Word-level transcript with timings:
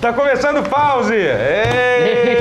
Tá 0.00 0.12
começando 0.12 0.58
o 0.58 0.62
pause! 0.62 1.14
Ei! 1.14 2.38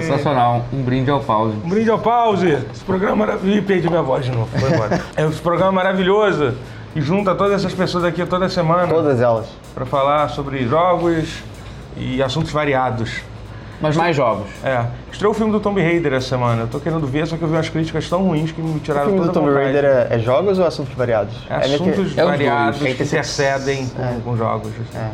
Sensacional. 0.00 0.64
Um 0.72 0.82
brinde 0.82 1.10
ao 1.10 1.20
pause. 1.20 1.54
Um 1.64 1.68
brinde 1.68 1.90
ao 1.90 1.98
pause. 1.98 2.52
Esse 2.72 2.84
programa 2.84 3.16
maravilhoso. 3.16 3.58
Ih, 3.58 3.62
perdi 3.62 3.88
minha 3.88 4.02
voz 4.02 4.24
de 4.26 4.30
novo. 4.32 4.48
Foi 4.58 4.70
embora. 4.70 5.00
é 5.16 5.24
esse 5.24 5.40
programa 5.40 5.72
maravilhoso 5.72 6.54
que 6.92 7.00
junta 7.00 7.34
todas 7.34 7.54
essas 7.54 7.72
pessoas 7.74 8.04
aqui 8.04 8.24
toda 8.26 8.48
semana 8.48 8.86
Todas 8.86 9.20
elas. 9.20 9.46
para 9.74 9.84
falar 9.86 10.28
sobre 10.28 10.64
jogos 10.66 11.42
e 11.96 12.22
assuntos 12.22 12.52
variados. 12.52 13.22
Mas 13.80 13.94
mais 13.96 14.16
jogos. 14.16 14.46
É. 14.64 14.84
Estreou 15.12 15.32
o 15.32 15.34
filme 15.34 15.52
do 15.52 15.60
Tomb 15.60 15.82
Raider 15.82 16.12
essa 16.14 16.28
semana. 16.28 16.62
Eu 16.62 16.66
tô 16.68 16.80
querendo 16.80 17.06
ver, 17.06 17.26
só 17.26 17.36
que 17.36 17.42
eu 17.42 17.48
vi 17.48 17.54
umas 17.54 17.68
críticas 17.68 18.08
tão 18.08 18.22
ruins 18.22 18.50
que 18.52 18.60
me 18.62 18.76
O 18.76 18.80
tiraram 18.80 19.10
filme 19.10 19.20
toda 19.26 19.32
do 19.32 19.38
a 19.38 19.42
Tomb. 19.42 19.54
Raider 19.54 19.84
é, 19.84 20.08
é 20.10 20.18
jogos 20.18 20.58
ou 20.58 20.66
assuntos 20.66 20.94
variados? 20.94 21.34
É 21.50 21.58
que- 21.60 21.74
assuntos 21.74 22.16
é 22.16 22.24
os 22.24 22.30
variados 22.30 22.80
dois. 22.80 22.94
que 22.96 23.02
intercedem 23.02 23.86
com, 23.88 24.02
É. 24.02 24.16
com 24.24 24.36
jogos. 24.36 24.68
assim. 24.68 24.98
É. 24.98 25.10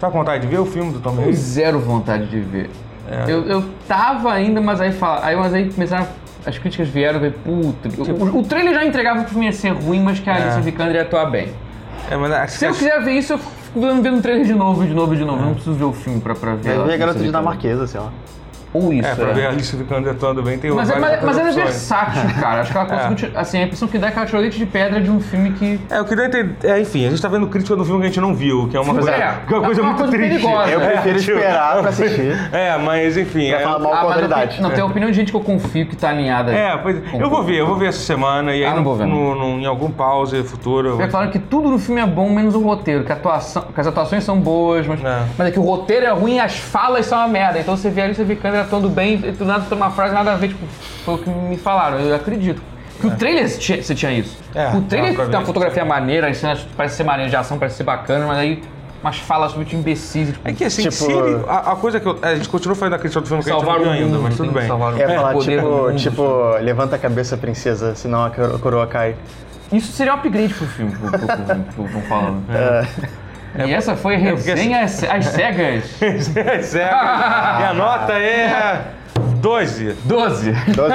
Tá 0.00 0.10
com 0.10 0.18
vontade 0.18 0.42
de 0.42 0.48
ver 0.48 0.58
o 0.58 0.66
filme 0.66 0.92
do 0.92 0.98
Tomb 1.00 1.18
Raider? 1.18 1.36
zero 1.36 1.78
vontade 1.78 2.26
de 2.26 2.40
ver. 2.40 2.70
É. 3.08 3.24
Eu, 3.30 3.46
eu 3.46 3.64
tava 3.86 4.32
ainda, 4.32 4.60
mas 4.60 4.80
aí, 4.80 4.92
fala, 4.92 5.24
aí, 5.24 5.36
mas 5.36 5.54
aí 5.54 5.70
começaram. 5.72 6.06
As 6.44 6.58
críticas 6.58 6.88
vieram 6.88 7.20
ver, 7.20 7.34
puta. 7.34 7.88
O, 8.02 8.38
o 8.38 8.42
trailer 8.42 8.74
já 8.74 8.84
entregava 8.84 9.20
que 9.20 9.26
o 9.26 9.28
filme 9.28 9.46
ia 9.46 9.52
ser 9.52 9.70
ruim, 9.70 10.02
mas 10.02 10.18
que 10.18 10.28
a 10.28 10.36
É. 10.36 10.42
Alicia 10.42 10.60
Vikander 10.60 10.96
ia 10.96 11.02
atuar 11.02 11.26
bem. 11.30 11.50
É, 12.10 12.16
mas 12.16 12.50
Se 12.52 12.66
eu 12.66 12.72
quiser 12.72 13.00
ver 13.04 13.12
isso, 13.12 13.34
eu 13.34 13.40
fico 13.72 14.02
vendo 14.02 14.18
o 14.18 14.22
trailer 14.22 14.46
de 14.46 14.54
novo, 14.54 14.84
de 14.86 14.94
novo, 14.94 15.16
de 15.16 15.24
novo. 15.24 15.40
Eu 15.40 15.46
Não 15.46 15.54
preciso 15.54 15.74
ver 15.74 15.84
o 15.84 15.92
filme 15.92 16.20
pra, 16.20 16.34
pra 16.34 16.54
ver. 16.54 16.78
A 16.78 16.84
ver 16.84 16.94
a 16.94 16.96
garota 16.96 17.18
dinamarquesa, 17.18 17.86
sei 17.86 18.00
lá. 18.00 18.12
Ou 18.74 18.92
isso, 18.92 19.06
É, 19.08 19.14
pra 19.14 19.28
é. 19.28 19.32
ver 19.34 19.46
a 19.46 19.48
Alice 19.50 19.76
Vikander 19.76 20.12
atuando 20.12 20.42
bem, 20.42 20.58
tem 20.58 20.70
Mas, 20.70 20.88
é, 20.88 20.98
várias 20.98 21.22
mas, 21.22 21.36
mas 21.36 21.38
ela 21.38 21.48
é 21.50 21.64
versátil, 21.64 22.22
cara. 22.40 22.60
Acho 22.62 22.72
que 22.72 22.78
ela 22.78 22.86
conseguiu. 22.86 23.16
tirar- 23.16 23.40
Assim, 23.40 23.58
a 23.58 23.62
impressão 23.64 23.86
que 23.88 23.98
dá 23.98 24.06
é 24.08 24.10
que 24.10 24.16
ela 24.18 24.26
tirou 24.26 24.40
leite 24.40 24.58
de 24.58 24.64
pedra 24.66 25.00
de 25.00 25.10
um 25.10 25.20
filme 25.20 25.52
que. 25.52 25.78
É, 25.90 25.98
eu 25.98 26.04
queria 26.06 26.28
ter. 26.30 26.50
É, 26.64 26.80
enfim, 26.80 27.06
a 27.06 27.10
gente 27.10 27.20
tá 27.20 27.28
vendo 27.28 27.46
crítica 27.48 27.76
do 27.76 27.84
filme 27.84 28.00
que 28.00 28.06
a 28.06 28.08
gente 28.08 28.20
não 28.20 28.34
viu, 28.34 28.68
que 28.68 28.76
é 28.76 28.80
uma 28.80 28.94
coisa, 28.94 29.10
é, 29.10 29.34
que 29.46 29.52
é 29.52 29.56
uma 29.56 29.62
é 29.62 29.66
coisa 29.66 29.80
uma 29.82 29.88
muito 29.92 29.98
coisa 30.02 30.12
triste. 30.16 30.40
perigosa. 30.42 30.70
Eu 30.70 30.80
É, 30.80 30.86
prefiro 30.92 31.18
esperar 31.18 31.80
pra 31.80 31.88
assistir. 31.90 32.32
É, 32.52 32.78
mas 32.78 33.16
enfim. 33.16 33.50
Pra 33.50 33.58
É, 33.60 33.62
falar 33.62 33.78
mal 33.78 33.90
com 34.06 34.10
a 34.10 34.14
tenho- 34.14 34.62
não, 34.62 34.70
tem 34.70 34.80
a 34.80 34.86
opinião 34.86 35.10
de 35.10 35.16
gente 35.16 35.30
que 35.30 35.36
eu 35.36 35.40
confio 35.42 35.86
que 35.86 35.96
tá 35.96 36.08
alinhada. 36.08 36.52
é, 36.52 36.76
pois, 36.78 36.96
eu 37.18 37.28
vou 37.28 37.42
ver, 37.44 37.56
eu 37.60 37.66
vou 37.66 37.76
ver 37.76 37.88
essa 37.88 38.00
semana 38.00 38.52
e 38.54 38.64
aí 38.64 38.70
Ah, 38.70 38.74
não 38.74 38.84
vou 38.84 38.96
ver, 38.96 39.06
no, 39.06 39.34
no- 39.34 39.58
em 39.60 39.66
algum 39.66 39.90
pause 39.90 40.42
futuro. 40.44 41.00
É 41.00 41.06
claro 41.08 41.30
que 41.30 41.38
tudo 41.38 41.68
no 41.70 41.78
filme 41.78 42.00
é 42.00 42.06
bom, 42.06 42.30
menos 42.30 42.54
o 42.54 42.60
roteiro, 42.60 43.04
que, 43.04 43.12
a 43.12 43.16
atuação, 43.16 43.62
que 43.74 43.80
as 43.80 43.86
atuações 43.86 44.24
são 44.24 44.38
boas, 44.40 44.86
mas 44.86 45.02
É. 45.04 45.22
mas 45.36 45.48
é 45.48 45.50
que 45.50 45.58
o 45.58 45.62
roteiro 45.62 46.06
é 46.06 46.10
ruim 46.10 46.36
e 46.36 46.40
as 46.40 46.56
falas 46.58 47.06
são 47.06 47.18
uma 47.18 47.28
merda. 47.28 47.58
Então 47.58 47.76
você 47.76 47.90
vê 47.90 48.02
ali, 48.02 48.14
você 48.14 48.24
vê 48.24 48.34
câmera 48.36 48.61
atuando 48.62 48.88
bem, 48.88 49.14
e 49.24 49.30
do 49.32 49.44
nada 49.44 49.64
tem 49.68 49.76
uma 49.76 49.90
frase 49.90 50.14
nada 50.14 50.32
a 50.32 50.36
ver, 50.36 50.48
tipo, 50.48 50.64
foi 51.04 51.14
o 51.14 51.18
que 51.18 51.30
me 51.30 51.56
falaram, 51.56 51.98
eu 52.00 52.14
acredito. 52.14 52.62
Que 53.00 53.06
o 53.08 53.10
trailer 53.16 53.48
tinha- 53.58 53.82
você 53.82 53.94
tinha 53.94 54.12
isso. 54.12 54.38
É, 54.54 54.68
o 54.76 54.80
trailer 54.82 55.14
tem 55.16 55.38
uma 55.38 55.44
fotografia 55.44 55.84
maneira, 55.84 56.28
as 56.28 56.36
cenas 56.36 56.64
parece 56.76 56.96
ser 56.96 57.04
maneira 57.04 57.28
de 57.28 57.36
ação, 57.36 57.58
parece 57.58 57.76
ser 57.76 57.84
bacana, 57.84 58.26
mas 58.26 58.38
aí 58.38 58.62
umas 59.02 59.18
falas 59.18 59.54
muito 59.54 59.74
imbecis. 59.74 60.28
Tipo, 60.28 60.48
É 60.48 60.52
que 60.52 60.64
assim, 60.64 60.82
Tipo- 60.82 60.94
se 60.94 61.10
ele, 61.10 61.44
a, 61.48 61.72
a 61.72 61.76
coisa 61.76 61.98
que 61.98 62.06
eu, 62.06 62.16
a 62.22 62.36
gente 62.36 62.48
continua 62.48 62.76
falando 62.76 62.92
da 62.92 62.98
crítica 63.00 63.20
do 63.20 63.26
filme 63.26 63.42
que 63.42 63.50
a 63.50 63.54
gente 63.54 63.64
salvar 63.64 63.84
não 63.84 63.90
ainda, 63.92 64.18
mas 64.18 64.36
tudo 64.36 64.52
bem. 64.52 64.66
salvar 64.68 64.92
o 64.94 64.96
mundo. 64.96 65.14
falar, 65.16 65.34
tipo, 65.38 65.66
mundo. 65.66 65.96
tipo, 65.96 66.48
levanta 66.60 66.94
a 66.94 66.98
cabeça, 67.00 67.36
princesa, 67.36 67.96
senão 67.96 68.24
a 68.24 68.30
coro- 68.30 68.54
a 68.54 68.58
coroa 68.60 68.86
cai. 68.86 69.16
Isso 69.72 69.90
seria 69.90 70.12
um 70.12 70.16
upgrade 70.18 70.54
pro 70.54 70.66
filme, 70.66 70.92
pro, 70.92 71.10
pro, 71.10 71.18
pro, 71.18 71.26
pro, 71.26 71.44
pro, 71.74 71.84
pro 71.88 72.00
falando. 72.02 72.44
É. 72.54 72.86
E 73.54 73.72
essa 73.74 73.94
foi 73.94 74.16
a 74.16 74.32
porque 74.32 74.50
resenha 74.50 74.82
às 74.82 75.02
às 75.04 75.26
cegas. 75.26 76.02
É 76.02 76.62
sério. 76.62 76.96
e 76.96 77.64
a 77.64 77.74
nota 77.74 78.14
é 78.14 78.80
12. 79.20 79.96
12. 80.04 80.52
12 80.52 80.94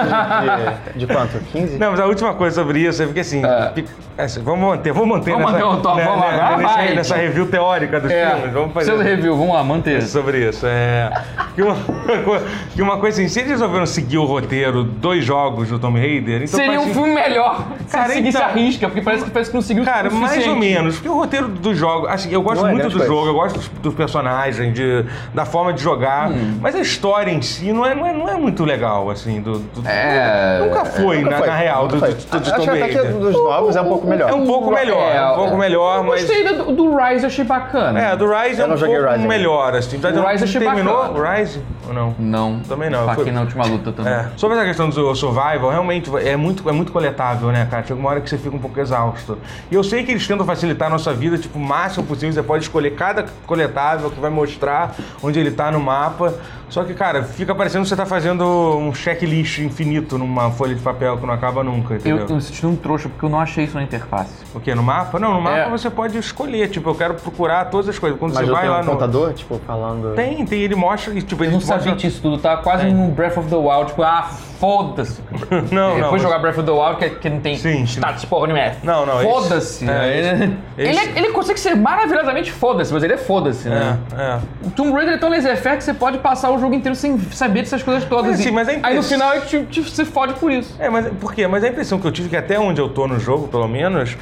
de, 0.95 0.99
de 1.05 1.07
quanto? 1.13 1.37
15? 1.51 1.77
Não, 1.77 1.91
mas 1.91 1.99
a 1.99 2.05
última 2.05 2.33
coisa 2.33 2.55
sobre 2.61 2.79
isso 2.79 3.01
é 3.03 3.05
porque 3.05 3.19
assim, 3.19 3.43
É. 3.45 3.73
é 4.17 4.23
assim, 4.23 4.41
vamos 4.41 4.61
manter, 4.61 4.93
vamos 4.93 5.09
manter 5.09 5.31
Vamos 5.31 5.51
nessa, 5.51 5.65
manter 5.65 5.79
o 5.79 5.81
top, 5.81 5.97
né, 5.97 6.05
vamos 6.05 6.21
lá, 6.21 6.31
né, 6.31 6.37
vai, 6.63 6.85
nessa, 6.85 6.95
nessa 6.95 7.15
review 7.17 7.45
teórica 7.47 7.99
dos 7.99 8.11
filmes. 8.11 8.53
Vamos 8.53 8.73
fazer 8.73 8.85
Seu 8.91 8.97
review, 9.01 9.35
vamos 9.37 9.53
lá, 9.53 9.63
manter. 9.63 10.01
sobre 10.03 10.47
isso. 10.49 10.65
É, 10.65 11.11
que, 11.55 11.61
uma, 11.61 11.75
que 12.73 12.81
uma 12.81 12.97
coisa 12.99 13.19
assim, 13.21 13.27
se 13.29 13.39
eles 13.39 13.51
resolveram 13.51 13.85
seguir 13.85 14.17
o 14.17 14.25
roteiro 14.25 14.83
dos 14.83 15.23
jogos 15.25 15.67
do 15.69 15.77
Tomb 15.77 15.99
Raider, 15.99 16.37
então 16.43 16.47
Seria 16.57 16.79
um 16.79 16.83
parece- 16.83 16.93
filme 16.93 17.13
melhor 17.13 17.67
se 17.85 17.91
Cara, 17.97 18.13
seguisse 18.13 18.37
então- 18.37 18.49
a 18.49 18.51
risca, 18.53 18.87
porque 18.87 19.01
parece 19.01 19.23
que, 19.25 19.29
parece 19.31 19.51
que 19.51 19.55
não 19.57 19.61
seguiu 19.61 19.83
Cara, 19.83 20.09
o 20.09 20.13
mais 20.15 20.47
ou 20.47 20.55
menos, 20.55 20.95
porque 20.95 21.09
o 21.09 21.15
roteiro 21.15 21.49
do 21.49 21.75
jogo, 21.75 22.07
assim, 22.07 22.31
eu 22.31 22.41
gosto 22.41 22.61
Não 22.61 22.69
é 22.69 22.71
muito 22.71 22.83
grande 22.83 22.93
do 22.95 22.99
coisa. 23.05 23.13
jogo, 23.13 23.27
eu 23.27 23.33
gosto 23.33 23.55
dos, 23.57 23.67
dos 23.67 23.93
personagens, 23.93 24.73
de, 24.73 25.05
da 25.33 25.45
forma 25.45 25.73
de 25.73 25.81
jogar, 25.83 26.29
Hum. 26.31 26.59
mas 26.61 26.75
a 26.75 26.79
história 26.79 27.29
em 27.31 27.41
si 27.41 27.71
não 27.73 27.85
é, 27.85 27.93
não 27.93 28.06
é, 28.09 28.13
não 28.13 28.27
é 28.29 28.33
muito 28.37 28.63
legal, 28.63 29.09
assim, 29.09 29.41
do, 29.41 29.59
do- 29.59 29.87
É. 29.87 30.59
nunca 30.63 30.85
foi, 30.85 31.17
Nunca 31.17 31.29
na, 31.31 31.37
foi, 31.37 31.47
na 31.47 31.55
real, 31.55 31.83
nunca 31.83 31.93
do, 31.95 31.99
foi. 31.99 32.13
do, 32.13 32.15
do, 32.15 32.29
do 32.29 32.37
Acho 32.37 32.51
Tomb 32.55 32.63
que 32.65 32.69
até 32.83 32.87
que 32.89 32.95
Raider. 32.97 33.13
dos 33.13 33.33
novos 33.33 33.75
é 33.75 33.81
um 33.81 33.85
pouco 33.87 34.07
melhor. 34.07 34.29
É 34.29 34.33
um 34.33 34.45
pouco 34.45 34.71
melhor, 34.71 35.11
é 35.15 35.31
um 35.31 35.35
pouco 35.35 35.57
melhor, 35.57 36.03
mas... 36.03 36.21
Gostei 36.25 36.43
do, 36.55 36.71
do 36.73 36.95
Rise, 36.97 37.23
eu 37.23 37.27
achei 37.27 37.45
bacana. 37.45 37.99
É, 37.99 38.15
do 38.15 38.25
Rise 38.29 38.59
é 38.59 38.63
Eu 38.63 38.67
um 38.67 38.69
não 38.71 38.77
joguei 38.77 38.95
pouco 38.95 39.09
Rise 39.11 39.21
ainda. 39.23 39.27
melhor, 39.33 39.75
assim. 39.75 39.99
Já 40.01 40.09
O 40.09 40.27
Rise 40.27 40.43
eu 40.43 40.47
achei 40.49 40.61
terminou 40.61 40.97
bacana. 40.97 41.19
o 41.19 41.31
Rise 41.37 41.61
ou 41.87 41.93
não? 41.93 42.15
Não. 42.17 42.59
Também 42.67 42.89
não, 42.89 43.13
foi- 43.13 43.31
na 43.31 43.41
última 43.41 43.65
luta 43.65 43.91
também. 43.91 44.13
É. 44.13 44.27
Sobre 44.35 44.57
essa 44.57 44.65
questão 44.65 44.89
do 44.89 45.15
survival, 45.15 45.69
realmente 45.69 46.09
é 46.25 46.35
muito, 46.35 46.67
é 46.69 46.71
muito 46.71 46.91
coletável, 46.91 47.49
né, 47.49 47.67
cara? 47.69 47.83
Chega 47.83 47.99
uma 47.99 48.09
hora 48.09 48.21
que 48.21 48.29
você 48.29 48.37
fica 48.37 48.55
um 48.55 48.59
pouco 48.59 48.79
exausto. 48.79 49.37
E 49.71 49.75
eu 49.75 49.83
sei 49.83 50.03
que 50.03 50.11
eles 50.11 50.25
tentam 50.27 50.45
facilitar 50.45 50.87
a 50.87 50.91
nossa 50.91 51.13
vida, 51.13 51.37
tipo, 51.37 51.57
o 51.57 51.61
máximo 51.61 52.05
possível. 52.05 52.33
Você 52.33 52.43
pode 52.43 52.63
escolher 52.63 52.91
cada 52.95 53.25
coletável 53.45 54.09
que 54.09 54.19
vai 54.19 54.29
mostrar 54.29 54.95
onde 55.23 55.39
ele 55.39 55.51
tá 55.51 55.71
no 55.71 55.79
mapa. 55.79 56.33
Só 56.69 56.83
que, 56.83 56.93
cara, 56.93 57.23
fica 57.23 57.55
parecendo 57.55 57.83
que 57.83 57.89
você 57.89 57.95
tá 57.95 58.05
fazendo 58.05 58.43
um 58.77 58.93
checklist 58.93 59.59
infinito 59.59 60.17
numa 60.17 60.51
folha 60.51 60.75
de 60.75 60.81
papel 60.81 61.17
que 61.17 61.25
não 61.25 61.33
acaba 61.33 61.63
nunca, 61.63 61.93
Eu, 61.93 61.97
entendeu? 61.97 62.25
eu 62.27 62.35
me 62.35 62.41
senti 62.41 62.65
um 62.65 62.75
trouxa 62.75 63.07
porque 63.07 63.23
eu 63.23 63.29
não 63.29 63.39
achei 63.39 63.63
isso 63.63 63.75
na 63.75 63.83
interface. 63.83 64.33
O 64.53 64.59
quê? 64.59 64.75
No 64.75 64.83
mapa? 64.83 65.17
Não, 65.17 65.33
no 65.35 65.41
mapa 65.41 65.57
É. 65.57 65.69
você 65.69 65.89
pode 65.89 66.17
escolher. 66.17 66.69
Tipo, 66.69 66.89
eu 66.89 66.95
quero 66.95 67.13
procurar 67.13 67.65
todas 67.65 67.87
as 67.87 67.97
coisas. 67.97 68.19
Quando 68.19 68.33
Mas 68.33 68.43
você 68.45 68.49
eu 68.51 68.53
vai 68.53 68.63
tenho 68.63 68.73
lá 68.73 68.81
um 68.81 68.83
no. 68.85 68.91
contador, 68.91 69.33
tipo, 69.33 69.59
falando... 69.65 70.13
Tem, 70.15 70.45
tem, 70.45 70.59
ele 70.61 70.75
mostra. 70.75 71.13
e, 71.13 71.21
Tipo, 71.21 71.43
Eu 71.43 71.45
ele 71.45 71.53
não 71.53 71.59
mostra... 71.61 71.77
sabia 71.79 71.95
disso 71.95 72.21
tudo, 72.21 72.37
tava 72.37 72.61
quase 72.61 72.91
no 72.91 73.07
Breath 73.11 73.37
of 73.37 73.49
the 73.49 73.55
Wild, 73.55 73.87
tipo, 73.87 74.03
ah, 74.03 74.29
foda-se. 74.59 75.21
Não, 75.71 75.89
não. 75.89 75.95
Depois 75.95 76.11
mas- 76.13 76.21
jogar 76.21 76.39
Breath 76.39 76.57
of 76.57 76.65
the 76.65 76.71
Wild, 76.71 76.97
que, 76.97 77.09
que 77.21 77.29
não 77.29 77.39
tem 77.39 77.55
Sim, 77.57 77.85
sim. 77.85 77.99
status 77.99 78.25
porra 78.25 78.47
nenhuma. 78.47 78.65
é 78.65 78.75
Não, 78.83 79.05
não, 79.05 79.19
Foda-se. 79.21 79.89
é, 79.89 80.17
ele, 80.17 80.27
esse- 80.27 80.53
ele, 80.77 80.97
é- 80.99 81.17
ele 81.17 81.29
consegue 81.31 81.59
ser 81.59 81.75
maravilhosamente 81.75 82.51
foda-se, 82.51 82.93
mas 82.93 83.03
ele 83.03 83.13
é 83.13 83.17
foda-se, 83.17 83.69
né? 83.69 83.97
É, 84.17 84.21
é. 84.21 84.39
O 84.65 84.71
Tomb 84.71 84.91
Raider 84.93 85.13
é 85.15 85.17
tão 85.17 85.29
laissez-faire 85.29 85.77
que 85.77 85.83
você 85.83 85.93
pode 85.93 86.17
passar 86.19 86.51
o 86.51 86.59
jogo 86.59 86.73
inteiro 86.73 86.95
sem 86.95 87.17
saber 87.31 87.61
dessas 87.61 87.83
coisas 87.83 88.03
todas. 88.05 88.31
Mas, 88.31 88.39
assim, 88.39 88.51
mas 88.51 88.67
Aí 88.83 88.95
no 88.95 89.03
final 89.03 89.33
é 89.33 89.39
que 89.41 89.47
te, 89.65 89.81
te, 89.81 89.89
se 89.89 90.05
fode 90.05 90.33
por 90.35 90.51
isso. 90.51 90.75
É, 90.79 90.89
mas 90.89 91.07
por 91.19 91.33
quê? 91.33 91.47
Mas 91.47 91.63
a 91.63 91.67
impressão 91.69 91.99
que 91.99 92.05
eu 92.07 92.11
tive 92.11 92.29
que 92.29 92.35
até 92.37 92.59
onde 92.59 92.81
eu 92.81 92.89
tô 92.89 93.07
no 93.07 93.19
jogo, 93.19 93.47
pelo 93.47 93.67
menos, 93.67 94.17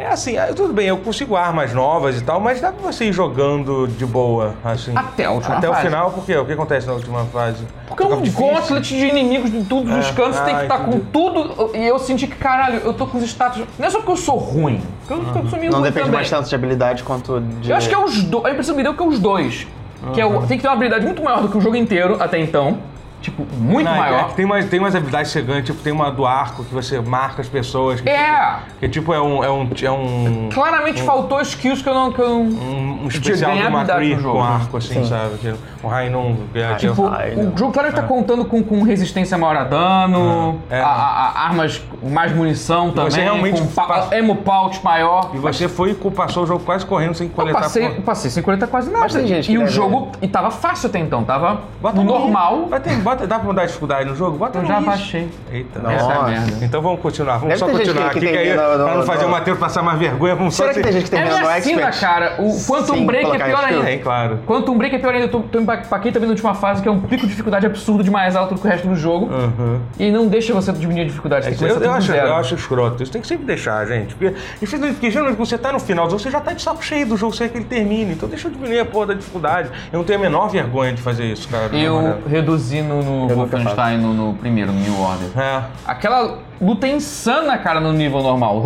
é 0.00 0.06
assim, 0.08 0.36
ah, 0.38 0.52
tudo 0.54 0.72
bem, 0.72 0.86
eu 0.86 0.96
consigo 0.98 1.36
armas 1.36 1.72
novas 1.72 2.18
e 2.18 2.22
tal, 2.22 2.40
mas 2.40 2.60
dá 2.60 2.72
pra 2.72 2.90
você 2.90 3.06
ir 3.06 3.12
jogando 3.12 3.86
de 3.86 4.06
boa, 4.06 4.54
assim. 4.64 4.92
Até 4.94 5.26
a 5.26 5.30
última 5.30 5.56
Até 5.56 5.68
fase. 5.68 5.80
o 5.80 5.82
final, 5.84 6.10
por 6.10 6.24
quê? 6.24 6.36
O 6.36 6.44
que 6.46 6.52
acontece 6.52 6.86
na 6.86 6.94
última 6.94 7.24
fase? 7.26 7.64
Porque 7.86 8.02
é 8.02 8.06
um 8.06 8.20
gauntlet 8.30 8.82
de 8.88 9.06
inimigos 9.06 9.50
de 9.50 9.64
todos 9.64 9.92
os 9.92 10.06
É, 10.06 10.12
cantos, 10.12 10.36
você 10.36 10.44
tem 10.44 10.54
que 10.54 10.60
ah, 10.60 10.64
estar 10.64 10.78
com 10.78 11.00
tudo. 11.00 11.70
E 11.76 11.86
eu 11.86 11.98
senti 11.98 12.26
que, 12.26 12.36
caralho, 12.36 12.80
eu 12.84 12.92
tô 12.94 13.06
com 13.06 13.18
os 13.18 13.24
status. 13.24 13.62
Não 13.78 13.86
é 13.86 13.90
só 13.90 13.98
porque 13.98 14.12
eu 14.12 14.16
sou 14.16 14.36
ruim. 14.36 14.80
Porque 15.06 15.12
eu, 15.12 15.42
eu 15.42 15.48
sou 15.48 15.58
meio 15.58 15.72
Não 15.72 15.82
depende 15.82 16.06
também. 16.06 16.12
mais 16.14 16.30
tanto 16.30 16.48
de 16.48 16.54
habilidade 16.54 17.02
quanto 17.02 17.40
de... 17.40 17.70
Eu 17.70 17.76
acho 17.76 17.88
que 17.88 17.94
é 17.94 17.98
os 17.98 18.22
dois. 18.22 18.44
A 18.46 18.50
impressão 18.50 18.74
que 18.74 18.78
me 18.78 18.84
deu 18.84 18.94
que 18.94 19.02
é 19.02 19.06
os 19.06 19.18
dois. 19.18 19.66
Que 20.14 20.20
é 20.20 20.24
o, 20.24 20.40
tem 20.46 20.56
que 20.56 20.62
ter 20.62 20.68
uma 20.68 20.74
habilidade 20.74 21.04
muito 21.04 21.22
maior 21.22 21.42
do 21.42 21.48
que 21.48 21.58
o 21.58 21.60
jogo 21.60 21.76
inteiro 21.76 22.16
até 22.18 22.38
então. 22.38 22.78
Tipo, 23.20 23.46
muito 23.58 23.84
Não, 23.86 23.94
é 23.94 23.98
maior. 23.98 24.28
que 24.28 24.34
tem, 24.34 24.44
umas, 24.46 24.64
tem 24.64 24.80
umas 24.80 24.94
habilidades 24.94 25.30
que 25.30 25.38
você 25.38 25.44
ganha, 25.44 25.62
tipo, 25.62 25.82
tem 25.82 25.92
uma 25.92 26.10
do 26.10 26.24
arco 26.24 26.64
que 26.64 26.72
você 26.72 26.98
marca 27.00 27.42
as 27.42 27.48
pessoas. 27.48 28.00
Que, 28.00 28.08
É! 28.08 28.56
Que 28.80 28.88
tipo, 28.88 29.12
é 29.12 29.20
um. 29.20 29.44
É 29.44 29.50
um, 29.50 29.68
é 29.82 29.90
um, 29.90 30.48
Claramente 30.52 31.02
faltou 31.02 31.38
skills 31.42 31.82
que 31.82 31.88
eu 31.88 31.94
não. 31.94 32.12
Que 32.12 32.20
eu 32.20 32.28
não... 32.30 32.40
um, 32.42 33.04
um 33.04 33.08
especial 33.08 33.52
do 33.54 34.20
jogo, 34.20 34.38
com 34.38 34.42
arco, 34.42 34.76
assim, 34.78 35.02
Sim. 35.02 35.04
sabe? 35.04 35.36
Que 35.38 35.54
o 35.82 35.88
Rainon 35.88 36.34
ganha 36.52 36.70
aquele- 36.72 36.92
Tipo, 36.92 37.08
Ai, 37.08 37.34
o 37.34 37.56
jogo 37.56 37.72
claro 37.72 37.88
que 37.90 37.94
tá 37.94 38.02
contando 38.02 38.44
com, 38.44 38.62
com 38.62 38.82
resistência 38.82 39.36
maior 39.36 39.56
a 39.56 39.64
dano, 39.64 40.58
É. 40.70 40.80
a- 40.80 40.86
a- 40.86 41.28
a- 41.28 41.44
armas, 41.46 41.82
mais 42.02 42.32
munição 42.34 42.90
também, 42.90 43.10
você 43.10 43.20
realmente 43.20 43.60
com 43.60 43.66
pa 43.68 43.84
passa- 43.86 44.16
emo 44.16 44.36
pouch 44.36 44.82
maior. 44.82 45.30
E 45.34 45.38
você 45.38 45.68
foi 45.68 45.90
e 45.90 45.94
passou 46.10 46.44
o 46.44 46.46
jogo 46.46 46.64
quase 46.64 46.86
correndo 46.86 47.12
sem 47.14 47.26
Eu 47.26 47.32
coletar 47.34 47.60
passei, 47.60 47.86
ponto. 47.88 48.02
passei 48.02 48.30
sem 48.30 48.42
coletar 48.42 48.66
quase 48.66 48.88
nada. 48.90 49.04
Mas 49.04 49.12
tem 49.14 49.26
gente 49.26 49.52
e 49.52 49.58
o 49.58 49.66
jogo. 49.66 50.10
E 50.22 50.28
tava 50.28 50.50
fácil 50.50 50.88
até 50.88 50.98
então, 50.98 51.22
tava 51.22 51.60
normal. 52.04 52.66
Vai 52.68 52.80
ter, 52.80 52.96
bota, 53.10 53.26
dá 53.26 53.36
pra 53.38 53.46
mudar 53.48 53.62
a 53.62 53.66
dificuldade 53.66 54.08
no 54.08 54.16
jogo? 54.16 54.36
Bota 54.38 54.58
Eu 54.58 54.62
no 54.62 54.68
já 54.68 54.74
easy. 54.74 54.86
baixei. 54.86 55.28
Eita, 55.52 55.78
Nossa. 55.80 55.94
Essa 55.94 56.12
é 56.12 56.22
merda. 56.30 56.64
Então 56.64 56.82
vamos 56.82 57.00
continuar, 57.00 57.34
vamos 57.34 57.48
Deve 57.48 57.58
só 57.58 57.66
ter 57.66 57.72
gente 57.72 57.86
continuar 57.86 58.10
que- 58.10 58.18
aqui, 58.18 58.26
que 58.26 58.32
que 58.32 58.38
aí, 58.38 58.54
no- 58.56 58.78
no- 58.78 58.84
pra 58.84 58.94
não 58.96 59.02
fazer 59.04 59.22
no- 59.22 59.28
o 59.28 59.30
Matheus 59.32 59.58
passar 59.58 59.82
mais 59.82 59.98
vergonha, 59.98 60.34
vamos 60.34 60.54
só 60.54 60.62
Será 60.62 60.74
que 60.74 60.78
se- 60.78 60.82
tem 60.84 60.92
gente 60.92 61.04
que 61.04 61.10
tem 61.10 61.20
É 61.20 61.24
no 61.24 61.28
minha 61.30 61.60
sina, 61.62 61.82
Expert? 61.88 62.00
cara. 62.00 62.34
O 62.38 62.64
Quantum 62.66 62.94
Sim, 62.94 63.06
Break 63.06 63.24
é 63.24 63.26
colocar 63.28 63.44
pior 63.46 63.64
ainda. 63.64 63.84
Tem, 63.84 63.98
claro. 63.98 64.38
Quantum 64.46 64.78
Break 64.78 64.94
é 64.96 64.98
pior 64.98 65.14
ainda. 65.14 65.26
Eu 65.26 65.30
tô, 65.30 65.40
tô 65.40 65.60
empaquei 65.60 66.12
também 66.12 66.26
na 66.28 66.32
última 66.32 66.54
fase, 66.54 66.82
que 66.82 66.88
é 66.88 66.90
um 66.90 67.00
pico 67.00 67.22
de 67.22 67.28
dificuldade 67.28 67.66
absurdo 67.66 68.02
de 68.04 68.10
mais 68.10 68.36
alto 68.36 68.54
do 68.54 68.60
que 68.60 68.66
o 68.66 68.70
resto 68.70 68.86
do 68.88 68.96
jogo. 68.96 69.26
Uhum. 69.26 69.80
E 69.98 70.10
não 70.10 70.26
deixa 70.28 70.52
você 70.54 70.72
diminuir 70.72 71.02
a 71.02 71.06
dificuldade. 71.06 71.46
Tem 71.46 71.54
que 71.54 71.62
Eu, 71.64 71.68
começar 71.68 71.76
eu 71.76 71.80
tudo 71.82 71.92
do 71.92 71.96
acho, 71.98 72.12
zero. 72.12 72.26
eu 72.28 72.34
acho 72.36 72.54
escroto. 72.54 73.02
Isso 73.02 73.12
tem 73.12 73.20
que 73.20 73.26
sempre 73.28 73.44
deixar, 73.46 73.84
gente. 73.86 74.14
Porque, 74.14 74.34
infelizmente, 74.62 74.94
porque 74.94 75.10
geralmente 75.10 75.36
quando 75.36 75.48
você 75.48 75.58
tá 75.58 75.72
no 75.72 75.80
final 75.80 76.06
do 76.06 76.10
jogo, 76.10 76.22
você 76.22 76.30
já 76.30 76.40
tá 76.40 76.52
de 76.52 76.62
saco 76.62 76.84
cheio 76.84 77.06
do 77.06 77.16
jogo, 77.16 77.34
você 77.34 77.44
quer 77.44 77.50
que 77.52 77.58
ele 77.58 77.64
termine. 77.64 78.12
Então 78.12 78.28
deixa 78.28 78.48
eu 78.48 78.52
diminuir 78.52 78.80
a 78.80 78.84
porra 78.84 79.06
da 79.06 79.14
dificuldade. 79.14 79.68
Eu 79.92 79.98
não 79.98 80.04
tenho 80.04 80.18
a 80.18 80.22
menor 80.22 80.48
vergonha 80.48 80.92
de 80.92 81.02
fazer 81.02 81.24
isso, 81.24 81.48
cara. 81.48 81.74
Eu 81.74 82.18
reduzi 82.28 82.82
no, 82.82 82.99
no 83.02 83.28
Wolfenstein, 83.34 83.98
no, 83.98 84.12
no 84.12 84.34
primeiro, 84.34 84.72
no 84.72 84.80
New 84.80 85.00
Order. 85.00 85.30
É. 85.36 85.62
Aquela 85.86 86.38
luta 86.60 86.86
insana, 86.86 87.56
cara, 87.58 87.80
no 87.80 87.92
nível 87.92 88.22
normal. 88.22 88.62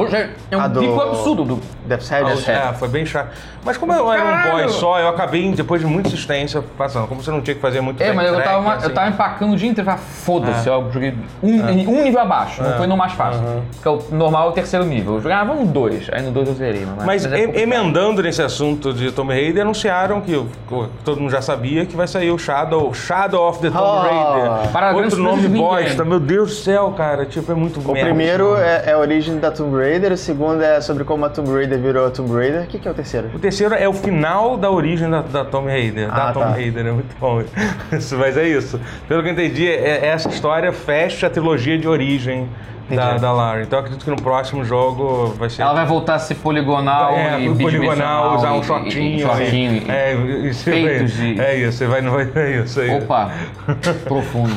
É 0.51 0.57
um 0.57 0.69
do- 0.69 0.81
pico 0.81 1.01
absurdo 1.01 1.45
do. 1.45 1.61
Death's 1.85 2.09
Head. 2.09 2.51
É, 2.51 2.73
foi 2.75 2.89
bem 2.89 3.05
chato. 3.07 3.29
Mas 3.65 3.77
como 3.79 3.93
eu 3.93 4.13
era 4.13 4.25
um 4.25 4.51
boy 4.53 4.69
só, 4.69 4.99
eu 5.01 5.09
acabei, 5.09 5.51
depois 5.53 5.81
de 5.81 5.87
muita 5.87 6.09
insistência, 6.09 6.63
passando. 6.77 7.07
Como 7.09 7.23
você 7.23 7.31
não 7.31 7.41
tinha 7.41 7.55
que 7.55 7.61
fazer 7.61 7.81
muito 7.81 8.03
É, 8.03 8.13
mas 8.13 8.27
eu 8.31 8.43
tava, 8.43 8.75
assim. 8.75 8.87
eu 8.87 8.95
tava 8.95 9.09
empacando 9.09 9.53
o 9.53 9.57
dia 9.57 9.71
inteiro. 9.71 9.89
eu 9.91 9.95
falei, 9.97 10.07
Foda-se, 10.25 10.69
É. 10.69 10.73
eu 10.73 10.91
joguei 10.93 11.15
um, 11.43 11.49
um 11.91 12.03
nível 12.03 12.21
abaixo, 12.21 12.63
não 12.63 12.77
foi 12.77 12.87
no 12.87 12.97
mais 12.97 13.13
fácil. 13.13 13.43
Porque 13.83 13.89
o 13.89 14.17
normal 14.17 14.49
é 14.49 14.51
o 14.51 14.53
terceiro 14.53 14.85
nível. 14.85 15.15
Eu 15.15 15.21
jogava 15.23 15.53
um 15.53 15.65
dois, 15.67 16.09
aí 16.13 16.23
no 16.23 16.31
dois 16.31 16.49
eu 16.49 16.55
zerei. 16.55 16.87
Mas, 16.97 17.05
Mas 17.07 17.27
é 17.33 17.39
em- 17.41 17.45
pouco- 17.45 17.59
emendando 17.61 18.23
nesse 18.23 18.43
assunto 18.43 18.93
de 18.93 19.11
Tomb 19.13 19.33
Raider, 19.33 19.63
anunciaram 19.63 20.21
que 20.21 20.35
o- 20.35 20.47
o- 20.71 20.87
todo 21.05 21.21
mundo 21.21 21.31
já 21.31 21.41
sabia 21.43 21.87
que 21.87 21.97
vai 21.97 22.07
sair 22.07 22.31
o 22.31 22.39
Shadow, 22.39 22.93
Shadow 22.93 23.49
of 23.49 23.61
the 23.61 23.71
Tomb 23.71 23.83
Oh. 23.83 24.01
Raider. 24.03 24.71
Para 24.73 24.93
Outro 24.95 25.19
nome 25.23 25.43
fãs 25.43 25.51
de 25.53 25.59
bosta, 25.59 26.05
meu 26.05 26.21
Deus 26.21 26.51
do 26.51 26.55
céu, 26.57 26.93
cara. 26.97 27.25
Tipo, 27.25 27.53
é 27.53 27.55
muito 27.55 27.81
O 27.81 27.93
primeiro 27.93 28.57
é, 28.57 28.85
é 28.87 28.93
a 28.93 28.99
origem 28.99 29.39
da 29.39 29.51
Tomb 29.51 29.77
Raider, 29.77 30.13
o 30.13 30.17
segundo 30.17 30.63
é 30.63 30.81
sobre 30.81 31.05
como 31.05 31.25
a 31.25 31.31
Tomb 31.31 31.51
Raider 31.53 31.74
virou 31.77 32.07
a 32.07 32.11
Tomb 32.11 32.33
Raider. 32.33 32.63
O 32.63 32.67
que, 32.67 32.79
que 32.79 32.87
é 32.89 32.91
o 32.91 32.95
terceiro? 32.95 33.31
O 33.35 33.39
terceiro 33.39 33.75
é 33.75 33.89
o 33.89 33.93
final 33.93 34.57
da 34.57 34.71
origem 34.71 35.09
da, 35.11 35.23
da 35.23 35.45
Tomb 35.45 35.69
Raider. 35.69 36.09
da 36.09 36.29
Ah, 36.31 36.33
Tomb 36.33 36.47
tá. 36.47 36.53
Raider, 36.53 36.87
é 36.87 36.93
muito 36.93 37.17
bom. 37.19 37.43
Mas 38.19 38.37
é 38.37 38.49
isso. 38.49 38.81
Pelo 39.09 39.23
que 39.23 39.29
eu 39.29 39.33
entendi, 39.33 39.69
é- 39.69 40.07
essa 40.07 40.29
história 40.29 40.73
fecha 40.73 41.27
a 41.27 41.31
trilogia 41.31 41.79
de 41.79 41.87
origem 41.89 42.49
da, 42.89 43.17
da 43.19 43.33
Lara. 43.33 43.63
Então 43.63 43.79
eu 43.79 43.85
acredito 43.85 44.05
que 44.05 44.11
no 44.11 44.21
próximo 44.21 44.65
jogo 44.65 45.35
vai 45.39 45.49
ser. 45.51 45.63
Ela 45.63 45.73
vai 45.75 45.87
voltar 45.87 46.15
a 46.15 46.19
ser 46.19 46.35
poligonal 46.37 47.13
é, 47.15 47.41
e 47.41 47.55
poligonal, 47.55 48.37
usar 48.37 48.53
um 48.53 48.63
shortinho. 48.63 49.17
E, 49.19 49.21
shortinho 49.23 49.83
é, 49.91 50.15
e 50.15 50.53
você 50.55 50.71
peitos 50.71 51.17
vai, 51.17 51.27
e- 51.29 51.41
É 51.41 51.57
isso, 51.57 51.79
você 51.79 51.87
vai, 51.87 52.01
não 52.01 52.13
vai. 52.13 52.25
É 52.35 52.61
isso 52.61 52.81
aí. 52.81 52.91
Opa, 52.91 53.31
profundo. 54.05 54.55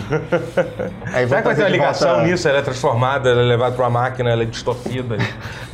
Aí 1.14 1.28
Será 1.28 1.42
que 1.42 1.48
vai 1.48 1.56
ter 1.56 1.62
uma 1.62 1.66
de 1.68 1.72
ligação 1.72 2.10
volta- 2.10 2.28
nisso? 2.28 2.48
Ela 2.50 2.58
é 2.60 2.62
transformada, 2.62 3.30
ela 3.30 3.42
é 3.42 3.46
levada 3.46 3.76
pra 3.76 3.86
uma 3.86 3.90
máquina, 4.02 4.30
ela 4.30 4.44
é 4.44 4.46
distorcida. 4.46 5.18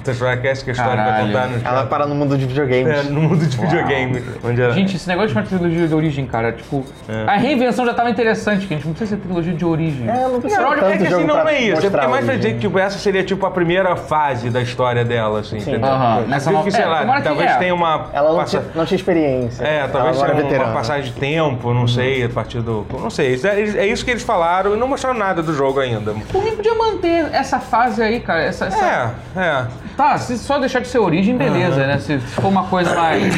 Transformada, 0.03 0.41
que 0.41 0.47
essa 0.49 0.65
que 0.65 0.69
é 0.69 0.73
a 0.73 0.75
história 0.75 1.01
que 1.01 1.09
vai 1.11 1.21
contar 1.25 1.47
no, 1.47 1.65
Ela 1.65 1.85
para 1.85 2.05
no 2.05 2.13
mundo 2.13 2.37
de 2.37 2.45
videogames. 2.45 2.93
é, 2.93 3.03
no 3.03 3.21
mundo 3.21 3.45
de 3.45 3.55
videogame. 3.57 4.21
Onde 4.43 4.61
ela... 4.61 4.73
Gente, 4.73 4.97
esse 4.97 5.07
negócio 5.07 5.29
de 5.29 5.35
uma 5.35 5.43
trilogia 5.43 5.87
de 5.87 5.95
origem, 5.95 6.25
cara, 6.25 6.51
tipo. 6.51 6.85
A 7.25 7.37
reinvenção 7.37 7.85
já 7.85 7.93
tava 7.93 8.09
interessante, 8.09 8.67
que 8.67 8.73
a 8.73 8.77
gente 8.77 8.85
não 8.85 8.93
precisa 8.93 9.15
ser 9.15 9.21
trilogia 9.25 9.53
de 9.53 9.63
origem. 9.63 10.09
É, 10.09 10.27
não 10.27 10.41
precisa 10.41 10.61
Não, 10.61 10.71
tanto 10.71 10.85
é 10.85 10.97
que 10.97 11.07
assim, 11.07 11.23
não 11.23 11.47
é 11.47 11.61
isso. 11.61 11.85
É 11.85 11.89
porque 11.89 12.07
mais 12.07 12.25
pra 12.25 12.35
dizer 12.43 12.53
que 12.55 12.59
tipo, 12.61 12.79
essa 12.79 12.97
seria 12.97 13.23
tipo 13.23 13.45
a 13.45 13.51
primeira 13.51 13.95
fase 13.95 14.49
da 14.49 14.61
história 14.61 15.03
dela, 15.03 15.39
assim, 15.39 15.57
entendeu? 15.57 15.89
Aham, 15.89 16.19
Eu 16.21 16.27
nessa 16.27 16.51
que, 16.63 16.71
sei 16.71 16.83
é, 16.83 16.85
lá, 16.87 16.99
tomara 17.01 17.21
que 17.21 17.27
talvez 17.27 17.51
é. 17.51 17.55
tenha 17.57 17.73
uma... 17.75 18.07
Ela 18.13 18.29
não, 18.29 18.37
passa- 18.37 18.59
tinha, 18.59 18.71
não 18.75 18.85
tinha 18.85 18.95
experiência. 18.97 19.63
É, 19.63 19.87
talvez 19.87 19.93
ela 19.95 20.13
seja 20.13 20.23
agora 20.25 20.31
é 20.31 20.35
uma 20.41 20.49
veterana. 20.49 20.73
passagem 20.73 21.11
de 21.13 21.19
tempo, 21.19 21.73
não 21.73 21.87
sei, 21.87 22.23
a 22.25 22.29
partir 22.29 22.61
do... 22.61 22.85
Não 22.99 23.09
sei, 23.09 23.33
Isso 23.33 23.47
é, 23.47 23.59
é 23.61 23.85
isso 23.87 24.03
que 24.05 24.11
eles 24.11 24.23
falaram 24.23 24.75
e 24.75 24.77
não 24.77 24.87
mostraram 24.87 25.17
nada 25.17 25.41
do 25.41 25.53
jogo 25.53 25.79
ainda. 25.79 26.13
Por 26.31 26.43
mim 26.43 26.55
podia 26.55 26.75
manter 26.75 27.29
essa 27.33 27.59
fase 27.59 28.01
aí, 28.01 28.19
cara. 28.19 28.41
Essa, 28.43 28.65
essa- 28.65 29.13
É, 29.35 29.39
é, 29.41 29.65
Tá, 29.95 30.17
se 30.17 30.37
só 30.37 30.57
deixar 30.57 30.79
de 30.79 30.87
ser 30.87 30.97
origem, 30.99 31.37
beleza, 31.37 31.85
né? 31.85 31.99
Se 31.99 32.17
for 32.19 32.47
uma 32.47 32.63
coisa 32.65 32.95
mais. 32.95 33.35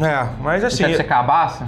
é, 0.00 0.26
mas 0.40 0.62
assim... 0.64 0.86
De 0.86 0.96
ser 0.96 1.04
cabaça. 1.04 1.66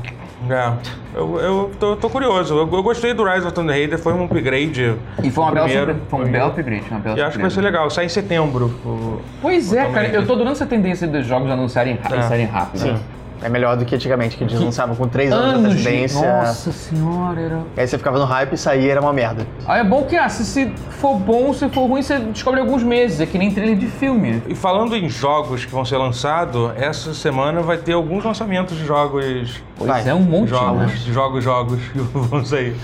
É, 0.51 0.73
eu, 1.15 1.41
eu 1.41 1.71
tô, 1.81 1.97
tô 1.97 2.11
curioso. 2.11 2.55
Eu, 2.55 2.71
eu 2.73 2.83
gostei 2.83 3.15
do 3.15 3.25
Rise 3.25 3.47
of 3.47 3.53
Tomb 3.55 3.71
Raider, 3.71 3.99
foi 3.99 4.13
um 4.13 4.25
upgrade. 4.25 4.95
E 5.23 5.31
foi 5.31 5.45
uma 5.45 5.53
bela 5.53 5.67
primeiro. 5.67 5.97
Foi 6.09 6.25
um 6.25 6.31
belo 6.31 6.49
upgrade. 6.51 6.85
Uma 6.91 7.01
bela 7.01 7.19
E 7.19 7.23
acho 7.23 7.37
que 7.37 7.43
vai 7.43 7.51
ser 7.51 7.61
legal. 7.63 7.89
Sai 7.91 8.07
em 8.07 8.09
setembro. 8.09 8.67
o- 8.85 9.21
Pois 9.41 9.73
o 9.73 9.77
é, 9.79 9.91
cara. 9.91 10.09
Eu 10.09 10.27
tô 10.27 10.33
adorando 10.35 10.53
essa 10.57 10.67
tendência 10.67 11.07
dos 11.07 11.25
jogos 11.27 11.51
anunciarem, 11.51 11.99
É. 12.13 12.23
saírem 12.23 12.47
rápido. 12.47 12.81
Sim. 12.81 12.93
né? 12.93 13.01
É 13.43 13.49
melhor 13.49 13.77
do 13.77 13.85
que 13.85 13.95
antigamente, 13.95 14.37
que 14.37 14.45
eles 14.45 14.59
lançavam 14.59 14.95
com 14.97 15.07
3 15.07 15.33
anos, 15.33 15.45
de 15.45 15.55
Anos 15.55 15.73
de... 15.75 15.89
antecedência. 15.89 16.43
Nossa 16.43 16.73
senhora, 16.73 17.41
era... 17.41 17.59
Aí 17.77 17.87
você 17.87 17.99
ficava 17.99 18.19
no 18.19 18.25
hype 18.25 18.53
e 18.55 18.57
saía 18.57 18.93
era 18.93 19.01
uma 19.01 19.13
merda. 19.13 19.47
Aí 19.67 19.81
é 19.81 19.85
bom 19.85 20.03
que, 20.05 20.17
ah, 20.17 20.29
se, 20.29 20.45
se 20.45 20.73
for 20.91 21.19
bom, 21.19 21.53
se 21.53 21.69
for 21.69 21.87
ruim, 21.87 22.03
você 22.03 22.19
descobre 22.19 22.61
alguns 22.61 22.83
meses. 22.83 23.21
É 23.21 23.27
que 23.27 23.37
nem 23.37 23.51
trailer 23.51 23.77
de 23.77 23.87
filme. 23.87 24.43
E 24.49 24.55
falando 24.55 24.97
em 24.97 25.09
jogos 25.09 25.65
que 25.65 25.73
vão 25.73 25.85
ser 25.85 25.97
lançados, 25.99 26.73
essa 26.77 27.13
semana 27.13 27.61
vai 27.61 27.77
ter 27.77 27.93
alguns 27.93 28.25
lançamentos 28.25 28.77
de 28.79 28.87
jogos. 28.87 29.63
Pois 29.77 29.91
Vai. 29.91 30.09
é, 30.09 30.15
um 30.15 30.21
monte, 30.21 30.51
Jogos, 30.51 30.79
né? 30.79 31.13
jogos, 31.13 31.45
jogos 31.45 31.81
que 31.93 31.99
vão 31.99 32.45
sair. 32.45 32.75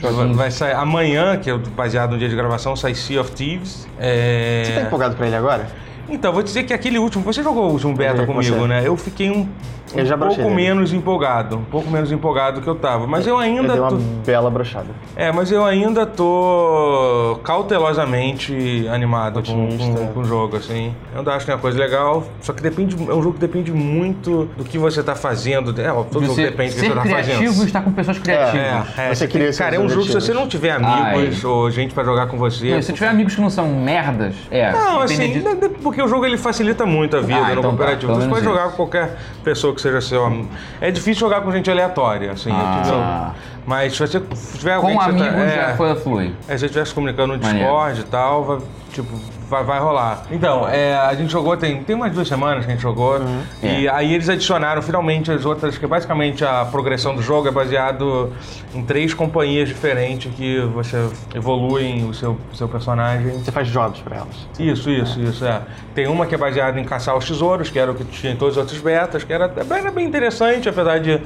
Vai, 0.00 0.12
Joguinhos. 0.12 0.36
vai 0.36 0.50
sair 0.50 0.74
amanhã, 0.74 1.36
que 1.36 1.50
é 1.50 1.58
baseado 1.58 2.12
no 2.12 2.18
dia 2.18 2.28
de 2.28 2.36
gravação, 2.36 2.76
sai 2.76 2.94
Sea 2.94 3.20
of 3.20 3.32
Thieves. 3.32 3.86
É... 3.98 4.62
Você 4.64 4.72
tá 4.72 4.80
empolgado 4.82 5.16
pra 5.16 5.26
ele 5.26 5.36
agora? 5.36 5.66
Então, 6.08 6.32
vou 6.32 6.42
dizer 6.42 6.62
que 6.62 6.72
aquele 6.72 6.98
último. 6.98 7.22
Você 7.24 7.42
jogou 7.42 7.68
o 7.68 7.72
último 7.72 7.94
beta 7.94 8.24
comigo, 8.24 8.66
né? 8.66 8.82
Eu 8.84 8.96
fiquei 8.96 9.30
um, 9.30 9.46
um 9.94 10.18
pouco 10.18 10.42
nele. 10.42 10.54
menos 10.54 10.92
empolgado. 10.92 11.56
Um 11.58 11.64
pouco 11.64 11.90
menos 11.90 12.10
empolgado 12.12 12.60
que 12.60 12.68
eu 12.68 12.74
tava. 12.74 13.06
Mas 13.06 13.26
eu 13.26 13.38
ainda. 13.38 13.68
Eu 13.68 13.72
dei 13.72 13.80
uma 13.80 13.88
tô- 13.90 13.96
bela 14.26 14.50
brochada. 14.50 14.88
É, 15.16 15.32
mas 15.32 15.50
eu 15.50 15.64
ainda 15.64 16.04
tô 16.06 17.38
cautelosamente 17.44 18.86
animado 18.92 19.42
com, 19.42 19.68
com, 19.76 20.06
com 20.14 20.20
o 20.20 20.24
jogo, 20.24 20.56
assim. 20.56 20.94
Eu 21.12 21.18
ainda 21.20 21.34
acho 21.34 21.44
que 21.44 21.50
é 21.50 21.54
uma 21.54 21.60
coisa 21.60 21.78
legal, 21.78 22.24
só 22.40 22.52
que 22.52 22.62
depende, 22.62 22.96
é 22.96 23.14
um 23.14 23.22
jogo 23.22 23.34
que 23.34 23.40
depende 23.40 23.72
muito 23.72 24.48
do 24.56 24.64
que 24.64 24.78
você 24.78 25.02
tá 25.02 25.14
fazendo. 25.14 25.78
É, 25.80 25.90
ó, 25.92 26.02
todo 26.02 26.22
jogo 26.22 26.34
Você 26.34 26.42
depende 26.50 26.74
do 26.74 26.80
que 26.80 26.88
você 26.88 26.94
tá 26.94 27.02
criativo 27.02 27.42
e 27.42 27.46
fazendo. 27.46 27.66
estar 27.66 27.82
com 27.82 27.92
pessoas 27.92 28.18
criativas. 28.18 28.98
É, 28.98 29.10
é, 29.10 29.14
Você 29.14 29.28
tem- 29.28 29.52
cara, 29.52 29.76
é 29.76 29.78
um 29.78 29.88
jogo 29.88 30.02
que 30.02 30.08
se 30.08 30.14
você 30.14 30.32
não 30.34 30.46
tiver 30.48 30.72
amigos 30.72 31.44
ou 31.44 31.70
gente 31.70 31.94
pra 31.94 32.04
jogar 32.04 32.26
com 32.28 32.36
você. 32.36 32.70
Não, 32.74 32.82
se 32.82 32.92
tiver 32.92 33.08
amigos 33.08 33.34
que 33.34 33.40
não 33.40 33.50
são 33.50 33.66
merdas, 33.68 34.34
é. 34.50 34.70
Não, 34.72 35.00
assim, 35.02 35.32
de- 35.32 35.40
não 35.40 35.52
é 35.52 35.68
porque 35.82 36.02
o 36.02 36.08
jogo 36.08 36.24
ele 36.26 36.36
facilita 36.36 36.84
muito 36.86 37.16
a 37.16 37.20
vida 37.20 37.38
Ah, 37.38 37.44
no 37.46 37.50
então 37.52 37.62
tá, 37.62 37.68
cooperativo. 37.68 38.12
pelo 38.12 38.22
você 38.22 38.28
pode 38.28 38.42
menos 38.42 38.56
jogar 38.58 38.70
com 38.70 38.76
qualquer 38.76 39.16
pessoa 39.44 39.74
que 39.78 39.82
seja 39.82 40.00
seu 40.00 40.24
amigo. 40.26 40.48
É 40.80 40.90
difícil 40.90 41.20
jogar 41.20 41.40
com 41.40 41.50
gente 41.52 41.70
aleatória, 41.70 42.32
assim, 42.32 42.50
Ah. 42.52 42.80
entendeu? 42.80 43.48
Mas 43.66 43.92
se 43.94 43.98
você 44.00 44.20
tiver 44.58 44.74
alguém 44.74 44.94
Com 44.96 45.00
amigos 45.02 45.28
tá, 45.30 45.46
já 45.46 45.62
é, 45.70 45.74
foi 45.76 45.94
flui. 45.96 46.32
é, 46.48 46.52
se 46.52 46.58
você 46.60 46.66
estiver 46.66 46.86
se 46.86 46.94
comunicando 46.94 47.36
no 47.36 47.42
Maneiro. 47.42 47.58
Discord 47.68 48.00
e 48.00 48.04
tal, 48.04 48.44
vai, 48.44 48.58
tipo, 48.92 49.08
vai, 49.48 49.62
vai 49.62 49.78
rolar. 49.78 50.22
Então, 50.30 50.66
é, 50.66 50.94
a 50.96 51.14
gente 51.14 51.30
jogou, 51.30 51.54
tem, 51.56 51.82
tem 51.82 51.94
umas 51.94 52.10
duas 52.12 52.26
semanas 52.26 52.64
que 52.64 52.70
a 52.70 52.74
gente 52.74 52.82
jogou, 52.82 53.18
e 53.62 53.86
É. 53.86 53.90
aí 53.94 54.14
eles 54.14 54.26
adicionaram 54.28 54.80
finalmente 54.80 55.30
as 55.30 55.44
outras, 55.44 55.76
que 55.76 55.86
basicamente 55.86 56.42
a 56.44 56.64
progressão 56.64 57.14
do 57.14 57.20
jogo 57.22 57.46
é 57.46 57.50
baseado 57.50 58.32
em 58.74 58.82
três 58.82 59.14
companhias 59.14 59.68
diferentes 59.68 60.32
que 60.34 60.60
você 60.60 60.96
evolui 61.34 62.04
o 62.04 62.12
seu, 62.12 62.38
seu 62.54 62.68
personagem. 62.68 63.30
Você 63.38 63.50
faz 63.50 63.68
jobs 63.68 64.00
pra 64.00 64.16
elas. 64.16 64.48
Isso, 64.58 64.90
isso, 64.90 65.20
isso, 65.20 65.44
é. 65.44 65.62
Tem 65.94 66.06
uma 66.06 66.26
que 66.26 66.34
é 66.34 66.38
baseada 66.38 66.78
em 66.78 66.84
caçar 66.84 67.16
os 67.16 67.26
tesouros, 67.26 67.70
que 67.70 67.78
era 67.78 67.90
o 67.90 67.94
que 67.94 68.04
tinha 68.04 68.32
em 68.32 68.36
todos 68.36 68.56
os 68.56 68.58
outros 68.58 68.80
betas, 68.80 69.24
que 69.24 69.32
era, 69.32 69.52
era 69.70 69.90
bem 69.90 70.06
interessante, 70.06 70.68
apesar 70.68 70.98
de, 70.98 71.20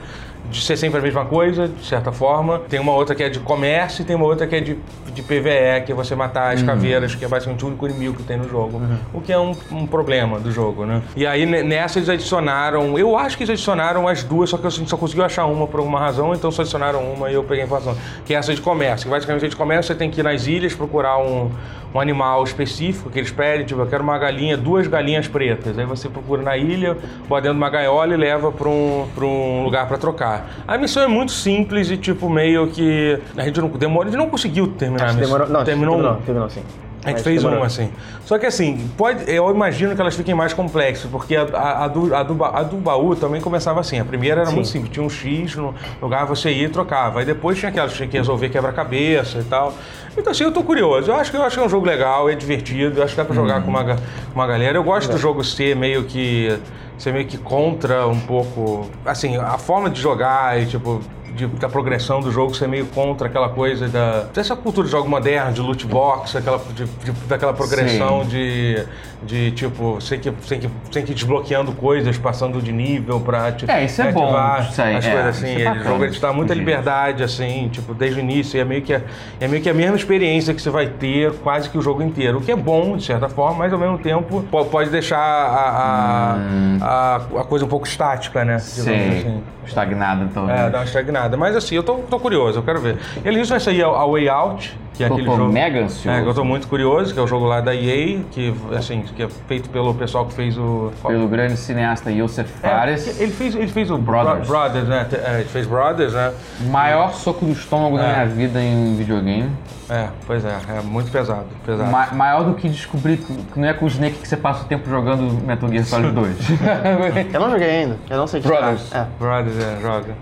de 0.52 0.60
ser 0.62 0.76
sempre 0.76 0.98
a 1.00 1.02
mesma 1.02 1.24
coisa, 1.24 1.66
de 1.66 1.84
certa 1.84 2.12
forma. 2.12 2.60
Tem 2.68 2.78
uma 2.78 2.92
outra 2.92 3.14
que 3.14 3.22
é 3.22 3.28
de 3.28 3.40
comércio 3.40 4.02
e 4.02 4.04
tem 4.04 4.14
uma 4.14 4.26
outra 4.26 4.46
que 4.46 4.54
é 4.54 4.60
de, 4.60 4.78
de 5.14 5.22
PVE, 5.22 5.84
que 5.86 5.92
é 5.92 5.94
você 5.94 6.14
matar 6.14 6.52
as 6.52 6.62
caveiras, 6.62 7.14
que 7.14 7.24
é 7.24 7.28
basicamente 7.28 7.64
o 7.64 7.68
único 7.68 7.88
inimigo 7.88 8.14
que 8.16 8.22
tem 8.22 8.36
no 8.36 8.48
jogo. 8.48 8.80
O 9.14 9.20
que 9.20 9.32
é 9.32 9.38
um, 9.38 9.52
um 9.70 9.86
problema 9.86 10.38
do 10.38 10.52
jogo, 10.52 10.84
né? 10.84 11.02
E 11.16 11.26
aí 11.26 11.46
ne- 11.46 11.62
nessa 11.62 11.98
eles 11.98 12.08
adicionaram, 12.08 12.98
eu 12.98 13.16
acho 13.16 13.36
que 13.36 13.42
eles 13.44 13.50
adicionaram 13.50 14.06
as 14.06 14.22
duas, 14.22 14.50
só 14.50 14.58
que 14.58 14.66
a 14.66 14.70
gente 14.70 14.88
só 14.90 14.96
conseguiu 14.96 15.24
achar 15.24 15.46
uma 15.46 15.66
por 15.66 15.80
alguma 15.80 15.98
razão, 15.98 16.34
então 16.34 16.50
só 16.50 16.62
adicionaram 16.62 17.00
uma 17.12 17.30
e 17.30 17.34
eu 17.34 17.42
peguei 17.42 17.62
a 17.62 17.66
informação. 17.66 17.96
Que 18.26 18.34
é 18.34 18.36
essa 18.38 18.54
de 18.54 18.60
comércio, 18.60 19.06
que 19.06 19.10
basicamente 19.10 19.48
de 19.48 19.56
comércio 19.56 19.92
você 19.92 19.98
tem 19.98 20.10
que 20.10 20.20
ir 20.20 20.24
nas 20.24 20.46
ilhas 20.46 20.74
procurar 20.74 21.18
um, 21.18 21.50
um 21.94 22.00
animal 22.00 22.42
específico 22.44 23.08
que 23.10 23.18
eles 23.18 23.30
pedem, 23.30 23.64
tipo, 23.66 23.80
eu 23.80 23.86
quero 23.86 24.02
uma 24.02 24.18
galinha, 24.18 24.56
duas 24.56 24.86
galinhas 24.86 25.28
pretas. 25.28 25.78
Aí 25.78 25.84
você 25.86 26.08
procura 26.08 26.42
na 26.42 26.56
ilha, 26.56 26.96
bota 27.28 27.42
dentro 27.42 27.54
de 27.56 27.62
uma 27.62 27.70
gaiola 27.70 28.12
e 28.14 28.16
leva 28.16 28.50
para 28.52 28.68
um, 28.68 29.06
pra 29.14 29.24
um 29.24 29.62
lugar 29.64 29.86
para 29.88 29.98
trocar. 29.98 30.41
A 30.66 30.78
missão 30.78 31.02
é 31.02 31.06
muito 31.06 31.32
simples 31.32 31.90
e, 31.90 31.96
tipo, 31.96 32.28
meio 32.28 32.68
que. 32.68 33.18
A 33.36 33.44
gente 33.44 33.60
não 33.60 33.68
demora, 33.68 34.08
a 34.08 34.10
gente 34.10 34.18
não 34.20 34.28
conseguiu 34.28 34.68
terminar 34.68 35.04
Acho 35.06 35.14
a 35.14 35.20
missão. 35.20 35.32
demorou. 35.38 35.52
Não, 35.52 35.64
terminou, 35.64 35.94
terminou, 35.96 36.22
terminou 36.24 36.50
sim. 36.50 36.62
A 37.04 37.10
gente 37.10 37.22
fez 37.22 37.42
um, 37.44 37.62
assim. 37.62 37.90
Só 38.24 38.38
que 38.38 38.46
assim, 38.46 38.88
pode, 38.96 39.28
eu 39.28 39.50
imagino 39.50 39.94
que 39.94 40.00
elas 40.00 40.14
fiquem 40.14 40.34
mais 40.34 40.52
complexas, 40.52 41.10
porque 41.10 41.34
a, 41.34 41.42
a- 41.52 41.84
a 41.84 41.88
do, 41.88 42.14
a, 42.14 42.22
do, 42.22 42.44
a 42.44 42.62
do 42.62 42.76
baú 42.76 43.16
também 43.16 43.40
começava 43.40 43.80
assim. 43.80 43.98
A 43.98 44.04
primeira 44.04 44.42
era 44.42 44.50
Sim. 44.50 44.54
muito 44.54 44.68
simples, 44.68 44.92
tinha 44.92 45.04
um 45.04 45.10
X 45.10 45.56
no 45.56 45.74
lugar, 46.00 46.24
você 46.26 46.50
ia 46.52 46.66
e 46.66 46.68
trocava. 46.68 47.18
Aí 47.18 47.24
depois 47.26 47.58
tinha 47.58 47.70
aquelas 47.70 47.90
que 47.90 47.96
tinha 47.96 48.08
que 48.08 48.16
resolver 48.16 48.48
quebra-cabeça 48.50 49.38
e 49.38 49.44
tal. 49.44 49.74
Então 50.16 50.30
assim, 50.30 50.44
eu 50.44 50.52
tô 50.52 50.62
curioso. 50.62 51.10
Eu 51.10 51.16
acho 51.16 51.30
que, 51.32 51.36
eu 51.36 51.42
acho 51.42 51.56
que 51.56 51.62
é 51.62 51.66
um 51.66 51.68
jogo 51.68 51.84
legal, 51.86 52.30
é 52.30 52.34
divertido, 52.36 53.00
eu 53.00 53.04
acho 53.04 53.14
que 53.14 53.20
dá 53.20 53.24
pra 53.24 53.34
jogar 53.34 53.62
com 53.62 53.70
uma, 53.70 53.96
uma 54.34 54.46
galera. 54.46 54.78
Eu 54.78 54.84
gosto 54.84 55.10
do 55.10 55.18
jogo 55.18 55.42
ser 55.42 55.74
meio 55.74 56.04
que. 56.04 56.56
ser 56.98 57.12
meio 57.12 57.26
que 57.26 57.36
contra 57.36 58.06
um 58.06 58.20
pouco. 58.20 58.88
Assim, 59.04 59.36
a 59.36 59.58
forma 59.58 59.90
de 59.90 60.00
jogar 60.00 60.60
e 60.62 60.66
tipo 60.66 61.00
de- 61.34 61.46
da 61.46 61.68
progressão 61.68 62.20
do 62.20 62.30
jogo 62.30 62.54
ser 62.54 62.68
meio 62.68 62.86
contra 62.86 63.26
aquela 63.26 63.48
coisa 63.48 63.88
da 63.88 64.24
dessa 64.34 64.54
cultura 64.56 64.86
de 64.86 64.92
jogo 64.92 65.08
moderno, 65.08 65.52
de 65.52 65.60
loot 65.60 65.86
box, 65.86 66.36
aquela, 66.36 66.58
de- 66.74 66.84
de- 66.84 67.12
daquela 67.26 67.52
progressão 67.52 68.24
de, 68.24 68.84
de 69.22 69.50
tipo, 69.52 70.00
sem 70.00 70.18
que, 70.20 70.32
sem, 70.42 70.60
que, 70.60 70.68
sem 70.90 71.04
que 71.04 71.14
desbloqueando 71.14 71.72
coisas, 71.72 72.16
passando 72.18 72.60
de 72.60 72.72
nível 72.72 73.20
pra 73.20 73.52
tipo, 73.52 73.70
É, 73.70 73.84
isso 73.84 74.02
é 74.02 74.12
bom, 74.12 74.34
as 74.36 74.78
é, 74.78 74.92
coisas 74.92 75.26
assim. 75.26 75.56
isso 75.56 75.68
é 75.68 75.72
o 75.72 75.84
jogo 75.84 76.04
ele 76.04 76.12
te 76.12 76.20
dá 76.20 76.32
muita 76.32 76.54
liberdade, 76.54 77.22
assim, 77.22 77.68
tipo, 77.72 77.94
desde 77.94 78.18
o 78.18 78.22
início. 78.22 78.56
E 78.56 78.60
é 78.60 78.64
meio, 78.64 78.82
que 78.82 78.94
a, 78.94 79.00
é 79.40 79.48
meio 79.48 79.62
que 79.62 79.70
a 79.70 79.74
mesma 79.74 79.96
experiência 79.96 80.52
que 80.54 80.60
você 80.62 80.70
vai 80.70 80.86
ter 80.86 81.32
quase 81.42 81.68
que 81.70 81.78
o 81.78 81.82
jogo 81.82 82.02
inteiro. 82.02 82.38
O 82.38 82.40
que 82.40 82.52
é 82.52 82.56
bom, 82.56 82.96
de 82.96 83.04
certa 83.04 83.28
forma, 83.28 83.58
mas 83.58 83.72
ao 83.72 83.78
mesmo 83.78 83.98
tempo 83.98 84.42
po- 84.50 84.64
pode 84.66 84.90
deixar 84.90 85.18
a, 85.18 86.36
a, 86.82 87.16
a, 87.36 87.40
a 87.40 87.44
coisa 87.44 87.64
um 87.64 87.68
pouco 87.68 87.86
estática, 87.86 88.44
né? 88.44 88.58
Sei. 88.58 88.94
assim. 89.18 89.42
Estagnado, 89.64 90.24
então. 90.24 90.50
É, 90.50 90.68
dá 90.68 90.78
uma 90.78 90.84
estagnada. 90.84 91.21
Mas 91.36 91.56
assim, 91.56 91.74
eu 91.74 91.82
tô, 91.82 91.94
tô 91.98 92.18
curioso, 92.20 92.58
eu 92.58 92.62
quero 92.62 92.80
ver. 92.80 92.96
Ele 93.24 93.40
isso 93.40 93.50
vai 93.50 93.60
sair 93.60 93.82
a, 93.82 93.88
a 93.88 94.06
Way 94.06 94.28
Out, 94.28 94.78
que 94.94 95.02
é 95.02 95.06
aquele 95.06 95.24
tô 95.26 95.36
jogo. 95.36 95.52
mega 95.52 95.80
ansioso. 95.84 96.10
É, 96.18 96.22
que 96.22 96.28
eu 96.28 96.34
tô 96.34 96.44
muito 96.44 96.68
curioso, 96.68 97.12
que 97.14 97.18
é 97.18 97.22
o 97.22 97.26
jogo 97.26 97.46
lá 97.46 97.60
da 97.60 97.74
EA, 97.74 98.20
que, 98.30 98.54
assim, 98.76 99.02
que 99.16 99.22
é 99.22 99.28
feito 99.48 99.70
pelo 99.70 99.94
pessoal 99.94 100.26
que 100.26 100.34
fez 100.34 100.56
o. 100.58 100.92
Pelo 101.06 101.28
grande 101.28 101.56
cineasta 101.56 102.10
Yosef 102.10 102.50
É, 102.62 102.68
Fares. 102.68 103.20
ele 103.20 103.32
fez, 103.32 103.54
ele 103.54 103.68
fez 103.68 103.90
o 103.90 103.98
Brothers. 103.98 104.46
Bro- 104.46 104.58
Brothers, 104.58 104.88
né? 104.88 105.06
É, 105.12 105.34
ele 105.40 105.44
fez 105.48 105.66
Brothers, 105.66 106.12
né? 106.12 106.32
Maior 106.70 107.12
soco 107.14 107.44
do 107.44 107.52
estômago 107.52 107.96
da 107.96 108.04
É. 108.04 108.12
minha 108.12 108.26
vida 108.26 108.60
em 108.62 108.94
videogame. 108.96 109.50
É, 109.90 110.08
pois 110.26 110.42
é, 110.42 110.56
é 110.78 110.80
muito 110.80 111.10
pesado, 111.10 111.44
pesado. 111.66 111.90
Ma- 111.90 112.06
maior 112.12 112.44
do 112.44 112.54
que 112.54 112.66
descobrir 112.66 113.18
que 113.18 113.58
não 113.60 113.68
é 113.68 113.74
com 113.74 113.84
o 113.84 113.88
Snake 113.88 114.16
que 114.18 114.28
você 114.28 114.36
passa 114.38 114.64
o 114.64 114.66
tempo 114.66 114.88
jogando 114.88 115.22
Metal 115.44 115.68
Gear 115.68 115.84
Solid 115.84 116.12
2. 116.12 116.36
Eu 117.34 117.40
não 117.40 117.50
joguei 117.50 117.68
ainda, 117.68 117.98
eu 118.08 118.16
não 118.16 118.26
sei 118.26 118.40
o 118.40 118.42
que 118.42 118.48
Brothers. 118.48 118.80
será. 118.82 119.06
Brothers, 119.18 119.56
é, 119.58 119.80
joga. 119.82 120.14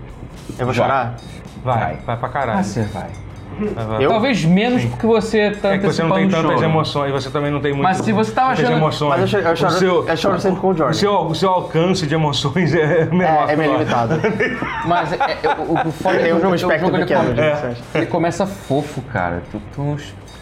É. 0.58 0.62
Eu 0.62 0.66
vou 0.66 0.74
chorar? 0.74 1.16
Vai, 1.64 1.78
Vai. 1.78 1.98
vai, 2.06 2.16
pra 2.16 2.28
caralho. 2.28 2.58
ah, 2.60 2.62
você 2.62 2.82
vai. 2.82 3.08
Eu? 4.00 4.08
Talvez 4.08 4.42
menos 4.46 4.82
porque 4.86 5.06
você 5.06 5.50
tá 5.50 5.74
É 5.74 5.78
que 5.78 5.84
você 5.86 6.02
não 6.02 6.14
tem 6.14 6.24
o 6.26 6.30
tantas 6.30 6.50
jogo. 6.52 6.64
emoções, 6.64 7.12
você 7.12 7.28
também 7.28 7.50
não 7.50 7.60
tem 7.60 7.72
muito, 7.72 7.82
Mas 7.82 7.98
se 7.98 8.10
você 8.10 8.32
tava 8.32 8.46
muitas 8.48 8.64
achando- 8.64 8.78
emoções. 8.78 9.10
Mas 9.10 9.20
eu 9.20 9.26
choro, 9.28 9.42
eu 9.48 9.56
choro, 9.56 9.72
o 9.72 9.76
seu, 9.78 10.08
eu 10.08 10.16
choro 10.16 10.40
sempre 10.40 10.60
com 10.60 10.66
o 10.68 10.70
o 10.70 10.74
Jordan. 10.76 10.92
seu, 10.94 11.12
o 11.26 11.34
seu 11.34 11.50
alcance 11.50 12.06
de 12.06 12.14
emoções 12.14 12.72
é 12.74 13.04
menor. 13.06 13.50
É, 13.50 13.52
é 13.52 13.56
meio 13.56 13.72
limitado. 13.72 14.14
Mas 14.86 15.12
é, 15.12 15.16
é, 15.16 15.48
o, 15.58 15.88
o 15.88 15.92
foda 15.92 16.14
é 16.14 16.18
que 16.18 16.24
Tem 16.24 16.32
o 16.32 16.40
jogo, 16.40 16.52
o 16.52 16.54
espectro 16.54 16.86
jogo 16.86 16.96
ele, 16.96 17.04
pequeno 17.04 17.20
come- 17.24 17.34
de 17.34 17.40
É. 17.42 17.50
emoções. 17.50 17.78
ele 17.94 18.06
começa 18.06 18.46
fofo, 18.46 19.02
cara. 19.02 19.42
Tu, 19.52 19.60
tu 19.74 19.96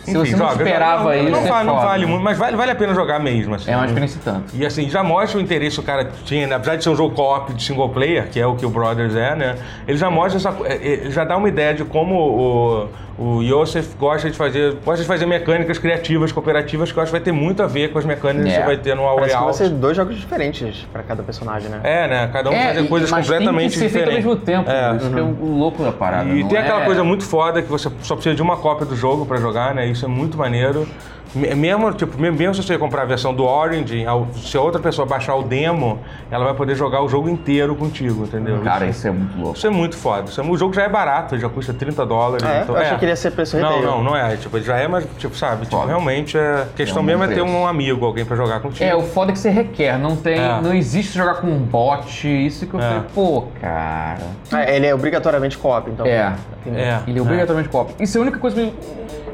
se 0.08 0.16
Enfim, 0.18 0.30
você 0.30 0.36
não 0.36 0.48
joga, 0.50 0.62
esperava 0.64 1.02
joga. 1.04 1.16
isso, 1.18 1.30
Não, 1.30 1.38
é 1.38 1.48
vale, 1.48 1.66
não 1.66 1.74
foda. 1.74 1.86
vale 1.86 2.06
muito, 2.06 2.24
mas 2.24 2.38
vale, 2.38 2.56
vale 2.56 2.70
a 2.70 2.74
pena 2.74 2.94
jogar 2.94 3.18
mesmo. 3.20 3.54
Assim. 3.54 3.70
É 3.70 3.76
uma 3.76 3.86
experiência 3.86 4.20
tanto. 4.24 4.54
E 4.56 4.66
assim, 4.66 4.88
já 4.88 5.02
mostra 5.02 5.38
o 5.38 5.40
interesse 5.42 5.76
que 5.76 5.80
o 5.82 5.84
cara 5.84 6.08
tinha, 6.24 6.46
né? 6.46 6.54
apesar 6.56 6.76
de 6.76 6.82
ser 6.84 6.90
um 6.90 6.96
jogo 6.96 7.14
co-op 7.14 7.52
de 7.52 7.62
single 7.62 7.88
player, 7.88 8.28
que 8.28 8.40
é 8.40 8.46
o 8.46 8.56
que 8.56 8.66
o 8.66 8.70
Brothers 8.70 9.14
é, 9.14 9.34
né? 9.36 9.56
Ele 9.86 9.96
já 9.98 10.10
mostra 10.10 10.38
essa. 10.38 10.56
é, 10.66 10.74
Ele 10.76 11.10
já 11.10 11.24
dá 11.24 11.36
uma 11.36 11.48
ideia 11.48 11.74
de 11.74 11.84
como 11.84 12.88
o, 13.18 13.38
o 13.38 13.42
Yosef 13.42 13.96
gosta 13.98 14.30
de 14.30 14.36
fazer. 14.36 14.74
Gosta 14.84 15.02
de 15.02 15.08
fazer 15.08 15.26
mecânicas 15.26 15.78
criativas, 15.78 16.30
cooperativas, 16.32 16.92
que 16.92 16.98
eu 16.98 17.02
acho 17.02 17.10
que 17.10 17.18
vai 17.18 17.24
ter 17.24 17.32
muito 17.32 17.62
a 17.62 17.66
ver 17.66 17.90
com 17.92 17.98
as 17.98 18.04
mecânicas 18.04 18.48
que 18.48 18.54
É. 18.56 18.60
você 18.60 18.66
vai 18.66 18.76
ter 18.76 18.94
no 18.94 19.02
A 19.02 19.06
Way 19.08 19.16
Parece 19.16 19.32
que 19.34 19.38
vão 19.38 19.48
Out. 19.48 19.58
ser 19.58 19.68
dois 19.70 19.96
jogos 19.96 20.16
diferentes 20.16 20.86
pra 20.92 21.02
cada 21.02 21.22
personagem, 21.22 21.68
né? 21.68 21.80
É, 21.82 22.06
né? 22.08 22.30
Cada 22.32 22.50
um 22.50 22.52
É, 22.52 22.68
fazer 22.68 22.84
e- 22.84 22.88
coisas 22.88 23.10
mas 23.10 23.26
completamente 23.26 23.60
tem 23.60 23.68
que 23.70 23.74
ser 23.78 23.88
feito 23.88 24.08
ao 24.10 24.16
diferentes. 24.16 24.24
mesmo 24.26 24.40
tempo. 24.64 24.70
É. 24.70 24.96
Isso 24.96 25.10
que 25.10 25.18
é 25.18 25.22
o 25.22 25.56
louco 25.58 25.82
da 25.82 25.92
parada. 25.92 26.28
E 26.30 26.42
não 26.42 26.48
tem 26.48 26.58
aquela 26.58 26.82
é- 26.82 26.84
coisa 26.84 27.02
muito 27.04 27.24
foda 27.24 27.60
que 27.62 27.68
você 27.68 27.90
só 28.02 28.14
precisa 28.14 28.34
de 28.34 28.42
uma 28.42 28.56
cópia 28.56 28.86
do 28.86 28.94
jogo 28.96 29.26
pra 29.26 29.36
jogar, 29.38 29.74
né? 29.74 29.86
Isso 29.86 29.97
é 30.04 30.08
muito 30.08 30.36
maneiro. 30.38 30.86
Me- 31.34 31.54
Mesmo, 31.54 31.92
tipo, 31.92 32.18
mesmo 32.18 32.54
se 32.54 32.62
você 32.62 32.78
comprar 32.78 33.02
a 33.02 33.04
versão 33.04 33.34
do 33.34 33.44
Origin, 33.44 34.06
se 34.36 34.56
a 34.56 34.60
outra 34.62 34.80
pessoa 34.80 35.06
baixar 35.06 35.34
o 35.34 35.42
demo, 35.42 35.98
ela 36.30 36.42
vai 36.42 36.54
poder 36.54 36.74
jogar 36.74 37.02
o 37.02 37.08
jogo 37.08 37.28
inteiro 37.28 37.76
contigo, 37.76 38.24
entendeu? 38.24 38.58
Cara, 38.60 38.86
isso, 38.86 39.00
isso 39.00 39.08
é 39.08 39.10
muito 39.10 39.36
louco. 39.38 39.58
isso 39.58 39.66
é 39.66 39.70
muito 39.70 39.96
foda. 39.98 40.30
Isso 40.30 40.40
é- 40.40 40.44
o 40.44 40.56
jogo 40.56 40.72
já 40.72 40.84
é 40.84 40.88
barato, 40.88 41.38
já 41.38 41.46
custa 41.50 41.74
30 41.74 42.06
dólares. 42.06 42.42
Ah, 42.46 42.54
é? 42.54 42.62
então- 42.62 42.74
Eu 42.74 42.80
achei 42.80 42.96
que 42.96 43.04
ele 43.04 43.12
ia 43.12 43.16
ser 43.16 43.32
preço 43.32 43.58
Não, 43.58 43.82
não, 43.82 44.02
não 44.02 44.16
é. 44.16 44.36
Tipo, 44.38 44.56
ele 44.56 44.64
já 44.64 44.78
é, 44.78 44.88
mas, 44.88 45.06
tipo, 45.18 45.36
sabe? 45.36 45.66
Tipo, 45.66 45.84
realmente 45.84 46.38
é. 46.38 46.62
A 46.62 46.66
questão 46.74 47.00
É 47.00 47.02
um 47.02 47.04
mesmo 47.04 47.22
é 47.24 47.26
bom 47.26 47.34
ter 47.34 47.40
preço. 47.42 47.56
um 47.58 47.66
amigo, 47.66 48.06
alguém 48.06 48.24
pra 48.24 48.34
jogar 48.34 48.60
contigo. 48.60 48.84
É, 48.88 48.96
o 48.96 49.02
foda 49.02 49.30
é 49.30 49.34
que 49.34 49.38
você 49.38 49.50
requer, 49.50 49.98
não 49.98 50.16
tem. 50.16 50.38
É. 50.40 50.60
Não 50.62 50.72
existe 50.72 51.12
jogar 51.18 51.34
com 51.34 51.46
um 51.48 51.58
bot, 51.58 52.26
isso 52.46 52.66
que 52.66 52.72
eu 52.72 52.80
É. 52.80 52.82
falei, 52.84 53.02
pô, 53.14 53.44
cara. 53.60 54.16
Ah, 54.50 54.64
ele 54.72 54.86
é 54.86 54.94
obrigatoriamente 54.94 55.58
co-op, 55.58 55.90
então. 55.90 56.06
É. 56.06 56.32
É, 56.66 57.00
Ele 57.06 57.18
é 57.18 57.22
obrigatoriamente 57.22 57.68
co-op. 57.70 57.92
Isso 58.00 58.16
é 58.16 58.18
a 58.18 58.22
única 58.22 58.38
coisa 58.38 58.56
que. 58.56 58.72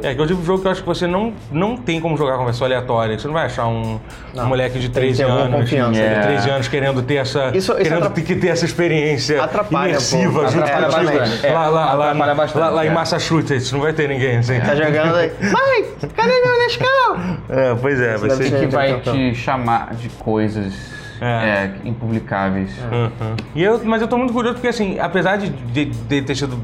É, 0.04 0.14
que 0.14 0.20
é 0.20 0.24
o 0.24 0.26
tipo 0.26 0.40
de 0.40 0.46
jogo 0.46 0.60
que 0.62 0.66
eu 0.68 0.72
acho 0.72 0.80
que 0.82 0.86
você 0.86 1.06
não, 1.06 1.32
não 1.50 1.76
tem 1.76 2.00
como 2.00 2.16
jogar 2.16 2.36
com 2.38 2.44
versão 2.44 2.66
aleatória. 2.66 3.18
Você 3.18 3.26
não 3.26 3.34
vai 3.34 3.46
achar 3.46 3.66
um, 3.66 3.98
Não. 4.34 4.44
um 4.44 4.48
moleque 4.48 4.78
de 4.78 4.88
Tem 4.88 5.02
que 5.02 5.14
13 5.14 5.16
ter 5.18 5.22
alguma 5.24 5.44
anos. 5.46 5.60
confiança, 5.60 5.92
de 5.92 5.98
né? 6.00 6.20
13 6.22 6.50
anos 6.50 6.68
querendo 6.68 7.02
ter 7.02 7.14
essa. 7.16 7.48
Isso- 7.48 7.72
isso 7.72 7.74
querendo 7.74 8.06
atrap- 8.06 8.40
ter 8.40 8.48
essa 8.48 8.64
experiência 8.64 9.42
Atrapalha, 9.42 9.88
imersiva 9.90 10.40
pô. 10.42 10.48
junto 10.48 10.64
Atrapalha 10.64 10.90
contigo. 11.06 11.18
bastante. 11.18 11.46
É, 11.46 11.52
Lá, 11.52 11.66
lá, 11.68 11.68
lá, 11.68 11.84
atrapalha 12.10 12.26
lá, 12.26 12.34
bastante, 12.34 12.72
lá 12.74 12.84
em 12.84 12.88
é. 12.88 12.92
Massachusetts, 12.92 13.72
não 13.72 13.80
vai 13.80 13.92
ter 13.92 14.08
ninguém 14.08 14.36
assim. 14.38 14.60
Tá 14.60 14.74
jogando 14.74 15.14
aí. 15.16 15.32
Mãe, 15.40 16.10
cadê 16.14 16.32
meu 16.42 16.58
Nescau? 16.58 17.16
É, 17.48 17.74
pois 17.80 18.00
é, 18.00 18.16
vai 18.16 18.30
ser. 18.30 18.60
que 18.60 18.66
vai 18.66 19.00
te 19.00 19.34
chamar 19.34 19.94
de 19.94 20.08
coisas 20.10 20.74
É. 21.20 21.26
é, 21.26 21.70
impublicáveis. 21.84 22.70
Uhum. 22.92 23.36
E 23.54 23.62
eu, 23.62 23.80
mas 23.84 24.02
eu 24.02 24.08
tô 24.08 24.16
muito 24.18 24.32
curioso 24.32 24.54
porque, 24.56 24.68
assim, 24.68 24.98
apesar 24.98 25.36
de, 25.36 25.48
de, 25.48 25.84
de 25.86 26.22
ter 26.22 26.34
sido. 26.34 26.58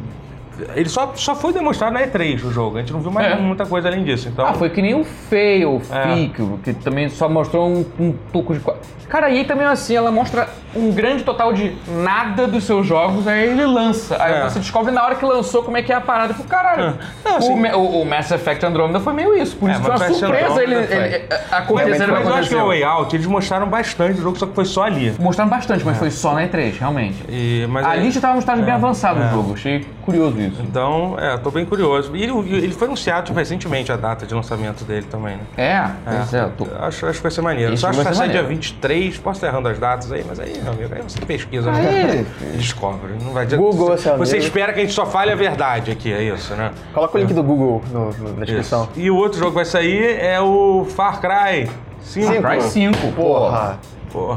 Ele 0.75 0.89
só, 0.89 1.13
só 1.15 1.35
foi 1.35 1.53
demonstrado 1.53 1.93
na 1.95 2.03
E3 2.07 2.45
o 2.45 2.51
jogo. 2.51 2.77
A 2.77 2.81
gente 2.81 2.93
não 2.93 3.01
viu 3.01 3.11
mais 3.11 3.33
É. 3.33 3.37
muita 3.37 3.67
coisa 3.67 3.89
além 3.89 4.05
disso. 4.05 4.29
Então, 4.29 4.47
Ah, 4.47 4.53
foi 4.55 4.71
que 4.71 4.81
nem 4.83 4.95
o 4.95 5.05
Fail, 5.05 5.81
É. 5.91 6.15
Fick, 6.15 6.43
que 6.65 6.73
também 6.75 7.09
só 7.09 7.29
mostrou 7.29 7.69
um, 7.69 7.85
um 7.99 8.13
pouco 8.33 8.55
de. 8.55 8.61
Cara, 9.09 9.29
e 9.29 9.39
aí 9.39 9.45
também 9.45 9.67
assim, 9.67 9.97
ela 9.97 10.13
mostra 10.13 10.49
um 10.73 10.93
grande 10.93 11.25
total 11.25 11.53
de 11.53 11.75
nada 11.89 12.47
dos 12.47 12.63
seus 12.63 12.87
jogos, 12.87 13.27
aí 13.27 13.49
ele 13.49 13.67
lança. 13.67 14.17
Aí 14.23 14.35
É. 14.35 14.45
você 14.49 14.61
descobre 14.61 14.93
na 14.93 15.03
hora 15.05 15.17
que 15.17 15.25
lançou 15.25 15.65
como 15.65 15.77
é 15.77 15.83
que 15.83 15.93
é 15.93 15.97
a 15.97 16.01
parada. 16.01 16.33
Pro 16.33 16.45
caralho. 16.45 16.95
Não, 17.25 17.37
assim- 17.37 17.53
o, 17.73 17.77
o, 17.77 18.03
o 18.03 18.07
Mass 18.07 18.31
Effect 18.31 18.65
Andromeda 18.65 19.01
foi 19.01 19.13
meio 19.13 19.37
isso, 19.37 19.57
por 19.57 19.69
É, 19.69 19.73
isso 19.73 19.83
foi 19.83 19.91
mas 19.91 20.01
uma 20.03 20.15
surpresa 20.15 20.63
ele, 20.63 20.75
ele, 20.75 20.95
ele- 20.95 21.25
acontecer 21.51 22.03
o 22.03 22.07
que 22.07 22.13
mas 22.13 22.27
eu 22.29 22.35
acho 22.35 22.49
que 22.51 22.55
o. 22.55 22.67
Way 22.69 22.85
Out, 22.85 23.17
eles 23.17 23.27
mostraram 23.27 23.67
bastante 23.69 24.15
do 24.15 24.23
jogo, 24.23 24.39
só 24.39 24.47
que 24.47 24.55
foi 24.55 24.65
só 24.65 24.85
ali. 24.85 25.13
Mostraram 25.19 25.51
bastante, 25.51 25.85
mas 25.85 25.99
foi 25.99 26.11
só 26.13 26.33
na 26.33 26.43
E3, 26.47 26.79
realmente. 26.79 27.17
E, 27.29 27.67
mas 27.69 27.85
Ali 27.85 28.13
já 28.13 28.21
tava 28.21 28.35
no 28.35 28.39
estágio 28.39 28.63
bem 28.65 28.73
É, 28.73 28.77
avançado 28.77 29.21
é. 29.21 29.25
do 29.27 29.31
jogo, 29.35 29.55
achei 29.55 29.85
curioso 30.03 30.41
isso. 30.41 30.50
Então, 30.61 31.17
é, 31.19 31.37
tô 31.37 31.51
bem 31.51 31.65
curioso. 31.65 32.15
E 32.17 32.23
ele, 32.23 32.33
ele 32.57 32.73
foi 32.73 32.87
anunciado 32.89 33.27
tipo, 33.27 33.39
recentemente 33.39 33.91
a 33.93 33.97
data 33.97 34.27
de 34.27 34.35
lançamento 34.35 34.85
dele 34.85 35.07
também, 35.11 35.37
né? 35.37 35.43
É, 35.57 35.91
pois 36.05 36.35
é, 36.35 36.49
tô. 36.57 36.65
Acho, 36.81 37.07
acho 37.07 37.17
que 37.19 37.23
vai 37.23 37.31
ser 37.31 37.43
maneiro. 37.43 37.73
Esse 37.75 37.81
Só 37.83 37.89
acho 37.89 37.99
que 37.99 38.05
vai 38.05 38.13
ser 38.13 38.19
sair 38.19 38.31
dia 38.31 38.43
maneiro. 38.43 38.61
23, 38.61 39.19
posso 39.19 39.37
estar 39.39 39.47
errando 39.49 39.69
as 39.69 39.79
datas 39.79 40.11
aí, 40.13 40.25
mas 40.27 40.41
aí, 40.41 40.61
meu 40.63 40.73
amigo, 40.73 40.95
aí 40.95 41.03
você 41.03 41.21
pesquisa, 41.21 41.71
Aí, 41.71 41.83
né? 41.83 42.27
Descobre. 42.57 43.13
Não 43.23 43.33
vai 43.33 43.47
Google, 43.47 43.89
você, 43.89 44.03
seu 44.05 44.19
você 44.19 44.33
amigo. 44.37 44.47
espera 44.47 44.73
que 44.73 44.81
a 44.81 44.83
gente 44.83 44.95
só 44.95 45.07
fale 45.07 45.31
a 45.33 45.37
verdade 45.37 45.91
aqui, 45.91 46.13
é 46.13 46.23
isso, 46.23 46.55
né? 46.55 46.71
Coloca 46.93 47.17
o 47.17 47.21
link 47.21 47.33
do 47.33 47.43
Google 47.43 47.83
no- 47.93 48.11
no- 48.13 48.33
na 48.37 48.45
descrição. 48.45 48.89
Isso. 48.93 49.01
E 49.01 49.11
o 49.11 49.17
outro 49.17 49.39
jogo 49.39 49.51
que 49.51 49.57
vai 49.57 49.65
sair 49.65 50.19
é 50.21 50.41
o 50.41 50.87
Far 50.89 51.21
Cry 51.21 51.69
5. 52.01 52.33
Cinco. 52.33 52.43
Cry 52.43 52.63
5, 52.63 53.13
Porra. 53.13 53.79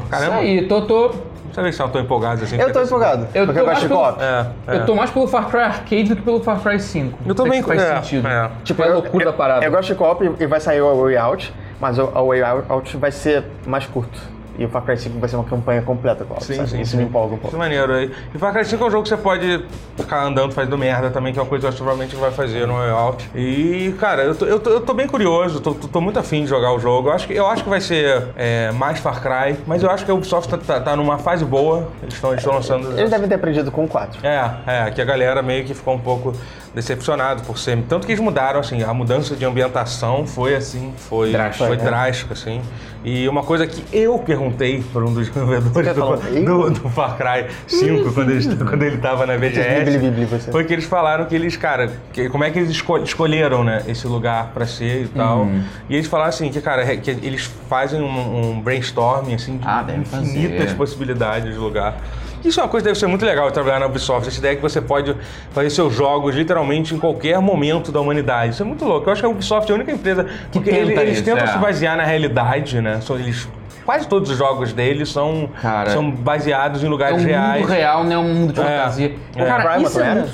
Isso 0.01 0.09
caramba. 0.09 0.35
aí, 0.37 0.67
tô, 0.67 0.81
tô, 0.83 1.09
Deixa 1.53 1.61
eu 1.61 1.63
ver 1.65 1.73
se 1.73 1.81
eu 1.83 1.89
tô 1.89 1.99
empolgado 1.99 2.43
assim. 2.43 2.57
Eu 2.59 2.73
tô 2.73 2.81
empolgado. 2.81 3.27
Eu 3.33 3.45
porque 3.45 3.59
tô 3.59 3.65
eu 3.65 3.69
gosto 3.69 3.87
de 3.87 3.93
mais 3.93 4.05
co-op. 4.07 4.21
É, 4.23 4.45
é. 4.67 4.75
Eu 4.77 4.85
tô 4.87 4.95
mais 4.95 5.11
pelo 5.11 5.27
Far 5.27 5.47
Cry 5.49 5.59
Arcade 5.59 6.03
do 6.05 6.15
que 6.15 6.21
pelo 6.23 6.43
Far 6.43 6.59
Cry 6.59 6.79
5. 6.79 7.19
Eu 7.27 7.35
tô 7.35 7.45
Não 7.45 7.51
sei 7.51 7.61
bem- 7.61 7.61
se 7.61 7.67
faz 7.77 7.81
é, 7.91 8.01
sentido. 8.01 8.27
é. 8.27 8.49
Tipo, 8.63 8.81
é 8.83 8.87
a 8.89 8.93
loucura 8.93 9.23
eu, 9.25 9.31
da 9.31 9.37
parada. 9.37 9.63
Eu 9.65 9.69
gosto 9.71 9.89
de 9.89 9.95
co-op 9.95 10.23
e- 10.25 10.43
e 10.43 10.47
vai 10.47 10.59
sair 10.59 10.81
o 10.81 11.03
Way 11.03 11.15
Out, 11.17 11.53
mas 11.79 11.99
o 11.99 12.05
o 12.05 12.27
Way 12.29 12.41
Out 12.69 12.97
vai 12.97 13.11
ser 13.11 13.43
mais 13.67 13.85
curto. 13.85 14.19
E 14.57 14.65
o 14.65 14.69
Far 14.69 14.83
Cry 14.83 14.97
5 14.97 15.17
vai 15.19 15.27
ser 15.27 15.35
uma 15.35 15.43
campanha 15.45 15.81
completa 15.81 16.23
co-op, 16.25 16.43
Sim, 16.43 16.55
sabe? 16.55 16.69
sim, 16.69 16.81
Isso 16.81 16.91
sim. 16.91 16.97
me 16.97 17.03
empolga 17.05 17.31
um 17.33 17.37
Isso 17.37 17.41
pouco. 17.41 17.55
é 17.55 17.59
maneiro. 17.59 18.03
E 18.03 18.37
Far 18.37 18.53
Cry 18.53 18.63
5 18.63 18.83
é 18.83 18.87
um 18.87 18.91
jogo 18.91 19.03
que 19.03 19.09
você 19.09 19.17
pode 19.17 19.65
ficar 19.97 20.23
andando 20.23 20.53
fazendo 20.53 20.77
merda 20.77 21.09
também, 21.09 21.33
que 21.33 21.39
é 21.39 21.41
uma 21.41 21.47
coisa 21.47 21.61
que 21.61 21.65
eu 21.65 21.69
acho 21.69 21.77
que 21.77 21.83
provavelmente 21.83 22.15
vai 22.15 22.29
fazer 22.31 22.67
no 22.67 22.75
Way 22.75 22.89
Out. 22.91 23.29
E, 23.33 23.95
cara, 23.99 24.23
eu 24.23 24.35
tô, 24.35 24.45
eu 24.45 24.59
tô, 24.59 24.69
eu 24.69 24.81
tô 24.81 24.93
bem 24.93 25.07
curioso, 25.07 25.59
tô, 25.59 25.73
tô- 25.73 25.87
tô 25.87 25.99
muito 25.99 26.19
afim 26.19 26.43
de 26.43 26.47
jogar 26.49 26.71
o 26.71 26.79
jogo. 26.79 27.09
Eu 27.09 27.13
acho 27.13 27.25
que, 27.27 27.33
eu 27.33 27.47
acho 27.47 27.63
que 27.63 27.69
vai 27.69 27.81
ser 27.81 28.27
é, 28.35 28.71
mais 28.73 28.99
Far 28.99 29.21
Cry, 29.21 29.57
mas 29.65 29.81
eu 29.81 29.89
acho 29.89 30.05
que 30.05 30.11
a 30.11 30.13
Ubisoft 30.13 30.49
tá, 30.49 30.57
tá, 30.57 30.79
tá 30.79 30.95
numa 30.95 31.17
fase 31.17 31.43
boa. 31.43 31.87
Eles 32.03 32.13
estão 32.13 32.53
lançando. 32.53 32.91
Eles 32.97 33.09
devem 33.09 33.27
ter 33.27 33.35
aprendido 33.35 33.71
com 33.71 33.85
o 33.85 33.87
4. 33.87 34.19
É, 34.25 34.51
é, 34.87 34.91
que 34.91 35.01
a 35.01 35.05
galera 35.05 35.41
meio 35.41 35.65
que 35.65 35.73
ficou 35.73 35.95
um 35.95 35.99
pouco 35.99 36.33
decepcionado 36.73 37.43
por 37.43 37.57
ser. 37.57 37.77
Tanto 37.87 38.05
que 38.05 38.13
eles 38.13 38.23
mudaram, 38.23 38.59
assim, 38.59 38.83
a 38.83 38.93
mudança 38.93 39.35
de 39.35 39.45
ambientação 39.45 40.25
foi 40.25 40.55
assim, 40.55 40.93
foi 40.97 41.31
Drástica, 41.31 41.67
foi 41.67 41.77
né? 41.77 41.83
drástica, 41.83 42.33
assim. 42.33 42.61
E 43.05 43.27
uma 43.27 43.43
coisa 43.43 43.67
que 43.67 43.83
eu 43.95 44.17
perguntei 44.19 44.81
para 44.93 45.01
um 45.03 45.13
dos 45.13 45.27
desenvolvedores 45.29 45.93
do, 45.93 46.45
do, 46.45 46.69
do 46.71 46.89
Far 46.89 47.17
Cry 47.17 47.47
5, 47.67 48.13
quando, 48.13 48.31
eles, 48.31 48.47
quando 48.47 48.81
ele 48.81 48.97
tava 48.97 49.25
na 49.25 49.37
BGS, 49.37 50.49
foi 50.51 50.63
que 50.63 50.71
eles 50.73 50.85
falaram 50.85 51.25
que 51.25 51.35
eles, 51.35 51.57
cara, 51.57 51.91
que- 52.13 52.29
como 52.29 52.45
é 52.45 52.49
que 52.49 52.59
eles 52.59 52.69
esco- 52.71 52.97
escolheram, 52.99 53.61
né, 53.63 53.83
esse 53.87 54.07
lugar 54.07 54.51
para 54.53 54.65
ser 54.65 55.03
e 55.03 55.07
tal. 55.09 55.39
Uhum. 55.39 55.63
E 55.89 55.95
eles 55.95 56.07
falaram 56.07 56.29
assim, 56.29 56.49
que, 56.49 56.61
cara, 56.61 56.95
que 56.97 57.11
eles 57.11 57.43
fazem 57.69 58.01
um, 58.01 58.51
um 58.51 58.61
brainstorming, 58.61 59.33
assim, 59.35 59.57
de 59.57 59.67
Ah, 59.67 59.83
devem 59.83 60.05
fazer. 60.05 60.23
infinitas 60.25 60.71
possibilidades 60.73 61.53
de 61.53 61.59
lugar. 61.59 61.97
Isso 62.43 62.59
é 62.59 62.63
uma 62.63 62.69
coisa 62.69 62.83
que 62.83 62.89
deve 62.89 62.99
ser 62.99 63.07
muito 63.07 63.25
legal 63.25 63.47
de 63.47 63.53
trabalhar 63.53 63.79
na 63.79 63.85
Ubisoft. 63.85 64.27
Essa 64.27 64.37
ideia 64.39 64.55
que 64.55 64.61
você 64.61 64.81
pode 64.81 65.15
fazer 65.51 65.69
seus 65.69 65.93
jogos 65.93 66.35
literalmente 66.35 66.93
em 66.93 66.99
qualquer 66.99 67.39
momento 67.39 67.91
da 67.91 68.01
humanidade. 68.01 68.53
Isso 68.53 68.63
é 68.63 68.65
muito 68.65 68.83
louco. 68.85 69.07
Eu 69.07 69.13
acho 69.13 69.21
que 69.21 69.25
a 69.25 69.29
Ubisoft 69.29 69.69
é 69.69 69.73
a 69.73 69.75
única 69.75 69.91
empresa. 69.91 70.25
Porque 70.51 70.69
tenta 70.69 70.81
ele- 70.81 70.99
eles 70.99 71.15
isso, 71.15 71.23
tentam 71.23 71.45
é. 71.45 71.47
se 71.47 71.57
basear 71.57 71.95
na 71.95 72.03
realidade, 72.03 72.81
né? 72.81 72.99
São 73.01 73.17
eles. 73.17 73.47
Quase 73.85 74.07
todos 74.07 74.29
os 74.29 74.37
jogos 74.37 74.71
deles 74.71 75.09
são, 75.09 75.49
Cara, 75.61 75.89
são 75.89 76.09
baseados 76.09 76.81
em 76.83 76.85
É 76.85 76.89
lugares 76.89 77.21
um 77.21 77.25
reais. 77.25 77.61
mundo 77.61 77.69
real, 77.71 78.03
não 78.05 78.11
é 78.13 78.17
um 78.17 78.33
mundo 78.33 78.53
de 78.53 78.59
É. 78.61 78.63
fantasia. 78.63 79.15
É. 79.35 79.43
Cara, 79.45 79.77
isso 79.79 79.99
é 80.01 80.25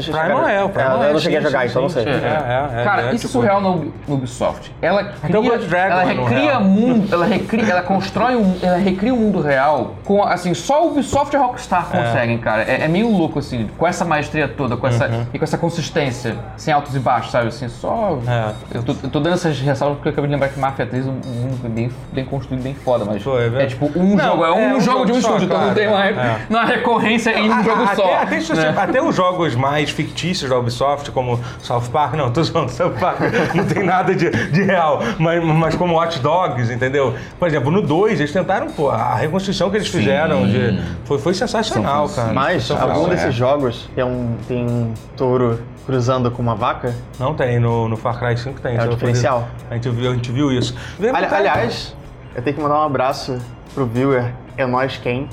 Primal 0.00 0.48
é, 0.48 0.64
o 0.64 0.68
Primal 0.68 1.02
Eu 1.02 1.10
é, 1.10 1.12
não 1.12 1.20
cheguei 1.20 1.38
a 1.38 1.42
jogar, 1.42 1.66
então 1.66 1.82
não 1.82 1.88
sei. 1.88 2.04
É, 2.04 2.08
é, 2.08 2.80
é, 2.80 2.84
Cara, 2.84 3.12
isso 3.14 3.26
é 3.26 3.30
surreal 3.30 3.60
na 3.60 3.70
Ubisoft. 4.08 4.72
Ela 4.80 5.04
cria, 5.04 5.40
o 5.40 5.42
Blood 5.42 5.66
Dragon 5.66 5.92
ela 5.94 6.04
recria 6.04 6.60
mundo, 6.60 7.08
ela 7.12 7.26
recria, 7.26 7.70
ela 7.70 7.82
constrói 7.82 8.36
um, 8.36 8.56
ela 8.62 8.76
recria 8.76 9.12
um 9.12 9.18
mundo 9.18 9.40
real 9.40 9.94
com 10.04 10.22
assim, 10.22 10.54
só 10.54 10.84
o 10.84 10.92
Ubisoft 10.92 11.34
e 11.34 11.36
a 11.38 11.40
Rockstar 11.42 11.86
conseguem, 11.86 12.38
cara. 12.38 12.62
É, 12.62 12.84
é 12.84 12.88
meio 12.88 13.10
louco 13.10 13.38
assim, 13.38 13.68
com 13.76 13.86
essa 13.86 14.04
maestria 14.04 14.48
toda, 14.48 14.76
com 14.76 14.86
essa 14.86 15.06
Uhum. 15.06 15.26
e 15.34 15.38
com 15.38 15.44
essa 15.44 15.58
consistência, 15.58 16.36
sem 16.56 16.72
altos 16.72 16.94
e 16.94 16.98
baixos, 16.98 17.30
sabe? 17.32 17.48
Assim, 17.48 17.68
só 17.68 18.18
É. 18.26 18.52
eu, 18.76 18.82
tô, 18.82 18.92
eu 19.02 19.10
tô 19.10 19.20
dando 19.20 19.34
essas 19.34 19.58
ressalvas 19.60 19.96
porque 19.98 20.08
eu 20.08 20.12
acabei 20.12 20.28
de 20.28 20.34
lembrar 20.34 20.48
que 20.48 20.58
Mafia 20.58 20.86
3 20.86 21.06
é 21.06 21.10
um 21.10 21.12
mundo 21.14 21.68
bem, 21.68 21.90
bem 22.12 22.24
construído, 22.24 22.62
bem 22.62 22.74
foda, 22.74 23.04
mas 23.04 23.22
Foi, 23.22 23.54
é 23.56 23.62
é 23.62 23.66
tipo 23.66 23.90
um 23.96 24.14
Não, 24.16 24.24
jogo, 24.24 24.44
é 24.44 24.52
um, 24.52 24.80
jogo 24.80 25.04
de 25.06 25.12
um 25.12 25.20
só, 25.20 25.28
estúdio, 25.28 25.46
então 25.46 25.66
não 25.66 25.74
tem 25.74 25.88
uma, 25.88 26.64
recorrência 26.64 27.30
em 27.38 27.50
um 27.50 27.62
jogo 27.62 27.86
só. 27.94 28.26
Se 28.26 28.40
você- 28.40 28.54
né? 28.54 28.74
até 28.76 29.02
os 29.02 29.14
jogos 29.14 29.54
mais 29.54 29.81
mais 29.82 29.90
fictícios 29.90 30.48
da 30.48 30.56
Ubisoft, 30.58 31.10
como 31.10 31.38
South 31.60 31.88
Park. 31.92 32.14
Não, 32.22 32.30
tô 32.32 32.42
zoando, 32.42 32.70
South 32.70 32.94
Park 32.98 33.20
não 33.54 33.64
tem 33.64 33.82
nada 33.82 34.14
de, 34.14 34.30
de 34.30 34.62
real. 34.62 35.00
Mas, 35.18 35.44
mas 35.44 35.74
como 35.74 35.94
Watch 35.94 36.20
Dogs, 36.20 36.72
entendeu? 36.72 37.14
Por 37.38 37.48
exemplo, 37.48 37.70
no 37.70 37.82
2, 37.82 38.20
eles 38.20 38.32
tentaram, 38.32 38.68
pô, 38.70 38.90
a 38.90 39.14
reconstrução 39.14 39.70
que 39.70 39.76
eles 39.76 39.90
Sim. 39.90 39.98
fizeram 39.98 40.46
de, 40.46 40.80
foi, 41.04 41.18
foi 41.18 41.34
sensacional, 41.34 42.06
São 42.08 42.24
cara. 42.24 42.34
Mas 42.34 42.70
algum 42.70 43.08
desses 43.08 43.34
jogos 43.34 43.90
tem 43.94 44.04
um, 44.04 44.36
tem 44.46 44.64
um 44.64 44.94
touro 45.16 45.60
cruzando 45.84 46.30
com 46.30 46.40
uma 46.40 46.54
vaca? 46.54 46.94
Não 47.18 47.34
tem, 47.34 47.58
no, 47.58 47.88
no 47.88 47.96
Far 47.96 48.18
Cry 48.18 48.36
5 48.36 48.60
tem. 48.60 48.76
É 48.76 48.84
o 48.84 48.88
diferencial. 48.88 49.48
A 49.70 49.74
gente 49.74 49.88
viu, 49.90 50.10
a 50.10 50.14
gente 50.14 50.30
viu 50.30 50.52
isso. 50.52 50.76
Ali- 51.12 51.26
aliás, 51.26 51.96
eu 52.34 52.42
tenho 52.42 52.56
que 52.56 52.62
mandar 52.62 52.78
um 52.80 52.84
abraço 52.86 53.38
pro 53.74 53.86
viewer, 53.86 54.32
é 54.56 54.66
nós 54.66 54.96
quem, 54.98 55.28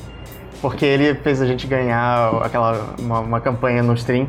porque 0.61 0.85
ele 0.85 1.15
fez 1.15 1.41
a 1.41 1.45
gente 1.45 1.67
ganhar 1.67 2.35
aquela 2.43 2.95
uma, 2.99 3.19
uma 3.19 3.41
campanha 3.41 3.81
no 3.81 3.93
stream 3.93 4.27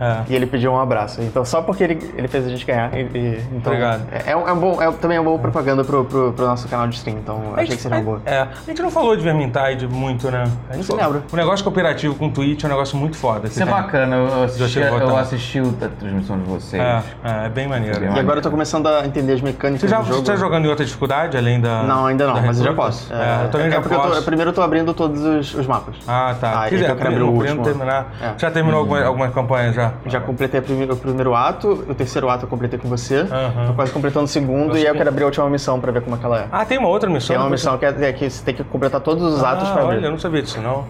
É. 0.00 0.22
e 0.28 0.34
ele 0.34 0.46
pediu 0.46 0.72
um 0.72 0.80
abraço. 0.80 1.20
Então 1.22 1.44
só 1.44 1.62
porque 1.62 1.84
ele, 1.84 2.12
ele 2.16 2.28
fez 2.28 2.46
a 2.46 2.48
gente 2.48 2.64
ganhar, 2.64 2.94
e- 2.96 3.02
e- 3.14 3.44
então 3.52 3.72
Obrigado. 3.72 4.02
é, 4.12 4.30
é 4.32 4.36
um, 4.36 4.48
é 4.48 4.52
um 4.52 4.58
bom, 4.58 4.82
é 4.82 4.90
também 4.92 5.18
uma 5.18 5.24
boa 5.24 5.38
propaganda 5.38 5.84
pro, 5.84 6.04
pro, 6.04 6.32
pro 6.32 6.46
nosso 6.46 6.68
canal 6.68 6.86
de 6.88 6.94
stream. 6.96 7.18
Então 7.18 7.40
achei 7.56 7.76
que 7.76 7.82
seria 7.82 7.98
uma 7.98 8.04
boa. 8.04 8.22
É, 8.24 8.40
a 8.40 8.48
gente 8.66 8.80
não 8.82 8.90
falou 8.90 9.16
de 9.16 9.22
Vermintide 9.22 9.86
muito, 9.88 10.30
né? 10.30 10.44
A 10.68 10.74
gente 10.76 10.88
Não 10.90 10.96
se 10.98 11.02
lembra. 11.04 11.22
O 11.32 11.36
negócio 11.36 11.62
cooperativo 11.64 12.14
com 12.14 12.30
Twitch 12.30 12.62
é 12.64 12.66
um 12.66 12.70
negócio 12.70 12.96
muito 12.96 13.16
foda. 13.16 13.48
Isso 13.48 13.62
é 13.62 13.66
bacana, 13.66 14.16
eu 14.16 14.44
assisti, 14.44 14.78
eu 14.80 15.16
assisti 15.18 15.60
o- 15.60 15.74
a 15.84 15.88
transmissão 15.88 16.38
de 16.38 16.44
vocês. 16.44 16.82
É, 16.82 17.02
é, 17.24 17.46
é 17.46 17.48
bem 17.48 17.68
maneiro. 17.68 18.00
bem 18.00 18.12
E 18.14 18.18
agora 18.18 18.38
eu 18.38 18.42
tô 18.42 18.50
começando 18.50 18.86
a 18.86 19.06
entender 19.06 19.34
as 19.34 19.40
mecânicas 19.40 19.80
Você 19.82 19.88
já 19.88 20.00
do 20.00 20.06
jogo. 20.06 20.20
você 20.20 20.32
tá 20.32 20.36
jogando 20.36 20.64
em 20.64 20.68
outra 20.68 20.84
dificuldade, 20.84 21.36
além 21.36 21.60
da. 21.60 21.82
Não, 21.82 22.06
ainda 22.06 22.26
não, 22.26 22.40
mas 22.42 22.58
eu 22.58 22.64
já 22.64 22.72
posso. 22.74 23.12
É, 23.12 23.44
eu 23.44 23.50
também 23.50 23.66
é 23.68 23.70
já 23.70 23.80
porque 23.80 23.94
eu 23.94 24.00
tô- 24.00 24.08
posso. 24.08 24.22
primeiro 24.24 24.50
eu 24.50 24.54
tô 24.54 24.62
abrindo 24.62 24.94
todos 24.94 25.22
os, 25.22 25.54
os 25.54 25.66
mapas. 25.66 25.94
Ah, 26.06 26.34
tá. 26.40 26.62
Ah, 26.64 26.68
Quiser, 26.68 26.84
então 26.84 26.94
eu 26.94 26.96
quero 26.96 27.10
abrir 27.10 27.22
o 27.22 27.30
último. 27.30 27.62
terminar. 27.64 28.06
É. 28.20 28.32
Já 28.38 28.50
terminou 28.50 28.80
alguma, 28.80 29.02
alguma 29.04 29.28
campanha 29.70 29.94
já? 30.04 30.10
Já 30.10 30.20
completei 30.20 30.60
o 30.60 30.96
primeiro 30.96 31.34
ato, 31.34 31.84
o 31.88 31.94
terceiro 31.94 32.28
ato 32.28 32.44
eu 32.44 32.48
completei 32.48 32.78
com 32.78 32.88
você. 32.88 33.20
Aham. 33.30 33.66
Tô 33.68 33.72
quase 33.74 33.92
completando 33.92 34.24
o 34.24 34.28
segundo 34.28 34.76
e 34.76 34.80
aí 34.80 34.86
eu 34.86 34.94
quero 34.94 35.08
abrir 35.08 35.22
a 35.22 35.26
última 35.26 35.48
missão 35.50 35.80
pra 35.80 35.92
ver 35.92 36.02
como 36.02 36.16
é 36.16 36.18
que 36.18 36.24
ela 36.24 36.38
é. 36.40 36.46
Ah, 36.50 36.64
tem 36.64 36.78
uma 36.78 36.88
outra 36.88 37.08
missão? 37.08 37.28
Tem 37.28 37.36
uma 37.36 37.44
depois? 37.44 37.60
missão 37.60 37.78
que 37.78 37.84
é, 37.84 38.08
é 38.08 38.12
que 38.12 38.28
você 38.30 38.44
tem 38.44 38.54
que 38.54 38.64
completar 38.64 39.00
todos 39.00 39.22
os 39.22 39.42
atos 39.42 39.68
ah, 39.68 39.72
pra 39.72 39.84
olha, 39.84 39.94
abrir. 39.94 40.06
eu 40.06 40.10
não 40.12 40.18
sabia 40.18 40.42
disso, 40.42 40.60
não. 40.60 40.84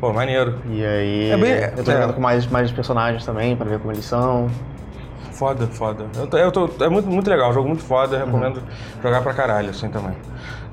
Pô, 0.00 0.12
maneiro. 0.12 0.56
E 0.70 0.84
aí 0.84 1.30
É 1.30 1.36
bem- 1.36 1.52
eu 1.76 1.84
tô 1.84 1.90
é. 1.90 1.94
jogando 1.94 2.14
com 2.14 2.20
mais, 2.20 2.46
mais 2.46 2.70
personagens 2.70 3.24
também 3.24 3.56
pra 3.56 3.66
ver 3.68 3.78
como 3.80 3.92
eles 3.92 4.04
são. 4.04 4.48
Foda, 5.32 5.66
foda. 5.68 6.04
Eu 6.16 6.26
tô, 6.26 6.36
eu 6.36 6.50
tô- 6.52 6.84
é 6.84 6.88
muito, 6.88 7.08
muito 7.08 7.28
legal, 7.30 7.52
jogo 7.52 7.68
muito 7.68 7.82
foda, 7.84 8.16
Uhum. 8.18 8.24
recomendo 8.26 8.62
jogar 9.02 9.22
pra 9.22 9.32
caralho, 9.34 9.70
assim, 9.70 9.88
também. 9.88 10.14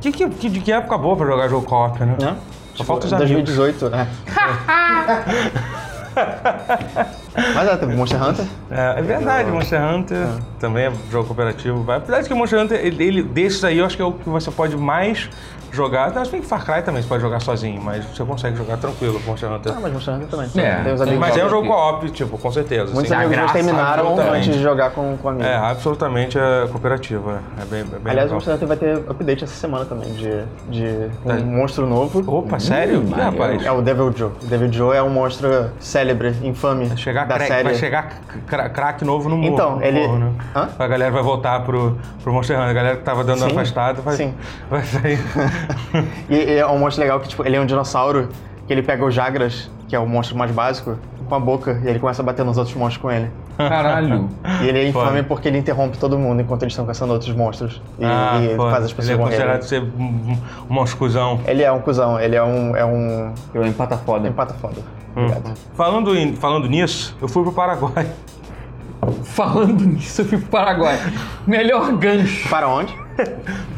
Que, 0.02 0.12
que, 0.12 0.30
que- 0.30 0.50
de 0.50 0.60
que 0.60 0.72
época 0.72 0.98
boa 0.98 1.16
pra 1.16 1.26
jogar 1.26 1.48
jogo 1.48 1.66
co-op, 1.66 2.00
né? 2.00 2.16
Né? 2.20 2.36
Só 2.76 2.84
falta 2.84 3.06
os 3.08 3.14
amigos. 3.14 3.56
2018, 3.56 3.90
né? 3.90 4.08
Mas 7.54 7.68
é, 7.68 7.78
teve 7.78 7.96
Monster 7.96 8.22
Hunter. 8.24 8.46
É, 8.72 9.00
é 9.00 9.02
verdade, 9.02 9.52
Monster 9.52 9.82
Hunter 9.82 10.28
também 10.60 10.86
é 10.86 10.92
jogo 11.12 11.26
cooperativo. 11.28 11.84
vai. 11.84 11.98
Apesar 11.98 12.22
de 12.22 12.28
que 12.28 12.34
o 12.34 12.38
Monster 12.38 12.60
Hunter, 12.60 12.80
ele, 12.86 13.04
ele- 13.04 13.24
desses 13.24 13.64
aí, 13.64 13.78
eu 13.80 13.86
acho 13.86 13.96
que 13.96 14.02
é 14.02 14.06
o 14.06 14.14
que 14.14 14.30
você 14.30 14.50
pode 14.52 14.78
mais 14.78 15.30
jogar. 15.72 16.14
Não, 16.14 16.24
bem 16.24 16.40
que 16.40 16.48
Far 16.48 16.64
Cry 16.64 16.82
também 16.84 17.02
você 17.02 17.08
pode 17.10 17.22
jogar 17.22 17.42
sozinho, 17.42 17.82
mas 17.82 18.06
você 18.06 18.24
consegue 18.24 18.56
jogar 18.56 18.78
tranquilo 18.78 19.20
com 19.20 19.32
Monster 19.32 19.52
Hunter. 19.52 19.74
Ah, 19.76 19.80
mas 19.82 19.92
Monster 19.92 20.14
Hunter 20.14 20.28
também. 20.30 20.48
É, 20.56 20.76
Tem 20.84 20.94
os 20.94 21.02
amigos 21.02 21.20
mas 21.20 21.36
é 21.36 21.46
um 21.46 21.50
jogo 21.50 21.68
co-op, 21.68 22.10
tipo, 22.12 22.38
com 22.38 22.50
certeza. 22.50 22.94
Muitos 22.94 23.12
assim. 23.12 23.26
amigos 23.26 23.52
terminaram 23.52 24.18
antes 24.18 24.56
de 24.56 24.62
jogar 24.64 24.92
com, 24.92 25.18
com 25.18 25.28
amigos. 25.30 25.48
É, 25.48 25.56
absolutamente 25.58 26.38
é 26.40 26.68
cooperativo, 26.72 27.30
é, 27.32 27.34
é 27.62 27.66
bem, 27.66 27.82
é 27.82 27.84
bem 27.84 28.00
Aliás, 28.06 28.32
o 28.32 28.36
legal. 28.36 28.36
Monster 28.36 28.54
Hunter 28.56 28.68
vai 28.70 28.78
ter 28.78 28.96
update 29.10 29.44
essa 29.44 29.54
semana 29.56 29.84
também, 29.84 30.14
de, 30.14 30.44
de 30.70 30.86
um 31.26 31.28
Tá. 31.28 31.34
monstro 31.44 31.86
novo. 31.86 32.24
Opa, 32.26 32.58
sério? 32.58 33.04
Maneiro. 33.04 33.32
rapaz. 33.32 33.66
É 33.66 33.72
o 33.72 33.82
Devil 33.82 34.14
Joe. 34.16 34.32
O 34.42 34.46
Devil 34.46 34.72
Joe 34.72 34.96
é 34.96 35.04
um 35.04 35.10
monstro 35.10 35.72
célebre, 35.78 36.34
infame 36.42 36.86
Vai 36.88 37.25
chegar, 37.26 37.28
da 37.28 37.36
crack, 37.36 37.48
série. 37.52 37.64
vai 37.64 37.76
chegar 37.76 38.08
cra- 38.48 38.70
crack 38.70 39.04
novo 39.06 39.28
no 39.30 39.38
morro. 39.38 39.54
Então, 39.54 39.76
no 39.78 39.84
ele- 39.84 40.08
morro, 40.08 40.20
né? 40.20 40.32
Hã? 40.56 40.70
A 40.80 40.88
galera 40.88 41.12
vai 41.12 41.24
voltar 41.24 41.60
pro, 41.64 41.98
pro 42.24 42.34
Monster 42.34 42.58
Hunter. 42.58 42.70
A 42.70 42.74
galera 42.74 42.96
que 42.98 43.04
tava 43.04 43.24
dando 43.24 43.40
Sim, 43.40 43.52
afastado 43.52 44.02
vai, 44.02 44.16
sim. 44.16 44.34
vai 44.70 44.84
sair. 44.84 45.20
E, 46.30 46.36
e 46.36 46.58
é 46.58 46.68
um 46.68 46.78
monstro 46.80 47.02
legal 47.04 47.20
que, 47.20 47.28
tipo, 47.30 47.46
ele 47.46 47.56
é 47.56 47.60
um 47.62 47.66
dinossauro 47.66 48.30
que 48.68 48.74
ele 48.74 48.82
pega 48.84 49.04
o 49.06 49.12
Jagras, 49.12 49.70
que 49.88 49.96
é 49.96 50.00
o 50.00 50.08
monstro 50.08 50.36
mais 50.38 50.52
básico, 50.52 50.98
com 51.30 51.36
a 51.36 51.40
boca 51.40 51.80
e 51.84 51.88
ele 51.88 51.98
começa 52.00 52.22
a 52.22 52.26
bater 52.26 52.46
nos 52.46 52.58
outros 52.58 52.76
monstros 52.76 53.02
com 53.02 53.12
ele. 53.12 53.30
Caralho. 53.58 54.30
E 54.62 54.68
ele 54.68 54.80
é 54.80 54.88
infame 54.88 55.08
Foda. 55.18 55.24
porque 55.24 55.48
ele 55.48 55.58
interrompe 55.58 55.98
todo 55.98 56.18
mundo 56.20 56.42
enquanto 56.42 56.62
eles 56.64 56.74
estão 56.74 56.86
caçando 56.86 57.14
outros 57.14 57.34
monstros. 57.36 57.82
E, 58.00 58.06
Ah, 58.06 58.40
e 58.42 58.56
faz 58.56 58.86
as 58.86 58.94
pessoas 58.94 59.10
Ele 59.10 59.22
é 59.22 59.24
considerado 59.24 59.62
ser 59.64 59.82
um, 59.82 59.86
um, 60.04 60.38
um 60.70 60.74
monscuzão. 60.74 61.40
Ele 61.48 61.64
é 61.64 61.72
um 61.72 61.80
cuzão, 61.80 62.20
ele 62.20 62.36
é 62.36 62.44
um. 62.44 62.76
É 62.76 62.86
um. 62.86 63.34
Eu 63.54 63.66
empata 63.66 63.98
foda. 63.98 64.28
Empata 64.28 64.54
foda. 64.56 64.76
Obrigado. 65.16 65.54
Falando, 65.76 66.16
em- 66.16 66.36
falando 66.36 66.68
nisso, 66.68 67.16
eu 67.22 67.28
fui 67.28 67.44
pro 67.44 67.52
Paraguai. 67.54 68.08
Falando 69.24 69.84
nisso, 69.86 70.22
eu 70.22 70.26
fui 70.26 70.38
pro 70.40 70.48
Paraguai. 70.48 70.98
Melhor 71.46 71.92
gancho. 71.98 72.50
Para 72.50 72.68
onde? 72.68 72.96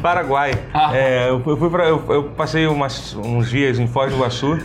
Paraguai. 0.00 0.52
Ah. 0.72 0.96
É, 0.96 1.28
eu, 1.28 1.40
fui- 1.40 1.52
eu 1.52 1.56
fui 1.58 1.68
pra, 1.70 1.84
eu, 1.86 2.02
eu 2.08 2.22
passei 2.30 2.66
umas- 2.66 3.14
uns 3.14 3.50
dias 3.50 3.78
em 3.78 3.86
Foz 3.86 4.10
do 4.10 4.16
Iguaçu. 4.16 4.58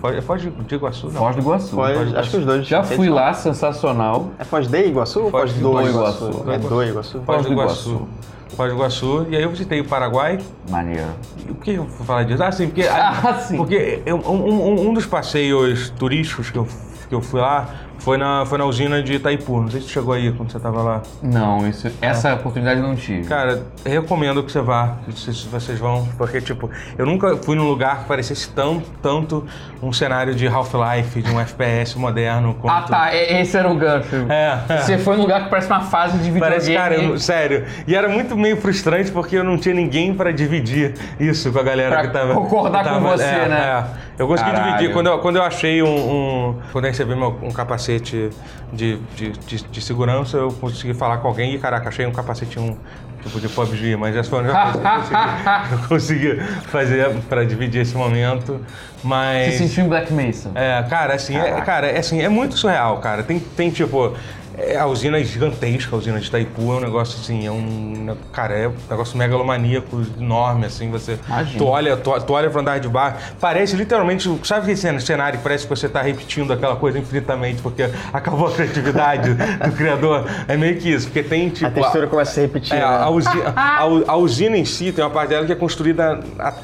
Foz, 0.00 0.16
é 0.16 0.20
Foz 0.20 0.42
de 0.42 0.74
Iguaçu? 0.74 1.06
Não. 1.08 1.12
Foz 1.22 1.34
do 1.36 1.42
Iguaçu. 1.42 1.76
Foz, 1.76 2.14
acho 2.14 2.30
que 2.30 2.36
os 2.36 2.44
dois. 2.44 2.66
Já 2.66 2.82
fui 2.84 3.06
de 3.06 3.10
lá, 3.10 3.32
sensacional. 3.34 4.28
É 4.38 4.44
Foz 4.44 4.68
de 4.68 4.78
Iguaçu 4.86 5.24
ou 5.24 5.30
Foz 5.30 5.50
Foz 5.50 5.54
do 5.62 5.70
do 5.72 5.82
Iguaçu. 5.88 6.24
Iguaçu? 6.28 6.50
É 6.52 6.58
do 6.58 6.82
Iguaçu. 6.84 7.20
Foz 7.24 7.42
do 7.42 7.48
do 7.48 7.52
Iguaçu. 7.52 7.88
Iguaçu. 7.90 8.08
Foz 8.56 8.70
do 8.70 8.76
Iguaçu. 8.76 9.26
E 9.30 9.36
aí 9.36 9.42
eu 9.42 9.50
visitei 9.50 9.80
o 9.80 9.84
Paraguai. 9.84 10.38
Maneiro. 10.70 11.08
E 11.38 11.52
por 11.52 11.56
que 11.64 11.72
eu 11.72 11.86
fui 11.86 12.06
falar 12.06 12.22
disso? 12.24 12.42
Ah, 12.42 12.50
sim, 12.52 12.66
porque, 12.66 12.82
Ah, 12.90 13.34
sim. 13.40 13.56
porque 13.56 14.02
um, 14.06 14.30
um- 14.30 14.88
um 14.90 14.94
dos 14.94 15.06
passeios 15.06 15.90
turísticos 15.90 16.50
que 16.50 16.58
eu, 16.58 16.66
que 17.08 17.14
eu 17.14 17.20
fui 17.20 17.40
lá 17.40 17.68
foi 17.98 18.16
na, 18.16 18.44
foi 18.46 18.58
na 18.58 18.64
usina 18.64 19.02
de 19.02 19.14
Itaipu. 19.14 19.60
Não 19.60 19.70
sei 19.70 19.80
se 19.80 19.86
você 19.88 19.92
chegou 19.94 20.14
aí 20.14 20.32
quando 20.32 20.50
você 20.50 20.56
estava 20.56 20.82
lá. 20.82 21.02
Não, 21.22 21.66
isso, 21.68 21.90
essa 22.00 22.34
oportunidade 22.34 22.80
eu 22.80 22.86
não 22.86 22.94
tive. 22.96 23.24
Cara, 23.28 23.62
recomendo 23.84 24.42
que 24.42 24.50
você 24.52 24.60
vá, 24.60 24.96
que 25.04 25.12
vocês, 25.12 25.78
vão, 25.78 26.08
porque, 26.16 26.40
tipo, 26.40 26.70
eu 26.96 27.04
nunca 27.04 27.36
fui 27.36 27.56
num 27.56 27.68
lugar 27.68 28.00
que 28.00 28.04
parecesse 28.04 28.48
tão, 28.50 28.82
tanto 29.02 29.44
um 29.82 29.92
cenário 29.92 30.34
de 30.34 30.46
Half-Life, 30.46 31.20
de 31.22 31.30
um 31.30 31.40
FPS 31.40 31.96
moderno. 31.98 32.54
Quanto... 32.60 32.74
ah, 32.74 32.82
tá. 32.82 33.14
Esse 33.14 33.56
era 33.56 33.68
o 33.70 33.74
gancho. 33.74 34.26
É. 34.28 34.78
Você 34.80 34.98
foi 34.98 35.16
num 35.16 35.22
lugar 35.22 35.44
que 35.44 35.50
parece 35.50 35.66
uma 35.68 35.80
fase 35.80 36.18
de 36.18 36.30
videogame. 36.30 36.40
Parece, 36.52 36.72
cara, 36.74 36.94
eu- 36.94 37.18
sério. 37.18 37.64
E 37.86 37.94
era 37.94 38.08
muito 38.08 38.36
meio 38.36 38.56
frustrante 38.56 39.10
porque 39.10 39.36
eu 39.36 39.44
não 39.44 39.58
tinha 39.58 39.74
ninguém 39.74 40.14
pra 40.14 40.30
dividir 40.30 40.94
isso 41.18 41.52
com 41.52 41.58
a 41.58 41.62
galera 41.62 41.90
Pra 41.96 42.06
que 42.06 42.12
tava. 42.12 42.34
concordar 42.34 42.82
que 42.84 42.88
com 42.90 42.94
tava- 42.96 43.16
você, 43.16 43.24
é, 43.24 43.48
né? 43.48 43.84
é. 43.94 44.08
Eu 44.18 44.26
consegui 44.26 44.50
Caralho. 44.50 44.72
dividir. 44.72 44.92
Quando 44.92 45.06
eu, 45.06 45.18
quando 45.20 45.36
eu 45.36 45.42
achei 45.42 45.82
um, 45.82 45.86
um- 45.88 46.54
Quando 46.72 46.84
eu 46.86 46.90
recebi 46.90 47.14
meu, 47.14 47.36
um 47.42 47.50
capacete 47.52 47.87
de, 47.96 48.98
de, 49.16 49.32
de, 49.32 49.62
de 49.62 49.80
segurança, 49.80 50.36
eu 50.36 50.52
consegui 50.52 50.94
falar 50.94 51.18
com 51.18 51.28
alguém 51.28 51.54
e, 51.54 51.58
caraca, 51.58 51.88
achei 51.88 52.06
um 52.06 52.12
capacete 52.12 52.58
um. 52.58 52.76
Tipo 53.20 53.40
de 53.40 53.48
PUBG, 53.48 53.96
mas 53.96 54.14
essa 54.14 54.30
foi 54.30 54.38
a 54.38 54.42
única 54.42 54.62
coisa 54.62 54.78
que 54.78 55.74
eu 55.74 55.88
consegui, 55.88 56.28
eu 56.30 56.38
consegui 56.38 56.40
fazer 56.68 57.14
pra 57.28 57.42
dividir 57.42 57.82
esse 57.82 57.96
momento. 57.96 58.60
Mas. 59.02 59.54
Se 59.54 59.66
sentiu 59.66 59.84
em 59.86 59.88
Black 59.88 60.12
Mesa. 60.12 60.52
É, 60.54 60.80
cara, 60.88 61.14
assim, 61.14 61.36
é, 61.36 61.60
cara, 61.62 61.88
é, 61.88 61.98
assim, 61.98 62.22
é 62.22 62.28
muito 62.28 62.56
surreal, 62.56 62.98
cara. 62.98 63.24
Tem, 63.24 63.40
tem 63.40 63.70
tipo. 63.70 64.14
É, 64.58 64.76
a 64.76 64.86
usina 64.86 65.18
é 65.18 65.24
gigantesca, 65.24 65.94
a 65.94 65.98
usina 65.98 66.18
de 66.18 66.26
Itaipu 66.26 66.72
é 66.72 66.76
um 66.76 66.80
negócio 66.80 67.18
assim, 67.20 67.46
é 67.46 67.50
um. 67.50 68.16
Cara, 68.32 68.54
é 68.54 68.68
um 68.68 68.74
negócio 68.90 69.16
megalomaníaco, 69.16 70.02
enorme, 70.18 70.66
assim. 70.66 70.90
Você. 70.90 71.18
Imagino. 71.28 71.58
Tu 71.58 71.64
olha, 71.64 71.96
tu, 71.96 72.20
tu 72.20 72.32
olha 72.32 72.50
pro 72.50 72.60
andar 72.60 72.80
de 72.80 72.88
bar, 72.88 73.16
parece 73.40 73.76
literalmente. 73.76 74.28
Sabe 74.42 74.72
aquele 74.72 75.00
cenário 75.00 75.38
que 75.38 75.44
parece 75.44 75.64
que 75.64 75.70
você 75.70 75.88
tá 75.88 76.02
repetindo 76.02 76.52
aquela 76.52 76.74
coisa 76.74 76.98
infinitamente, 76.98 77.62
porque 77.62 77.88
acabou 78.12 78.48
a 78.48 78.52
criatividade 78.52 79.34
do 79.34 79.72
criador? 79.76 80.26
É 80.48 80.56
meio 80.56 80.76
que 80.76 80.90
isso, 80.90 81.06
porque 81.06 81.22
tem 81.22 81.48
tipo. 81.50 81.66
A 81.66 81.70
textura 81.70 82.06
começa 82.08 82.32
a 82.32 82.34
se 82.34 82.40
repetir. 82.40 82.74
É, 82.74 82.80
né? 82.80 82.84
a, 82.84 83.08
usina, 83.08 83.52
a, 83.54 83.82
a 84.08 84.16
usina 84.16 84.56
em 84.56 84.64
si 84.64 84.90
tem 84.90 85.04
uma 85.04 85.10
parte 85.10 85.30
dela 85.30 85.46
que 85.46 85.52
é 85.52 85.56
construída. 85.56 86.18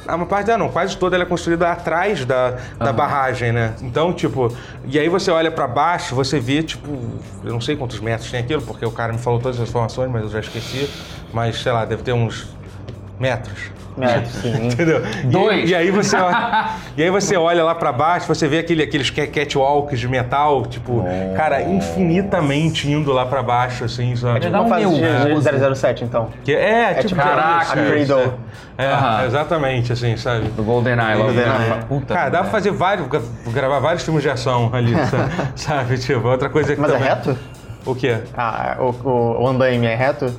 A, 0.09 0.17
uma 0.17 0.27
parte 0.27 0.47
dela 0.47 0.59
não, 0.59 0.69
quase 0.69 0.97
toda 0.97 1.17
ela 1.17 1.25
é 1.25 1.29
construída 1.29 1.71
atrás 1.71 2.25
da, 2.25 2.57
da 2.77 2.93
barragem, 2.93 3.53
né? 3.53 3.75
Então, 3.83 4.13
tipo, 4.13 4.53
e 4.87 4.99
aí 4.99 5.09
você 5.09 5.31
olha 5.31 5.51
pra 5.51 5.69
baixo, 5.69 6.15
você 6.15 6.41
vê, 6.41 6.63
tipo, 6.63 6.91
eu 7.45 7.53
não 7.53 7.61
sei 7.61 7.77
quantos 7.85 8.01
metros 8.01 8.31
tem 8.31 8.41
aquilo, 8.41 8.63
porque 8.63 8.85
o 8.87 8.91
cara 8.91 9.13
me 9.13 9.19
falou 9.19 9.39
todas 9.39 9.61
as 9.61 9.69
informações, 9.69 10.11
mas 10.11 10.23
eu 10.23 10.31
já 10.31 10.41
esqueci. 10.41 10.89
Mas, 11.33 11.61
sei 11.61 11.71
lá, 11.71 11.85
deve 11.85 12.03
ter 12.03 12.13
uns 12.15 12.49
metros. 13.21 13.73
É, 14.01 14.25
sim. 14.25 14.67
Entendeu? 14.73 15.03
E- 15.23 15.27
Dois. 15.27 15.71
E, 15.71 15.75
aí 15.75 15.91
você 15.91 16.17
olha, 16.17 16.71
e 16.97 17.03
aí 17.03 17.11
você 17.11 17.37
olha 17.37 17.63
lá 17.63 17.75
pra 17.77 17.93
baixo, 17.93 18.27
você 18.27 18.49
vê 18.49 18.59
aquele, 18.59 18.83
aqueles 18.83 19.09
ca- 19.11 19.27
catwalks 19.27 20.01
de 20.01 20.09
metal, 20.09 20.65
tipo, 20.67 21.05
cara, 21.37 21.63
infinitamente 21.63 22.91
indo 22.91 23.13
lá 23.13 23.25
pra 23.27 23.41
baixo, 23.43 23.85
assim, 23.85 24.17
sabe? 24.17 24.41
Ele 24.41 24.51
dá 24.51 24.61
um 24.61 24.67
Uma 24.67 24.77
fase 24.77 25.01
nervoso. 25.01 25.49
de 25.49 25.75
007, 25.77 26.05
então. 26.05 26.29
Que 26.43 26.53
é, 26.57 26.95
tipo, 26.95 27.09
tipo 27.09 27.21
Caraca, 27.23 27.79
a 27.81 27.97
isso, 27.97 28.07
Cradle. 28.15 28.35
É. 28.77 28.85
É, 29.23 29.27
exatamente, 29.27 29.93
assim, 29.93 30.17
sabe? 30.17 30.49
Do 30.49 30.65
GoldenEye. 30.65 31.15
logo 31.15 31.33
GoldenEye. 31.33 31.69
na- 31.69 31.77
Puta. 31.87 32.15
Cara, 32.15 32.31
dá 32.31 32.41
pra 32.41 32.51
fazer 32.51 32.73
vários, 32.73 33.07
gra- 33.07 33.23
gravar 33.53 33.79
vários 33.79 34.03
filmes 34.03 34.25
de 34.25 34.29
ação 34.31 34.71
ali, 34.73 34.93
sabe? 35.07 35.33
sabe? 35.55 35.99
Tipo, 35.99 36.27
outra 36.27 36.49
coisa 36.49 36.75
que 36.75 36.81
Mas 36.81 36.91
é 36.91 36.95
também... 36.95 37.09
reto? 37.09 37.39
O 37.87 37.95
quê? 37.95 38.19
Ah, 38.37 38.77
o, 38.81 39.09
o, 39.09 39.43
o 39.43 39.47
andaime 39.49 39.87
é 39.87 39.95
reto? 39.95 40.33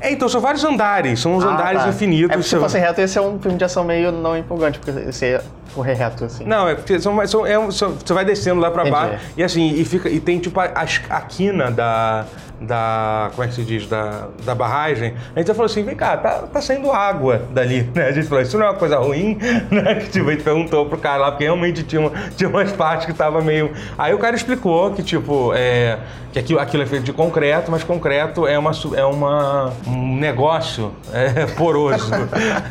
É, 0.00 0.12
então 0.12 0.28
são 0.28 0.40
vários 0.40 0.62
andares, 0.62 1.20
são 1.20 1.36
uns 1.36 1.44
Ah, 1.44 1.48
andares 1.48 1.82
tá. 1.82 1.88
infinitos. 1.88 2.30
É 2.30 2.34
porque 2.34 2.48
se 2.48 2.56
fosse 2.58 2.78
reto, 2.78 3.00
ia 3.00 3.08
ser 3.08 3.20
um 3.20 3.38
filme 3.38 3.56
de 3.56 3.64
ação 3.64 3.82
meio 3.82 4.12
não 4.12 4.36
empolgante, 4.36 4.78
porque 4.78 4.92
você 5.10 5.30
ia 5.32 5.42
correr 5.74 5.94
reto, 5.94 6.24
assim. 6.26 6.44
Não, 6.44 6.68
é 6.68 6.74
porque 6.74 7.00
são, 7.00 7.26
são- 7.26 7.46
é 7.46 7.58
um- 7.58 7.70
são- 7.70 7.94
você 7.94 8.12
vai 8.12 8.24
descendo 8.24 8.60
lá 8.60 8.70
pra 8.70 8.82
Entendi. 8.86 8.96
baixo 8.96 9.24
e 9.36 9.42
assim, 9.42 9.70
e, 9.74 9.84
fica, 9.84 10.08
e 10.10 10.20
tem 10.20 10.38
tipo 10.38 10.58
a, 10.60 10.64
as- 10.74 11.00
a 11.08 11.20
quina 11.22 11.70
da, 11.70 12.26
da. 12.60 13.30
Como 13.34 13.44
é 13.44 13.48
que 13.48 13.54
se 13.54 13.64
diz? 13.64 13.86
Da, 13.86 14.28
da 14.44 14.54
barragem. 14.54 15.14
A 15.34 15.38
gente 15.38 15.48
já 15.48 15.54
falou 15.54 15.66
assim: 15.66 15.82
vem 15.82 15.94
cá, 15.96 16.16
tá, 16.16 16.30
tá 16.52 16.60
saindo 16.60 16.90
água 16.90 17.42
dali, 17.50 17.88
né? 17.94 18.06
A 18.08 18.12
gente 18.12 18.26
falou: 18.28 18.42
isso 18.42 18.58
não 18.58 18.66
é 18.66 18.70
uma 18.70 18.78
coisa 18.78 18.98
ruim, 18.98 19.38
né? 19.70 19.94
Que 19.96 20.10
tipo, 20.10 20.28
a 20.28 20.32
gente 20.32 20.42
perguntou 20.44 20.86
pro 20.86 20.98
cara 20.98 21.16
lá, 21.18 21.30
porque 21.32 21.44
realmente 21.44 21.82
tinha, 21.82 22.00
uma- 22.00 22.12
tinha 22.36 22.48
umas 22.48 22.72
partes 22.72 23.06
que 23.06 23.12
tava 23.12 23.40
meio. 23.40 23.70
Aí 23.98 24.12
o 24.14 24.18
cara 24.18 24.34
explicou 24.36 24.90
que, 24.92 25.02
tipo, 25.02 25.52
é, 25.54 25.98
que 26.32 26.38
aquilo, 26.38 26.60
aquilo 26.60 26.82
é 26.82 26.86
feito 26.86 27.04
de 27.04 27.12
concreto, 27.12 27.70
mas 27.70 27.82
concreto 27.84 28.46
é, 28.46 28.58
uma, 28.58 28.70
é 28.96 29.04
uma, 29.04 29.72
um 29.86 30.16
negócio 30.16 30.92
é, 31.12 31.46
poroso. 31.46 32.10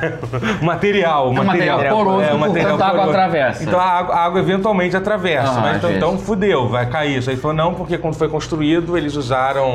material, 0.62 1.28
É 1.28 1.30
um 1.30 1.34
material 1.34 1.78
material. 1.78 1.98
poroso, 1.98 2.22
é, 2.22 2.34
um 2.34 2.40
portanto 2.40 2.82
a 2.82 2.88
água 2.88 3.04
atravessa. 3.06 3.64
Então 3.64 3.80
a 3.80 3.84
água, 3.84 4.16
a 4.16 4.26
água 4.26 4.40
eventualmente 4.40 4.96
atravessa, 4.96 5.52
Ah, 5.54 5.62
mas 5.62 5.78
então, 5.78 5.92
então 5.92 6.18
fudeu, 6.18 6.68
vai 6.70 6.86
cair. 6.88 7.18
Isso 7.18 7.30
aí 7.30 7.38
falou, 7.38 7.56
não, 7.58 7.74
porque 7.74 7.98
quando 7.98 8.16
foi 8.16 8.30
construído, 8.30 8.98
eles 8.98 9.16
usaram 9.16 9.75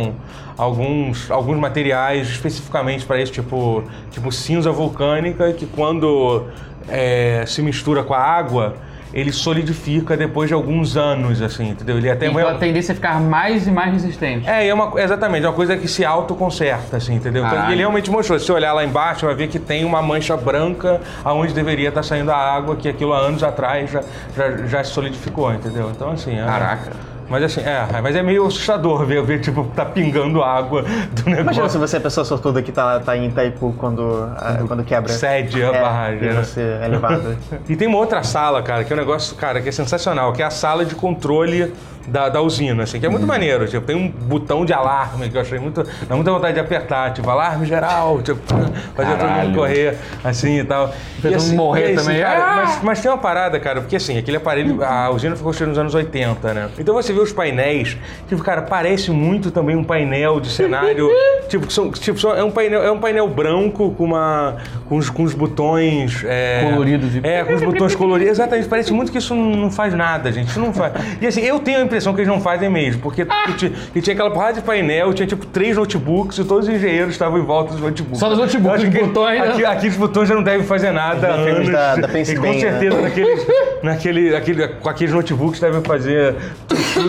alguns, 0.56 1.30
alguns 1.30 1.58
materiais 1.58 2.28
especificamente 2.28 3.06
para 3.06 3.20
isso, 3.20 3.32
tipo, 3.32 3.82
tipo 4.10 4.30
cinza 4.30 4.70
vulcânica, 4.70 5.52
que 5.52 5.66
quando 5.66 6.46
é, 6.88 7.44
se 7.46 7.62
mistura 7.62 8.02
com 8.02 8.14
a 8.14 8.18
água, 8.18 8.76
ele 9.12 9.32
solidifica 9.32 10.16
depois 10.16 10.48
de 10.48 10.54
alguns 10.54 10.96
anos, 10.96 11.42
assim, 11.42 11.70
entendeu? 11.70 11.98
Ele 11.98 12.08
até 12.08 12.26
Então 12.26 12.48
a 12.48 12.54
tendência 12.54 12.92
é 12.92 12.94
ficar 12.94 13.20
mais 13.20 13.66
e 13.66 13.70
mais 13.70 13.92
resistente. 13.92 14.48
é, 14.48 14.68
é 14.68 14.74
uma, 14.74 15.00
exatamente, 15.00 15.44
é 15.44 15.48
uma 15.48 15.54
coisa 15.54 15.76
que 15.76 15.88
se 15.88 16.04
autoconserta, 16.04 16.96
assim, 16.96 17.14
entendeu? 17.14 17.44
Então, 17.44 17.70
ele 17.70 17.78
realmente 17.78 18.10
mostrou. 18.10 18.38
Se 18.38 18.46
você 18.46 18.52
olhar 18.52 18.72
lá 18.72 18.84
embaixo, 18.84 19.26
vai 19.26 19.34
ver 19.34 19.48
que 19.48 19.58
tem 19.58 19.84
uma 19.84 20.00
mancha 20.00 20.36
branca 20.36 21.00
aonde 21.24 21.52
deveria 21.52 21.88
estar 21.88 22.02
saindo 22.02 22.30
a 22.30 22.36
água, 22.36 22.76
que 22.76 22.88
aquilo 22.88 23.12
há 23.12 23.18
anos 23.18 23.42
atrás 23.42 23.90
já, 23.90 24.02
já, 24.36 24.56
já 24.66 24.84
se 24.84 24.92
solidificou, 24.92 25.52
entendeu? 25.52 25.90
Então, 25.90 26.10
assim. 26.10 26.38
É, 26.38 26.44
Caraca. 26.44 27.09
Mas 27.30 27.44
assim, 27.44 27.60
é, 27.60 27.86
mas 28.02 28.16
é 28.16 28.22
meio 28.22 28.44
assustador 28.46 29.04
ver, 29.06 29.22
ver 29.22 29.40
tipo, 29.40 29.64
tá 29.74 29.84
pingando 29.84 30.42
água 30.42 30.82
do 30.82 31.20
Imagina 31.30 31.44
negócio. 31.44 31.70
se 31.70 31.78
você 31.78 31.96
é 31.96 31.98
a 31.98 32.02
pessoa 32.02 32.24
sortuda 32.24 32.60
que 32.60 32.72
tá, 32.72 32.98
tá 33.00 33.16
em 33.16 33.28
Itaipu 33.28 33.72
quando, 33.78 34.28
ah, 34.36 34.58
quando 34.66 34.82
quebra. 34.84 35.12
Cede 35.12 35.62
a 35.62 35.68
É, 35.68 35.80
barragem. 35.80 36.28
E 36.28 36.32
você 36.34 36.60
é 36.82 36.88
levado. 36.88 37.36
E 37.68 37.76
tem 37.76 37.86
uma 37.86 37.98
outra 37.98 38.22
sala, 38.24 38.62
cara, 38.62 38.82
que 38.84 38.92
é 38.92 38.96
um 38.96 38.98
negócio, 38.98 39.36
cara, 39.36 39.60
que 39.60 39.68
é 39.68 39.72
sensacional, 39.72 40.32
que 40.32 40.42
é 40.42 40.44
a 40.44 40.50
sala 40.50 40.84
de 40.84 40.94
controle 40.96 41.72
da, 42.08 42.28
da 42.28 42.40
usina, 42.40 42.82
assim, 42.82 42.98
que 42.98 43.06
é 43.06 43.08
muito 43.08 43.26
maneiro. 43.26 43.66
Tipo, 43.68 43.86
tem 43.86 43.94
um 43.94 44.08
botão 44.10 44.64
de 44.64 44.72
alarme 44.72 45.28
que 45.28 45.36
eu 45.36 45.40
achei 45.40 45.58
muito. 45.60 45.86
Dá 46.08 46.16
muita 46.16 46.32
vontade 46.32 46.54
de 46.54 46.60
apertar, 46.60 47.12
tipo, 47.12 47.28
alarme 47.30 47.64
geral, 47.66 48.20
tipo, 48.22 48.40
fazer 48.96 49.16
todo 49.16 49.28
mundo 49.30 49.54
correr, 49.56 49.96
assim 50.24 50.58
e 50.60 50.64
tal. 50.64 50.92
Todo 51.22 51.40
mundo 51.42 51.54
morrer 51.54 51.94
também. 51.94 52.20
cara, 52.20 52.42
Ah! 52.42 52.56
mas, 52.64 52.82
mas 52.82 53.00
tem 53.00 53.10
uma 53.10 53.18
parada, 53.18 53.60
cara, 53.60 53.80
porque 53.80 53.94
assim, 53.96 54.18
aquele 54.18 54.38
aparelho, 54.38 54.82
a 54.82 55.10
usina 55.10 55.36
foi 55.36 55.44
construída 55.44 55.70
nos 55.70 55.78
anos 55.78 55.94
80, 55.94 56.54
né? 56.54 56.68
Então 56.78 56.94
você 56.94 57.12
os 57.22 57.32
painéis, 57.32 57.96
tipo, 58.28 58.42
cara, 58.42 58.62
parece 58.62 59.10
muito 59.10 59.50
também 59.50 59.76
um 59.76 59.84
painel 59.84 60.40
de 60.40 60.50
cenário. 60.50 61.08
tipo, 61.48 61.66
que 61.66 61.72
são, 61.72 61.90
tipo, 61.90 62.18
são- 62.18 62.34
é 62.36 62.42
um 62.44 62.50
painel, 62.50 62.82
é 62.82 62.90
um 62.90 62.98
painel 62.98 63.28
branco 63.28 63.90
com 63.96 64.04
uma. 64.04 64.56
com 64.88 64.96
os, 64.96 65.08
com 65.10 65.22
os 65.22 65.34
botões. 65.34 66.22
é, 66.26 66.68
Coloridos 66.70 67.14
e- 67.16 67.20
É, 67.22 67.44
com 67.44 67.54
os 67.54 67.62
botões 67.62 67.94
coloridos. 67.94 68.32
Exatamente, 68.32 68.68
parece 68.68 68.92
muito 68.92 69.10
que 69.12 69.18
isso 69.18 69.34
não, 69.34 69.70
faz 69.70 69.94
nada, 69.94 70.30
gente. 70.32 70.48
Isso 70.48 70.60
não 70.60 70.72
faz. 70.72 70.92
E 71.20 71.26
assim, 71.26 71.40
eu 71.42 71.58
tenho 71.60 71.78
a 71.78 71.82
impressão 71.82 72.12
que 72.14 72.20
eles 72.20 72.28
não 72.28 72.40
fazem 72.40 72.68
mesmo, 72.70 73.00
porque 73.02 73.24
que 73.24 73.52
tinha, 73.54 73.72
tinha 74.00 74.14
aquela 74.14 74.30
porrada 74.30 74.54
de 74.54 74.62
painel, 74.62 75.12
tinha 75.12 75.26
tipo 75.26 75.44
três 75.46 75.76
notebooks 75.76 76.38
e 76.38 76.44
todos 76.44 76.68
os 76.68 76.74
engenheiros 76.74 77.12
estavam 77.12 77.38
em 77.38 77.42
volta 77.44 77.72
dos 77.72 77.80
notebooks. 77.80 78.18
Só 78.18 78.28
dos 78.28 78.38
notebooks, 78.38 78.82
os 78.84 78.88
botões, 78.88 79.40
né? 79.40 79.48
Aqui, 79.48 79.64
aqui 79.64 79.88
os 79.88 79.96
botões 79.96 80.28
já 80.28 80.34
não 80.34 80.42
devem 80.42 80.66
fazer 80.66 80.90
nada. 80.92 81.28
há 81.28 81.34
anos. 81.34 81.68
da- 81.70 81.96
da 81.96 82.08
e 82.20 82.34
com 82.36 82.42
Bem, 82.42 82.54
né? 82.54 82.60
certeza 82.60 83.00
naqueles, 83.00 83.46
naquele, 83.82 84.34
aquele, 84.36 84.68
com 84.68 84.88
aqueles 84.88 85.12
notebooks 85.14 85.60
devem 85.60 85.82
fazer 85.82 86.34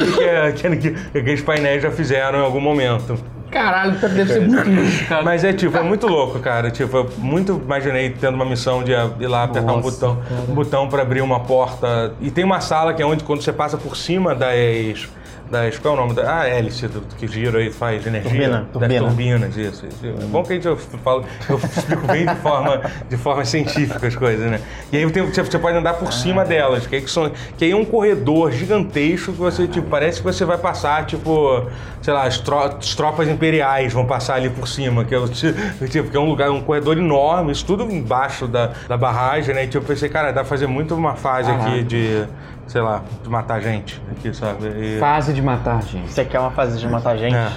que, 0.05 0.75
que, 0.75 0.91
que 0.91 1.17
aqueles 1.17 1.41
painéis 1.41 1.83
já 1.83 1.91
fizeram 1.91 2.39
em 2.39 2.43
algum 2.43 2.61
momento. 2.61 3.17
Caralho, 3.51 3.91
deve 3.99 4.25
ser 4.25 4.41
muito 4.47 4.69
lixo, 4.69 5.05
cara. 5.07 5.23
Mas 5.23 5.43
é 5.43 5.51
tipo, 5.51 5.77
é 5.77 5.83
muito 5.83 6.07
louco, 6.07 6.39
cara. 6.39 6.71
Tipo, 6.71 6.97
eu 6.97 7.09
muito 7.17 7.61
imaginei 7.63 8.09
tendo 8.09 8.35
uma 8.35 8.45
missão 8.45 8.81
de 8.81 8.93
ir 8.93 9.27
lá 9.27 9.43
apertar 9.43 9.73
um 9.73 9.81
Nossa, 9.81 9.91
botão, 9.91 10.21
um 10.47 10.53
botão 10.53 10.87
para 10.87 11.01
abrir 11.01 11.21
uma 11.21 11.41
porta. 11.41 12.13
E 12.21 12.31
tem 12.31 12.45
uma 12.45 12.61
sala 12.61 12.93
que 12.93 13.01
é 13.01 13.05
onde 13.05 13.25
quando 13.25 13.41
você 13.41 13.51
passa 13.51 13.77
por 13.77 13.97
cima 13.97 14.33
das 14.33 15.09
das 15.51 15.77
qual 15.77 15.93
é 15.95 15.97
o 15.97 15.99
nome 16.01 16.13
da 16.15 16.39
ah, 16.41 16.47
hélice 16.47 16.87
do, 16.87 17.01
que 17.17 17.27
gira 17.27 17.59
aí 17.59 17.69
faz 17.71 18.07
energia 18.07 18.31
Turbina, 18.31 18.57
das 18.61 18.71
turbina. 18.71 19.05
turbinas 19.07 19.57
isso, 19.57 19.85
isso. 19.85 20.05
é 20.05 20.25
bom 20.27 20.41
que 20.43 20.53
a 20.53 20.55
gente 20.55 20.65
eu 20.67 20.77
falo 20.77 21.25
eu 21.49 21.57
explico 21.57 22.07
bem 22.07 22.25
de 22.25 22.35
forma 22.35 22.81
de 23.09 23.17
forma 23.17 23.43
científica 23.45 24.07
as 24.07 24.15
coisas 24.15 24.49
né 24.49 24.61
e 24.91 24.97
aí 24.97 25.11
tem- 25.11 25.23
você, 25.25 25.43
você 25.43 25.59
pode 25.59 25.77
andar 25.77 25.95
por 25.95 26.11
cima 26.13 26.45
delas 26.45 26.87
que 26.87 26.95
aí, 26.95 27.01
que 27.01 27.11
são, 27.11 27.29
que 27.57 27.65
aí 27.65 27.71
é 27.71 27.75
um 27.75 27.83
corredor 27.85 28.51
gigantesco 28.51 29.33
que 29.33 29.37
você 29.39 29.67
tipo 29.67 29.87
parece 29.89 30.19
que 30.19 30.23
você 30.23 30.45
vai 30.45 30.57
passar 30.57 31.05
tipo 31.05 31.65
sei 32.01 32.13
lá 32.13 32.23
as, 32.23 32.39
tro- 32.39 32.57
as 32.79 32.95
tropas 32.95 33.27
imperiais 33.27 33.91
vão 33.93 34.05
passar 34.05 34.35
ali 34.35 34.49
por 34.49 34.67
cima 34.67 35.03
que 35.05 35.13
é 35.13 35.19
o 35.19 35.27
ti- 35.27 35.53
tipo 35.91 36.09
que 36.09 36.15
é 36.17 36.19
um 36.19 36.29
lugar 36.29 36.49
um 36.49 36.61
corredor 36.61 36.97
enorme 36.97 37.51
isso 37.51 37.65
tudo 37.65 37.83
embaixo 37.83 38.47
da, 38.47 38.71
da 38.87 38.97
barragem 38.97 39.53
né 39.53 39.65
e 39.65 39.67
tipo, 39.67 39.79
eu 39.83 39.87
pensei 39.87 40.07
cara 40.07 40.27
dá 40.31 40.41
pra 40.41 40.45
fazer 40.45 40.67
muito 40.67 40.95
uma 40.95 41.15
fase 41.15 41.51
aqui 41.51 41.59
Caralho. 41.63 41.83
de 41.83 42.25
sei 42.71 42.81
lá 42.81 43.01
de 43.21 43.29
matar 43.29 43.59
gente 43.61 44.01
aqui 44.11 44.33
sabe 44.33 44.67
E- 44.67 44.97
Fase 44.99 45.33
de 45.33 45.41
matar, 45.41 45.81
gente. 45.83 46.09
Você 46.11 46.23
quer 46.25 46.39
uma 46.39 46.51
fase 46.51 46.79
de 46.79 46.87
matar 46.87 47.17
gente? 47.17 47.35
é. 47.35 47.49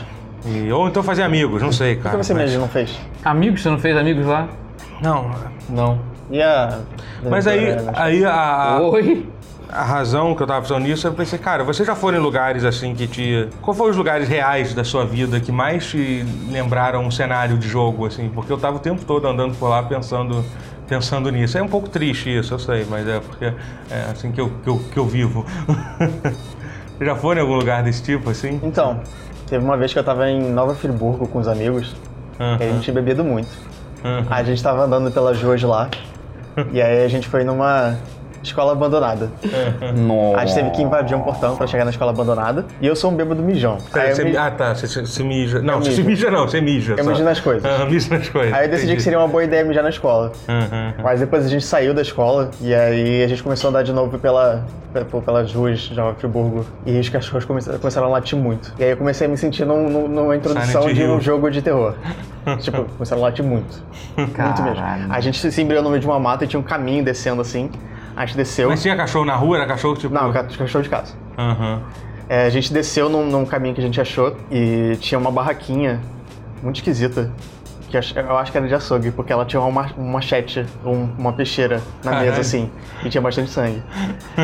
E- 0.47 0.71
ou 0.73 0.89
então 0.89 1.03
fazer 1.03 1.23
amigos, 1.23 1.63
não 1.63 1.73
sei, 1.73 1.95
Por 1.97 2.03
cara. 2.05 2.19
que 2.19 2.25
você 2.25 2.35
mas- 2.35 2.45
mesmo 2.51 2.61
não 2.63 2.69
fez? 2.69 2.99
Amigos, 3.25 3.63
você 3.63 3.71
não 3.71 3.79
fez 3.79 3.97
amigos 3.97 4.27
lá? 4.27 4.49
Não. 5.01 5.31
Não. 5.71 5.99
E 6.31 6.43
a... 6.43 6.81
Mas 7.31 7.47
aí, 7.47 7.69
aí 7.95 8.25
a, 8.25 8.79
Oi? 8.83 9.27
a 9.71 9.83
razão 9.83 10.35
que 10.35 10.43
eu 10.43 10.47
tava 10.47 10.61
pensando 10.63 10.81
nisso, 10.85 11.07
eu 11.07 11.13
pensei, 11.15 11.39
cara, 11.39 11.65
vocês 11.65 11.87
já 11.87 11.95
foram 11.95 12.19
em 12.19 12.21
lugares 12.21 12.65
assim 12.65 12.95
que 12.95 13.07
te. 13.07 13.49
Qual 13.63 13.75
foram 13.75 13.91
os 13.93 13.97
lugares 13.97 14.29
reais 14.29 14.75
da 14.75 14.85
sua 14.85 15.05
vida 15.07 15.41
que 15.41 15.51
mais 15.53 15.87
te 15.87 16.25
lembraram 16.51 17.03
um 17.05 17.11
cenário 17.11 17.57
de 17.57 17.67
jogo, 17.69 18.05
assim? 18.07 18.29
Porque 18.29 18.53
eu 18.53 18.59
tava 18.59 18.77
o 18.77 18.81
tempo 18.81 19.03
todo 19.05 19.27
andando 19.27 19.55
por 19.57 19.69
lá 19.69 19.83
pensando. 19.83 20.45
Pensando 20.89 21.31
nisso. 21.31 21.57
É 21.57 21.63
um 21.63 21.69
pouco 21.69 21.89
triste 21.89 22.37
isso, 22.37 22.55
eu 22.55 22.59
sei, 22.59 22.87
mas 22.89 23.09
é 23.09 23.21
porque 23.21 23.47
é 23.91 24.11
assim 24.13 24.31
que 24.31 24.41
eu, 24.41 24.51
que 24.63 24.69
eu, 24.69 24.79
que 24.93 24.97
eu 24.99 25.07
vivo. 25.07 25.47
Você 26.99 27.05
já 27.07 27.17
foi 27.17 27.37
em 27.37 27.41
algum 27.41 27.55
lugar 27.55 27.83
desse 27.83 28.03
tipo, 28.03 28.31
assim? 28.31 28.61
Então, 28.63 29.01
teve 29.47 29.65
uma 29.65 29.77
vez 29.77 29.93
que 29.93 29.99
eu 29.99 30.05
tava 30.05 30.29
em 30.29 30.53
Nova 30.53 30.75
Friburgo 30.75 31.27
com 31.27 31.39
os 31.39 31.49
amigos, 31.49 31.97
e 32.39 32.65
a 32.65 32.69
gente 32.73 32.83
tinha 32.83 32.95
bebido 32.95 33.25
muito. 33.25 33.49
Aí 34.29 34.43
a 34.43 34.45
gente 34.45 34.63
tava 34.63 34.85
andando 34.85 35.11
pelas 35.11 35.41
ruas 35.43 35.63
lá, 35.63 35.89
e 36.71 36.83
aí 36.83 37.05
a 37.05 37.09
gente 37.09 37.29
foi 37.29 37.45
numa 37.45 37.97
escola 38.47 38.73
abandonada. 38.73 39.31
Nossa. 39.97 40.39
A 40.41 40.47
gente 40.47 40.55
teve 40.55 40.71
que 40.71 40.83
invadir 40.83 41.17
um 41.17 41.21
portão 41.21 41.57
pra 41.57 41.67
chegar 41.67 41.85
na 41.85 41.91
escola 41.91 42.11
abandonada, 42.11 42.65
e 42.81 42.87
eu 42.87 42.95
sou 42.97 43.11
um 43.11 43.15
bêbado 43.15 43.43
mijão. 43.43 43.79
Aí 43.93 44.11
eu, 44.11 44.17
Você- 44.17 44.25
me- 44.25 44.37
Ah, 44.37 44.51
tá. 44.51 44.75
Você, 44.75 45.01
você 45.01 45.23
mija. 45.23 45.61
Não, 45.61 45.79
você 45.81 45.91
mijo. 45.91 46.05
mija 46.05 46.31
não, 46.31 46.49
você 46.49 46.61
mija. 46.61 46.95
Eu 46.97 47.05
só. 47.05 47.11
mijo 47.11 47.25
nas 47.25 47.41
coisas. 47.41 47.65
Ah, 47.65 47.85
mija 47.91 48.17
nas 48.19 48.29
coisas. 48.29 48.53
aí 48.53 48.67
eu 48.67 48.71
decidi 48.71 48.97
que 48.97 49.03
seria 49.03 49.19
uma 49.19 49.29
boa 49.29 49.45
ideia 49.45 49.65
mijar 49.65 49.83
na 49.83 49.91
escola. 49.91 50.33
Aham. 50.49 50.95
Mas 51.03 51.21
depois 51.21 51.45
a 51.45 51.49
gente 51.49 51.65
saiu 51.65 51.95
da 51.95 52.03
escola 52.03 52.51
e 52.61 52.75
aí 52.75 53.23
a 53.23 53.29
gente 53.29 53.43
começou 53.43 53.69
a 53.69 53.71
andar 53.71 53.83
de 53.83 53.93
novo 53.93 54.19
pela, 54.19 54.65
pe- 54.93 55.05
pelas 55.21 55.53
ruas 55.53 55.81
de 55.81 55.95
Nova 55.95 56.15
Friburgo 56.15 56.65
e 56.87 56.99
os 56.99 57.09
cachorros 57.09 57.45
come- 57.45 57.61
começaram 57.81 58.07
a 58.09 58.11
latir 58.11 58.39
muito. 58.39 58.73
E 58.79 58.85
aí 58.85 58.91
eu 58.91 58.97
comecei 58.97 59.27
a 59.27 59.31
me 59.31 59.37
sentir 59.37 59.65
num- 59.65 59.89
num- 59.89 60.09
numa 60.09 60.37
introdução 60.37 60.83
Silent 60.83 60.97
de 60.97 61.03
um 61.05 61.15
Hill. 61.15 61.21
jogo 61.21 61.51
de 61.51 61.63
terror. 61.63 61.95
tipo, 62.61 62.85
começaram 62.85 63.23
a 63.23 63.27
latir 63.27 63.45
muito. 63.45 63.83
Muito 64.17 64.63
mesmo. 64.63 64.77
Caralho. 64.77 65.07
A 65.11 65.21
gente 65.21 65.51
se 65.51 65.63
embriou 65.63 65.83
no 65.83 65.89
meio 65.91 66.01
de 66.01 66.07
uma 66.07 66.19
mata 66.21 66.45
e 66.45 66.47
tinha 66.49 66.61
um 66.61 66.63
caminho 66.63 67.05
descendo 67.05 67.41
assim. 67.41 67.71
A 68.17 68.25
gente 68.27 68.37
desceu. 68.37 68.69
Mas 68.69 68.81
tinha 68.83 68.97
cachorro 68.97 69.25
na 69.25 69.35
rua? 69.35 69.57
Era 69.57 69.67
cachorro 69.67 69.97
tipo. 69.97 70.13
Não, 70.15 70.33
ca- 70.33 70.45
cachorro 70.45 70.83
de 70.83 70.89
casa. 70.91 71.15
Aham. 71.39 71.83
É, 72.29 72.47
a 72.47 72.51
gente 72.51 72.73
desceu 72.73 73.09
num, 73.09 73.27
num 73.27 73.45
caminho 73.45 73.75
que 73.75 73.81
a 73.81 73.85
gente 73.85 74.01
achou 74.01 74.37
e 74.51 74.97
tinha 75.01 75.19
uma 75.19 75.31
barraquinha 75.31 76.01
muito 76.63 76.77
esquisita. 76.77 77.31
Que 78.01 78.19
eu 78.19 78.37
acho 78.37 78.51
que 78.53 78.59
era 78.59 78.67
de 78.67 78.75
açougue, 78.75 79.11
porque 79.11 79.33
ela 79.33 79.45
tinha 79.45 79.61
uma, 79.61 79.91
um 79.97 80.05
machete, 80.11 80.65
um- 80.85 81.09
uma 81.19 81.33
peixeira 81.33 81.81
na 82.03 82.11
Caralho. 82.13 82.31
mesa 82.31 82.41
assim. 82.41 82.71
E 83.05 83.09
tinha 83.09 83.21
bastante 83.21 83.51
sangue. 83.51 83.83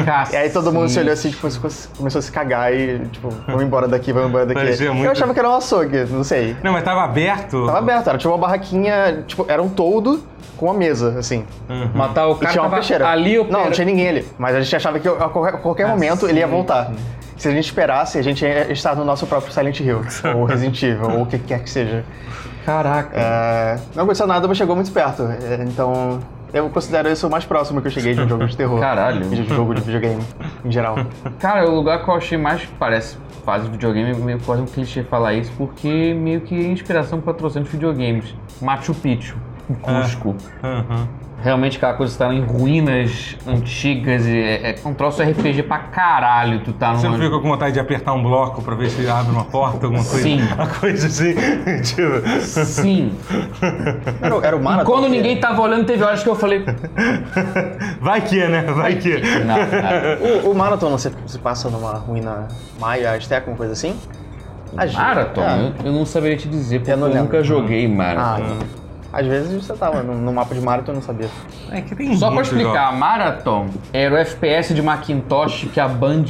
Cacete. 0.04 0.34
E 0.36 0.38
aí 0.38 0.50
todo 0.50 0.72
mundo 0.72 0.88
se 0.88 0.98
olhou 0.98 1.12
assim, 1.12 1.30
tipo, 1.30 1.48
começou 1.96 2.18
a 2.18 2.22
se 2.22 2.30
cagar 2.32 2.72
e, 2.74 2.98
tipo, 3.10 3.28
vamos 3.46 3.62
embora 3.62 3.88
daqui, 3.88 4.12
vamos 4.12 4.28
embora 4.28 4.46
daqui. 4.46 4.60
Parecia 4.60 4.92
muito- 4.92 5.04
Eu 5.06 5.12
achava 5.12 5.32
que 5.34 5.38
era 5.40 5.48
um 5.48 5.54
açougue, 5.56 6.04
não 6.10 6.22
sei. 6.24 6.56
Não, 6.62 6.72
mas 6.72 6.82
tava 6.84 7.02
aberto. 7.02 7.66
Tava 7.66 7.78
aberto, 7.78 8.08
era 8.08 8.18
tipo 8.18 8.30
uma 8.30 8.38
barraquinha, 8.38 9.24
tipo, 9.26 9.44
era 9.48 9.62
um 9.62 9.68
toldo 9.68 10.22
com 10.56 10.66
uma 10.66 10.74
mesa, 10.74 11.18
assim. 11.18 11.44
Uhum. 11.68 11.90
Matar 11.94 12.26
o 12.28 12.32
E 12.32 12.38
cara 12.38 12.52
tinha 12.52 12.62
uma 12.62 12.68
tava 12.70 12.80
peixeira. 12.80 13.08
ali 13.08 13.36
Não, 13.36 13.42
opera- 13.44 13.64
não 13.64 13.70
tinha 13.70 13.84
ninguém 13.84 14.08
ali. 14.08 14.28
Mas 14.38 14.54
a 14.54 14.60
gente 14.60 14.76
achava 14.76 14.98
que 15.00 15.08
a 15.08 15.12
qualquer, 15.28 15.54
a 15.54 15.58
qualquer 15.58 15.86
momento 15.88 16.28
ele 16.28 16.38
ia 16.40 16.46
voltar. 16.46 16.92
Se 17.40 17.48
a 17.48 17.52
gente 17.52 17.64
esperasse, 17.64 18.18
a 18.18 18.22
gente 18.22 18.44
ia 18.44 18.70
estar 18.70 18.94
no 18.94 19.02
nosso 19.02 19.26
próprio 19.26 19.50
Silent 19.50 19.80
Hill, 19.80 20.02
ou 20.36 20.44
Resident 20.44 20.82
Evil, 20.82 21.10
ou 21.10 21.22
o 21.22 21.26
que 21.26 21.38
quer 21.38 21.60
que 21.62 21.70
seja. 21.70 22.04
Caraca. 22.66 23.18
É, 23.18 23.78
não 23.94 24.02
aconteceu 24.04 24.26
nada, 24.26 24.46
mas 24.46 24.58
chegou 24.58 24.76
muito 24.76 24.92
perto. 24.92 25.22
É, 25.22 25.64
Então, 25.64 26.20
Eu 26.52 26.68
considero 26.68 27.08
isso 27.08 27.26
o 27.26 27.30
mais 27.30 27.46
próximo 27.46 27.80
que 27.80 27.86
eu 27.86 27.90
cheguei 27.92 28.12
de 28.12 28.20
um 28.20 28.28
jogo 28.28 28.46
de 28.46 28.54
terror. 28.54 28.78
Caralho. 28.80 29.24
De 29.26 29.42
jogo 29.44 29.74
de 29.74 29.80
videogame, 29.80 30.22
em 30.62 30.70
geral. 30.70 30.96
Cara, 31.40 31.66
o 31.66 31.74
lugar 31.74 32.04
que 32.04 32.10
eu 32.10 32.14
achei 32.14 32.36
mais 32.36 32.66
parece 32.78 33.16
fase 33.42 33.64
de 33.64 33.70
videogame, 33.70 34.14
meio 34.16 34.38
quase 34.40 34.60
um 34.60 34.66
clichê 34.66 35.02
falar 35.02 35.32
isso, 35.32 35.50
porque 35.56 36.12
meio 36.12 36.42
que 36.42 36.54
é 36.54 36.68
inspiração 36.68 37.22
para 37.22 37.32
patrocínio 37.32 37.64
de 37.64 37.70
videogames. 37.72 38.34
Machu 38.60 38.92
Picchu, 38.94 39.38
em 39.70 39.74
Cusco. 39.76 40.36
Aham. 40.62 41.08
Realmente 41.42 41.78
aquela 41.78 41.94
coisa 41.94 42.18
tá 42.18 42.34
em 42.34 42.42
ruínas 42.44 43.36
antigas 43.46 44.26
e 44.26 44.36
é, 44.38 44.70
é 44.72 44.88
um 44.88 44.92
troço 44.92 45.22
RPG 45.22 45.62
pra 45.62 45.78
caralho, 45.78 46.60
tu 46.60 46.72
tá 46.74 46.94
Você 46.94 47.06
não 47.08 47.12
numa... 47.16 47.24
fica 47.24 47.40
com 47.40 47.48
vontade 47.48 47.72
de 47.72 47.80
apertar 47.80 48.12
um 48.12 48.22
bloco 48.22 48.60
pra 48.62 48.74
ver 48.74 48.90
se 48.90 49.08
abre 49.08 49.32
uma 49.32 49.44
porta, 49.44 49.86
alguma 49.86 50.04
coisa? 50.04 50.22
Sim. 50.22 50.40
Uma 50.52 50.66
coisa 50.66 51.06
assim, 51.06 51.34
tipo... 51.82 52.40
Sim. 52.42 53.12
Era, 54.20 54.36
o- 54.36 54.44
era 54.44 54.56
o 54.56 54.60
E 54.60 54.62
Marathon. 54.62 54.90
quando 54.92 55.04
que- 55.04 55.10
ninguém 55.10 55.40
tava 55.40 55.62
olhando, 55.62 55.86
teve 55.86 56.04
horas 56.04 56.22
que 56.22 56.28
eu 56.28 56.34
falei. 56.36 56.62
Vai 58.00 58.20
que, 58.20 58.46
né? 58.46 58.62
Vai 58.62 58.96
que. 58.96 59.16
Não, 59.44 59.56
não. 59.56 60.48
O, 60.48 60.50
o 60.52 60.54
Marathon 60.54 60.96
se, 60.98 61.10
se 61.26 61.38
passa 61.38 61.70
numa 61.70 61.92
ruína 61.94 62.48
maia, 62.78 63.12
azteca, 63.12 63.48
uma 63.50 63.56
coisa 63.56 63.72
assim? 63.72 63.94
Marathon, 64.94 65.42
É. 65.42 65.72
eu, 65.80 65.86
eu 65.86 65.92
não 65.92 66.04
saberia 66.06 66.36
te 66.36 66.48
dizer, 66.48 66.80
porque 66.80 66.92
Eu 66.92 66.98
eu, 67.08 67.14
nunca 67.22 67.42
joguei 67.42 67.86
Ah, 67.86 67.88
Marathon. 67.88 68.58
Às 69.12 69.26
vezes 69.26 69.64
você 69.64 69.72
tava 69.74 70.02
no, 70.02 70.16
no 70.16 70.32
mapa 70.32 70.54
de 70.54 70.60
Marathon 70.60 70.92
e 70.92 70.94
não 70.96 71.02
sabia. 71.02 71.28
É 71.70 71.80
que 71.80 71.94
tem 71.94 72.16
Só 72.16 72.30
pra 72.30 72.42
explicar, 72.42 72.92
Marathon 72.96 73.68
era 73.92 74.14
o 74.14 74.18
FPS 74.18 74.74
de 74.74 74.82
Macintosh 74.82 75.68
que 75.72 75.80
a 75.80 75.88
Band 75.88 76.24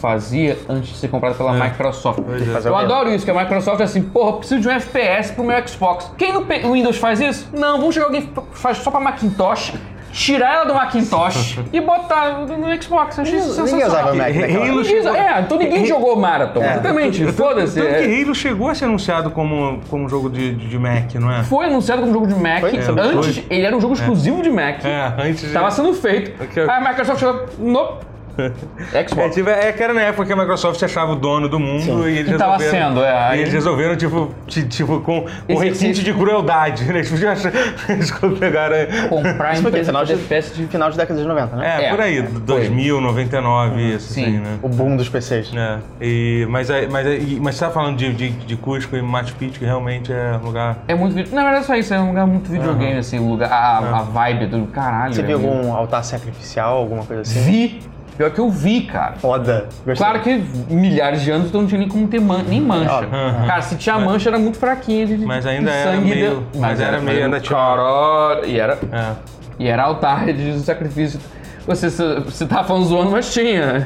fazia 0.00 0.58
antes 0.68 0.90
de 0.90 0.96
ser 0.96 1.08
comprada 1.08 1.34
pela 1.34 1.52
Microsoft. 1.52 2.18
É. 2.18 2.44
Fazer 2.52 2.68
o 2.68 2.72
Eu 2.72 2.76
adoro 2.76 3.10
isso, 3.10 3.24
que 3.24 3.30
a 3.30 3.34
Microsoft 3.34 3.80
é 3.80 3.84
assim, 3.84 4.02
porra, 4.02 4.30
eu 4.30 4.34
preciso 4.34 4.60
de 4.60 4.68
um 4.68 4.70
FPS 4.70 5.32
pro 5.32 5.44
meu 5.44 5.66
Xbox. 5.66 6.10
Quem 6.18 6.32
no 6.32 6.44
Windows 6.72 6.98
faz 6.98 7.20
isso? 7.20 7.48
Não, 7.52 7.78
vamos 7.78 7.94
chegar 7.94 8.06
alguém 8.06 8.22
que 8.26 8.40
faz 8.52 8.78
só 8.78 8.90
pra 8.90 9.00
Macintosh, 9.00 9.74
tirar 10.16 10.54
ela 10.54 10.64
do 10.64 10.74
Macintosh 10.74 11.58
e 11.72 11.80
botar 11.80 12.46
no 12.46 12.82
Xbox. 12.82 13.18
Eu 13.18 13.22
achei 13.22 13.38
isso 13.38 13.62
Ninguém 13.62 13.86
usava. 13.86 14.14
Mac 14.14 14.34
naquela 14.34 14.66
Halo 14.66 14.80
usa- 14.80 15.16
É, 15.16 15.40
então 15.40 15.58
ninguém 15.58 15.84
jogou 15.86 16.16
Marathon. 16.16 16.62
Exatamente, 16.62 17.32
foda-se. 17.32 17.78
Tanto 17.80 17.94
é. 17.94 18.02
que 18.02 18.22
Halo 18.22 18.34
chegou 18.34 18.68
a 18.68 18.74
ser 18.74 18.86
anunciado 18.86 19.30
como, 19.30 19.80
como 19.90 20.04
um 20.04 20.08
jogo 20.08 20.30
de, 20.30 20.54
de, 20.54 20.78
Mac, 20.78 21.14
não 21.16 21.30
é? 21.30 21.44
Foi 21.44 21.66
anunciado 21.66 22.00
como 22.00 22.14
jogo 22.14 22.26
de 22.26 22.34
Mac. 22.34 22.60
Foi? 22.60 22.76
É, 22.76 22.80
Antes, 22.80 23.42
ele 23.50 23.66
era 23.66 23.76
um 23.76 23.80
jogo 23.80 23.94
exclusivo 23.94 24.42
de 24.42 24.50
Mac. 24.50 24.84
É, 24.84 25.12
antes 25.18 25.42
de... 25.48 25.52
Tava 25.52 25.70
sendo 25.70 25.92
feito. 25.92 26.32
Aí 26.40 26.68
a 26.68 26.80
Microsoft 26.80 27.20
chegou. 27.20 27.46
Nope. 27.58 28.15
É, 28.92 29.06
Xbox. 29.08 29.34
tipo, 29.34 29.48
é 29.48 29.72
que 29.72 29.82
era 29.82 29.92
na 29.94 30.02
época 30.02 30.26
que 30.26 30.32
a 30.32 30.36
Microsoft 30.36 30.82
achava 30.82 31.12
o 31.12 31.16
dono 31.16 31.48
do 31.48 31.58
mundo 31.58 32.08
e 32.08 32.18
eles 32.18 32.32
E 32.32 32.36
tava 32.38 32.56
resolveram... 32.56 32.88
sendo, 32.88 33.04
é, 33.04 33.28
aí- 33.28 33.38
E 33.38 33.42
eles 33.42 33.52
resolveram, 33.52 33.96
tipo, 33.96 34.34
ti- 34.46 34.66
tipo 34.68 35.00
com 35.00 35.26
um 35.48 35.56
requinte 35.56 36.02
de 36.04 36.12
crueldade, 36.12 36.84
né? 36.84 36.96
Eles 36.98 37.10
podiam 37.10 37.32
achar... 37.32 37.52
Eles 37.88 38.10
pegaram... 38.38 38.76
Comprar 39.08 39.48
a 39.48 39.52
Isso 39.54 39.62
foi 39.62 39.84
Final 39.84 40.04
de 40.04 40.12
FPS 40.12 40.54
de. 40.54 40.66
final 40.66 40.90
de 40.90 40.96
década 40.96 41.20
de 41.20 41.26
90, 41.26 41.56
né? 41.56 41.82
É, 41.82 41.84
É, 41.86 41.90
por 41.90 42.00
aí, 42.00 42.18
é, 42.18 42.22
2000, 42.22 43.00
99, 43.00 43.82
isso 43.94 44.12
Sim. 44.12 44.22
assim, 44.22 44.38
né? 44.38 44.58
O 44.62 44.68
boom 44.68 44.96
dos 44.96 45.08
PCs. 45.08 45.52
É, 45.54 45.78
e, 46.00 46.46
mas, 46.48 46.68
mas, 46.90 47.06
aí- 47.06 47.38
mas 47.40 47.54
você 47.56 47.64
tá 47.64 47.70
falando 47.70 47.96
de, 47.96 48.12
de, 48.12 48.30
de 48.30 48.56
Cusco 48.56 48.96
e 48.96 49.02
Machu 49.02 49.34
Picchu, 49.36 49.58
que 49.58 49.64
realmente 49.64 50.12
é 50.12 50.38
um 50.42 50.46
lugar... 50.46 50.78
É 50.88 50.94
muito. 50.94 51.14
Na 51.34 51.42
verdade, 51.42 51.64
é 51.64 51.66
só 51.66 51.74
isso. 51.74 51.92
É 51.94 51.98
um 52.00 52.08
lugar 52.08 52.26
muito 52.26 52.50
videogame, 52.50 52.98
assim. 52.98 53.18
O 53.18 53.30
lugar, 53.30 53.50
a, 53.52 53.78
a 53.98 54.02
vibe 54.02 54.46
do 54.46 54.66
caralho. 54.66 55.14
Você 55.14 55.20
é 55.22 55.24
viu 55.24 55.36
algum 55.36 55.72
altar 55.72 56.04
sacrificial, 56.04 56.76
alguma 56.78 57.04
coisa 57.04 57.22
assim? 57.22 57.40
Vi. 57.40 57.95
Pior 58.16 58.30
que 58.30 58.38
eu 58.40 58.48
vi, 58.48 58.82
cara. 58.82 59.14
Foda. 59.16 59.66
Gostei. 59.84 59.94
Claro 59.96 60.20
que 60.20 60.42
milhares 60.72 61.22
de 61.22 61.30
anos 61.30 61.48
então 61.48 61.60
não 61.62 61.68
tinha 61.68 61.78
nem 61.80 61.88
como 61.88 62.08
ter 62.08 62.20
man 62.20 62.42
nem 62.48 62.60
mancha. 62.60 62.92
Óbvio. 62.94 63.10
Cara, 63.46 63.62
se 63.62 63.76
tinha 63.76 63.98
mancha 63.98 64.30
era 64.30 64.38
muito 64.38 64.58
fraquinha 64.58 65.06
de, 65.06 65.18
Mas 65.18 65.44
ainda 65.46 65.70
de 65.70 65.76
era 65.76 65.90
sangue 65.92 66.10
meio- 66.10 66.46
de- 66.52 66.58
mas 66.58 66.80
era 66.80 67.00
meio 67.00 67.24
ainda 67.24 67.40
tinha- 67.40 67.58
Caralho. 67.58 68.44
E 68.46 68.58
era, 68.58 68.78
É. 68.92 69.12
e 69.58 69.68
era 69.68 69.82
altar 69.82 70.32
de 70.32 70.58
sacrifício. 70.60 71.20
Você, 71.66 71.90
você 71.90 72.46
tava 72.46 72.62
falando 72.62 72.84
zoando, 72.86 73.10
mas 73.10 73.32
tinha. 73.34 73.84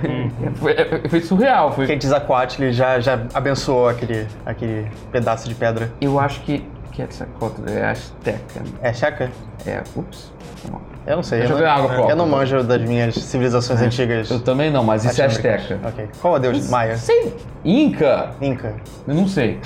Foi, 0.56 0.74
foi 1.08 1.20
surreal. 1.22 1.72
Foi, 1.72 1.86
Quetzalcoatl 1.86 2.70
já, 2.72 3.00
já 3.00 3.20
abençoou 3.32 3.88
aquele, 3.88 4.26
aquele 4.44 4.86
pedaço 5.10 5.48
de 5.48 5.54
pedra. 5.54 5.90
eu 6.00 6.20
acho 6.20 6.40
que 6.42 6.62
Quetzalcoatl 7.00 7.62
é 7.68 7.84
Azteca. 7.84 8.62
É 8.82 8.92
checa? 8.92 9.30
É, 9.66 9.82
ups. 9.96 10.32
Não. 10.70 10.80
Eu 11.06 11.16
não 11.16 11.22
sei. 11.22 11.40
Eu, 11.42 11.48
eu 11.48 11.58
não, 11.58 11.66
água, 11.66 11.96
pô. 11.96 12.10
eu 12.10 12.16
não 12.16 12.28
manjo 12.28 12.62
das 12.62 12.82
minhas 12.82 13.14
civilizações 13.14 13.80
antigas. 13.80 14.30
Eu 14.30 14.40
também 14.40 14.70
não, 14.70 14.84
mas 14.84 15.04
isso 15.04 15.20
é 15.20 15.26
latino-americanas. 15.26 15.82
Azteca. 15.82 15.88
Ok. 15.88 16.08
Qual 16.20 16.34
é 16.34 16.38
o 16.38 16.40
deus? 16.40 16.68
Maia? 16.68 16.96
Sei. 16.96 17.34
Inca? 17.64 18.30
Inca. 18.40 18.74
Eu 19.08 19.14
não 19.14 19.26
sei. 19.26 19.58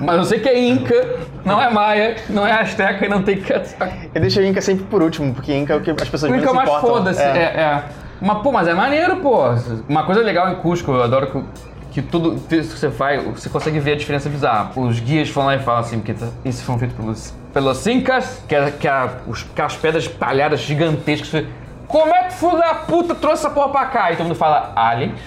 Mas 0.00 0.16
eu 0.16 0.24
sei 0.24 0.40
que 0.40 0.48
é 0.48 0.58
Inca, 0.68 1.16
não 1.44 1.60
é 1.60 1.70
Maia, 1.70 2.16
não 2.30 2.46
é 2.46 2.52
Azteca 2.52 3.04
e 3.04 3.08
não 3.08 3.22
tem 3.22 3.40
Quetzalcoatl. 3.40 4.08
Eu 4.14 4.20
deixei 4.20 4.44
o 4.44 4.46
Inca 4.46 4.62
sempre 4.62 4.84
por 4.84 5.02
último, 5.02 5.34
porque 5.34 5.54
Inca 5.54 5.74
é 5.74 5.76
o 5.76 5.80
que 5.80 5.90
as 5.90 6.08
pessoas 6.08 6.30
O 6.30 6.34
menos 6.34 6.42
Inca 6.44 6.50
se 6.50 6.56
mais 6.56 6.68
importam. 6.68 6.90
foda-se. 6.90 7.22
É. 7.22 7.26
é. 7.26 7.82
Mas, 8.20 8.38
pô, 8.42 8.50
mas 8.50 8.66
é 8.66 8.74
maneiro, 8.74 9.16
pô. 9.16 9.44
Uma 9.88 10.04
coisa 10.04 10.22
legal 10.22 10.50
em 10.50 10.56
Cusco, 10.56 10.90
eu 10.90 11.02
adoro 11.02 11.44
que, 11.92 12.02
tudo 12.02 12.34
isso 12.54 12.74
que 12.74 12.78
você 12.78 12.90
faz, 12.90 13.24
você 13.24 13.48
consegue 13.48 13.78
ver 13.80 13.92
a 13.92 13.96
diferença 13.96 14.28
bizarra. 14.28 14.72
Os 14.76 15.00
guias 15.00 15.30
vão 15.30 15.46
lá 15.46 15.56
e 15.56 15.58
falam 15.58 15.80
assim, 15.80 16.00
porque 16.00 16.14
isso 16.44 16.62
foram 16.64 16.78
feitos 16.78 16.96
pelos, 16.96 17.34
pelos 17.52 17.86
Incas, 17.86 18.42
que, 18.46 18.54
é, 18.54 18.70
que 18.70 18.86
é 18.86 19.10
os, 19.26 19.46
aquelas 19.52 19.76
pedras 19.76 20.04
espalhadas 20.04 20.60
gigantescas. 20.60 21.44
Como 21.86 22.14
é 22.14 22.24
que 22.24 22.34
filho 22.34 22.58
da 22.58 22.74
puta 22.74 23.14
trouxe 23.14 23.46
essa 23.46 23.50
porra 23.50 23.70
pra 23.70 23.86
cá? 23.86 24.12
E 24.12 24.16
todo 24.16 24.26
mundo 24.26 24.36
fala, 24.36 24.72
aliens. 24.76 25.18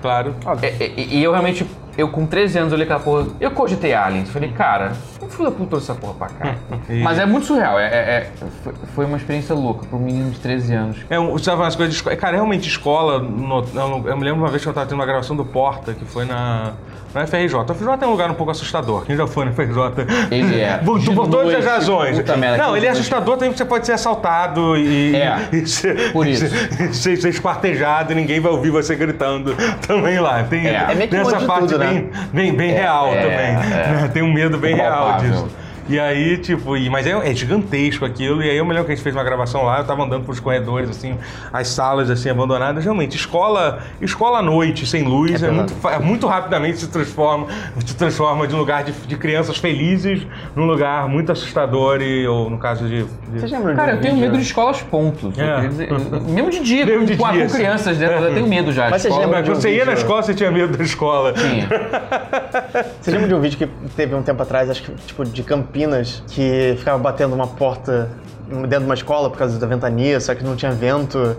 Claro. 0.00 0.34
É, 0.62 0.66
é, 0.84 0.92
E, 0.96 1.22
eu 1.22 1.32
realmente, 1.32 1.66
eu 1.98 2.08
com 2.08 2.26
13 2.26 2.58
anos 2.58 2.72
olhei 2.72 2.84
aquela 2.84 3.00
porra, 3.00 3.26
eu 3.38 3.50
cogitei 3.50 3.92
aliens. 3.92 4.30
Falei, 4.30 4.50
cara, 4.52 4.92
como 5.26 5.36
filho 5.36 5.44
da 5.50 5.56
puta 5.56 5.68
trouxe 5.70 5.90
essa 5.90 6.00
porra 6.00 6.14
pra 6.14 6.28
cá? 6.28 6.54
Mas 7.02 7.18
é 7.18 7.26
muito 7.26 7.46
surreal, 7.46 7.78
é, 7.78 7.84
é- 7.86 7.88
é- 7.88 8.30
foi, 8.62 8.72
foi 8.94 9.04
uma 9.06 9.16
experiência 9.16 9.54
louca 9.54 9.86
para 9.86 9.98
um 9.98 10.02
menino 10.02 10.30
de 10.30 10.38
13 10.38 10.74
anos. 10.74 10.96
É, 11.10 11.18
um- 11.18 11.36
sabe 11.38 11.60
umas 11.62 11.76
coisas 11.76 11.92
de 11.94 11.98
escola. 12.00 12.16
Cara, 12.16 12.34
realmente 12.36 12.68
escola. 12.68 13.18
no- 13.18 13.64
eu, 13.74 14.04
eu 14.08 14.16
me 14.16 14.24
lembro 14.24 14.40
uma 14.42 14.48
vez 14.50 14.62
que 14.62 14.68
eu 14.68 14.72
tava 14.74 14.86
tendo 14.86 14.98
uma 14.98 15.06
gravação 15.06 15.36
do 15.36 15.44
Porta, 15.44 15.92
que 15.94 16.04
foi 16.04 16.24
na. 16.24 16.72
Na 17.14 17.26
FRJ. 17.26 17.54
A 17.70 17.74
FRJ 17.74 18.02
é 18.02 18.06
um 18.06 18.10
lugar 18.10 18.30
um 18.30 18.34
pouco 18.34 18.52
assustador. 18.52 19.06
Quem 19.06 19.16
já 19.16 19.26
foi 19.26 19.46
na 19.46 19.52
FRJ? 19.52 20.04
Ele 20.30 20.60
é. 20.60 20.76
Por, 20.84 20.98
De 20.98 21.06
por 21.14 21.26
todas 21.28 21.46
noite, 21.46 21.56
as 21.60 21.64
razões. 21.64 22.18
puta 22.18 22.36
merda, 22.36 22.58
não, 22.58 22.72
que 22.72 22.78
ele 22.78 22.86
é 22.86 22.88
noite. 22.90 23.00
assustador 23.00 23.34
também 23.36 23.48
porque 23.50 23.58
você 23.58 23.64
pode 23.64 23.86
ser 23.86 23.92
assaltado 23.92 24.76
e, 24.76 25.16
É, 25.16 25.48
e 25.50 25.66
ser, 25.66 26.12
por 26.12 26.26
isso. 26.26 26.44
e 26.44 26.92
ser, 26.92 27.16
ser 27.16 27.28
esquartejado 27.30 28.12
e 28.12 28.14
ninguém 28.14 28.38
vai 28.38 28.52
ouvir 28.52 28.68
você 28.68 28.94
gritando 28.94 29.56
também 29.86 30.18
lá. 30.20 30.42
Tem, 30.44 30.66
É. 30.66 30.88
É 30.90 30.94
meio 30.94 31.08
que 31.08 31.16
um 31.16 31.18
tem 31.18 31.20
essa 31.20 31.30
monte 31.30 31.40
de 31.40 31.46
parte 31.46 31.66
tudo, 31.68 31.78
né? 31.78 31.86
bem, 31.86 32.10
bem, 32.32 32.54
bem 32.54 32.72
real 32.72 33.06
é, 33.08 33.22
também. 33.22 33.38
é. 33.38 33.54
né? 34.02 34.10
Tem 34.12 34.22
um 34.22 34.32
medo 34.32 34.58
bem 34.58 34.74
real 34.74 35.15
Palpável. 35.16 35.44
disso. 35.46 35.65
E 35.88 35.98
aí, 36.00 36.38
tipo, 36.38 36.76
e, 36.76 36.88
mas 36.90 37.06
é, 37.06 37.10
é 37.30 37.34
gigantesco 37.34 38.04
aquilo. 38.04 38.42
E 38.42 38.50
aí 38.50 38.56
eu 38.56 38.64
me 38.64 38.70
lembro 38.72 38.86
que 38.86 38.92
a 38.92 38.94
gente 38.94 39.02
fez 39.04 39.14
uma 39.14 39.22
gravação 39.24 39.62
lá, 39.64 39.78
eu 39.78 39.84
tava 39.84 40.02
andando 40.04 40.22
pelos 40.24 40.40
corredores, 40.40 40.90
assim, 40.90 41.16
as 41.52 41.68
salas 41.68 42.10
assim, 42.10 42.28
abandonadas. 42.28 42.84
Realmente, 42.84 43.16
escola, 43.16 43.80
escola 44.00 44.38
à 44.38 44.42
noite, 44.42 44.86
sem 44.86 45.02
luz, 45.04 45.30
é, 45.30 45.34
pesado. 45.34 45.52
muito, 45.54 45.72
fa- 45.74 45.98
muito 46.00 46.26
rapidamente 46.26 46.78
se 46.78 46.88
transforma, 46.88 47.46
se 47.84 47.96
transforma 47.96 48.46
de 48.46 48.54
um 48.54 48.58
lugar 48.58 48.84
de, 48.84 48.92
de 48.92 49.16
crianças 49.16 49.56
felizes 49.58 50.26
num 50.54 50.64
lugar 50.66 51.08
muito 51.08 51.30
assustador 51.32 52.00
e, 52.02 52.26
ou 52.26 52.50
no 52.50 52.58
caso 52.58 52.86
de. 52.88 53.04
de- 53.04 53.38
Vocês 53.40 53.52
lembram 53.52 53.70
de 53.70 53.76
Cara, 53.76 53.92
um 53.92 53.94
eu 53.96 54.00
tenho 54.00 54.16
medo 54.16 54.36
de 54.36 54.42
escolas, 54.42 54.82
ponto. 54.82 55.32
É. 55.40 55.68
Dizer, 55.68 55.88
mesmo 56.28 56.50
de 56.50 56.60
dia, 56.60 56.84
Mesmo 56.86 57.00
com, 57.00 57.06
de 57.06 57.16
com- 57.16 57.32
dia, 57.32 57.46
com 57.46 57.52
crianças 57.52 57.96
dentro, 57.98 58.16
eu 58.16 58.34
tenho 58.34 58.46
medo 58.48 58.72
já. 58.72 58.90
Mas 58.90 59.04
lembram 59.04 59.30
Mas 59.30 59.44
de 59.44 59.50
um 59.50 59.54
você 59.54 59.70
ia 59.70 59.84
na 59.84 59.92
vídeo- 59.92 60.02
escola, 60.02 60.22
você 60.22 60.34
tinha 60.34 60.50
medo 60.50 60.76
da 60.76 60.82
escola. 60.84 61.32
Tinha. 61.32 61.68
Vocês 63.00 63.14
lembram 63.14 63.28
de 63.28 63.34
um 63.34 63.40
vídeo 63.40 63.58
que 63.58 63.66
teve 63.96 64.14
um 64.14 64.22
tempo 64.22 64.42
atrás, 64.42 64.68
acho 64.68 64.82
que 64.82 64.92
tipo 65.06 65.24
de 65.24 65.42
Campinas, 65.80 66.22
que 66.28 66.74
ficava 66.78 66.98
batendo 66.98 67.34
uma 67.34 67.46
porta 67.46 68.08
dentro 68.48 68.78
de 68.78 68.84
uma 68.84 68.94
escola 68.94 69.28
por 69.28 69.36
causa 69.36 69.58
da 69.58 69.66
ventania, 69.66 70.20
só 70.20 70.32
que 70.32 70.44
não 70.44 70.54
tinha 70.54 70.70
vento. 70.70 71.36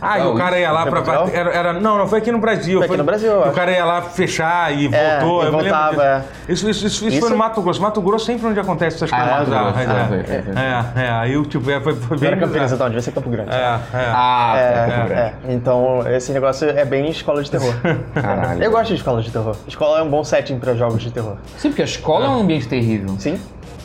Ah, 0.00 0.18
e 0.18 0.22
o 0.26 0.34
cara 0.36 0.58
ia 0.58 0.72
lá 0.72 0.82
Foi 0.84 0.90
pra. 0.90 1.00
Bater- 1.02 1.34
Era, 1.38 1.50
era- 1.52 1.72
não, 1.74 1.98
não 1.98 2.08
foi 2.08 2.18
aqui 2.18 2.32
no 2.32 2.38
Brasil. 2.38 2.78
Foi 2.78 2.86
aqui 2.88 2.96
no 2.96 3.04
Brasil, 3.04 3.30
O 3.40 3.52
cara 3.52 3.70
ia 3.72 3.84
lá 3.84 4.00
fechar 4.00 4.72
e 4.74 4.86
É, 4.90 5.20
voltou. 5.20 5.42
e 5.42 5.46
eu 5.46 5.52
voltava, 5.52 6.24
disso. 6.48 6.66
Isso, 6.66 6.70
isso, 6.70 6.86
isso, 6.86 6.86
isso 6.86 7.08
Isso- 7.08 7.20
foi 7.20 7.28
no 7.28 7.36
Mato 7.36 7.60
Grosso. 7.60 7.82
Mato 7.82 8.00
Grosso 8.00 8.24
sempre 8.24 8.46
onde 8.46 8.58
acontece 8.58 8.96
essas 8.96 9.12
Ah, 9.12 9.36
coisas 9.36 9.52
ah, 9.52 9.68
é. 9.68 10.06
foi, 10.08 10.24
foi, 10.24 10.42
foi. 10.42 10.54
É, 10.62 11.04
é, 11.06 11.10
aí 11.10 11.34
eu, 11.34 11.44
tipo, 11.44 11.70
é, 11.70 11.78
foi, 11.78 11.94
foi 11.94 12.18
bem 12.18 12.28
era 12.28 12.38
Campinas 12.38 12.72
então, 12.72 12.86
devia 12.86 13.02
ser 13.02 13.12
Campo 13.12 13.28
Grande. 13.28 13.50
É, 13.50 13.54
é. 13.58 13.78
Ah, 14.14 14.54
É, 14.56 14.72
tá, 14.72 14.86
tá, 15.08 15.14
é, 15.14 15.34
então 15.50 16.08
esse 16.08 16.32
negócio 16.32 16.70
é 16.70 16.86
bem 16.86 17.10
escola 17.10 17.42
de 17.42 17.50
terror. 17.50 17.74
Caralho. 18.14 18.64
Eu 18.64 18.70
gosto 18.70 18.88
de 18.88 18.94
escola 18.94 19.20
de 19.20 19.30
terror. 19.30 19.54
Escola 19.68 19.98
é 19.98 20.02
um 20.02 20.08
bom 20.08 20.24
setting 20.24 20.58
pra 20.58 20.74
jogos 20.74 21.02
de 21.02 21.10
terror. 21.10 21.36
Sim, 21.58 21.68
porque 21.68 21.82
a 21.82 21.84
escola 21.84 22.24
é 22.24 22.28
um 22.30 22.40
ambiente 22.40 22.66
terrível. 22.66 23.14
Sim? 23.18 23.38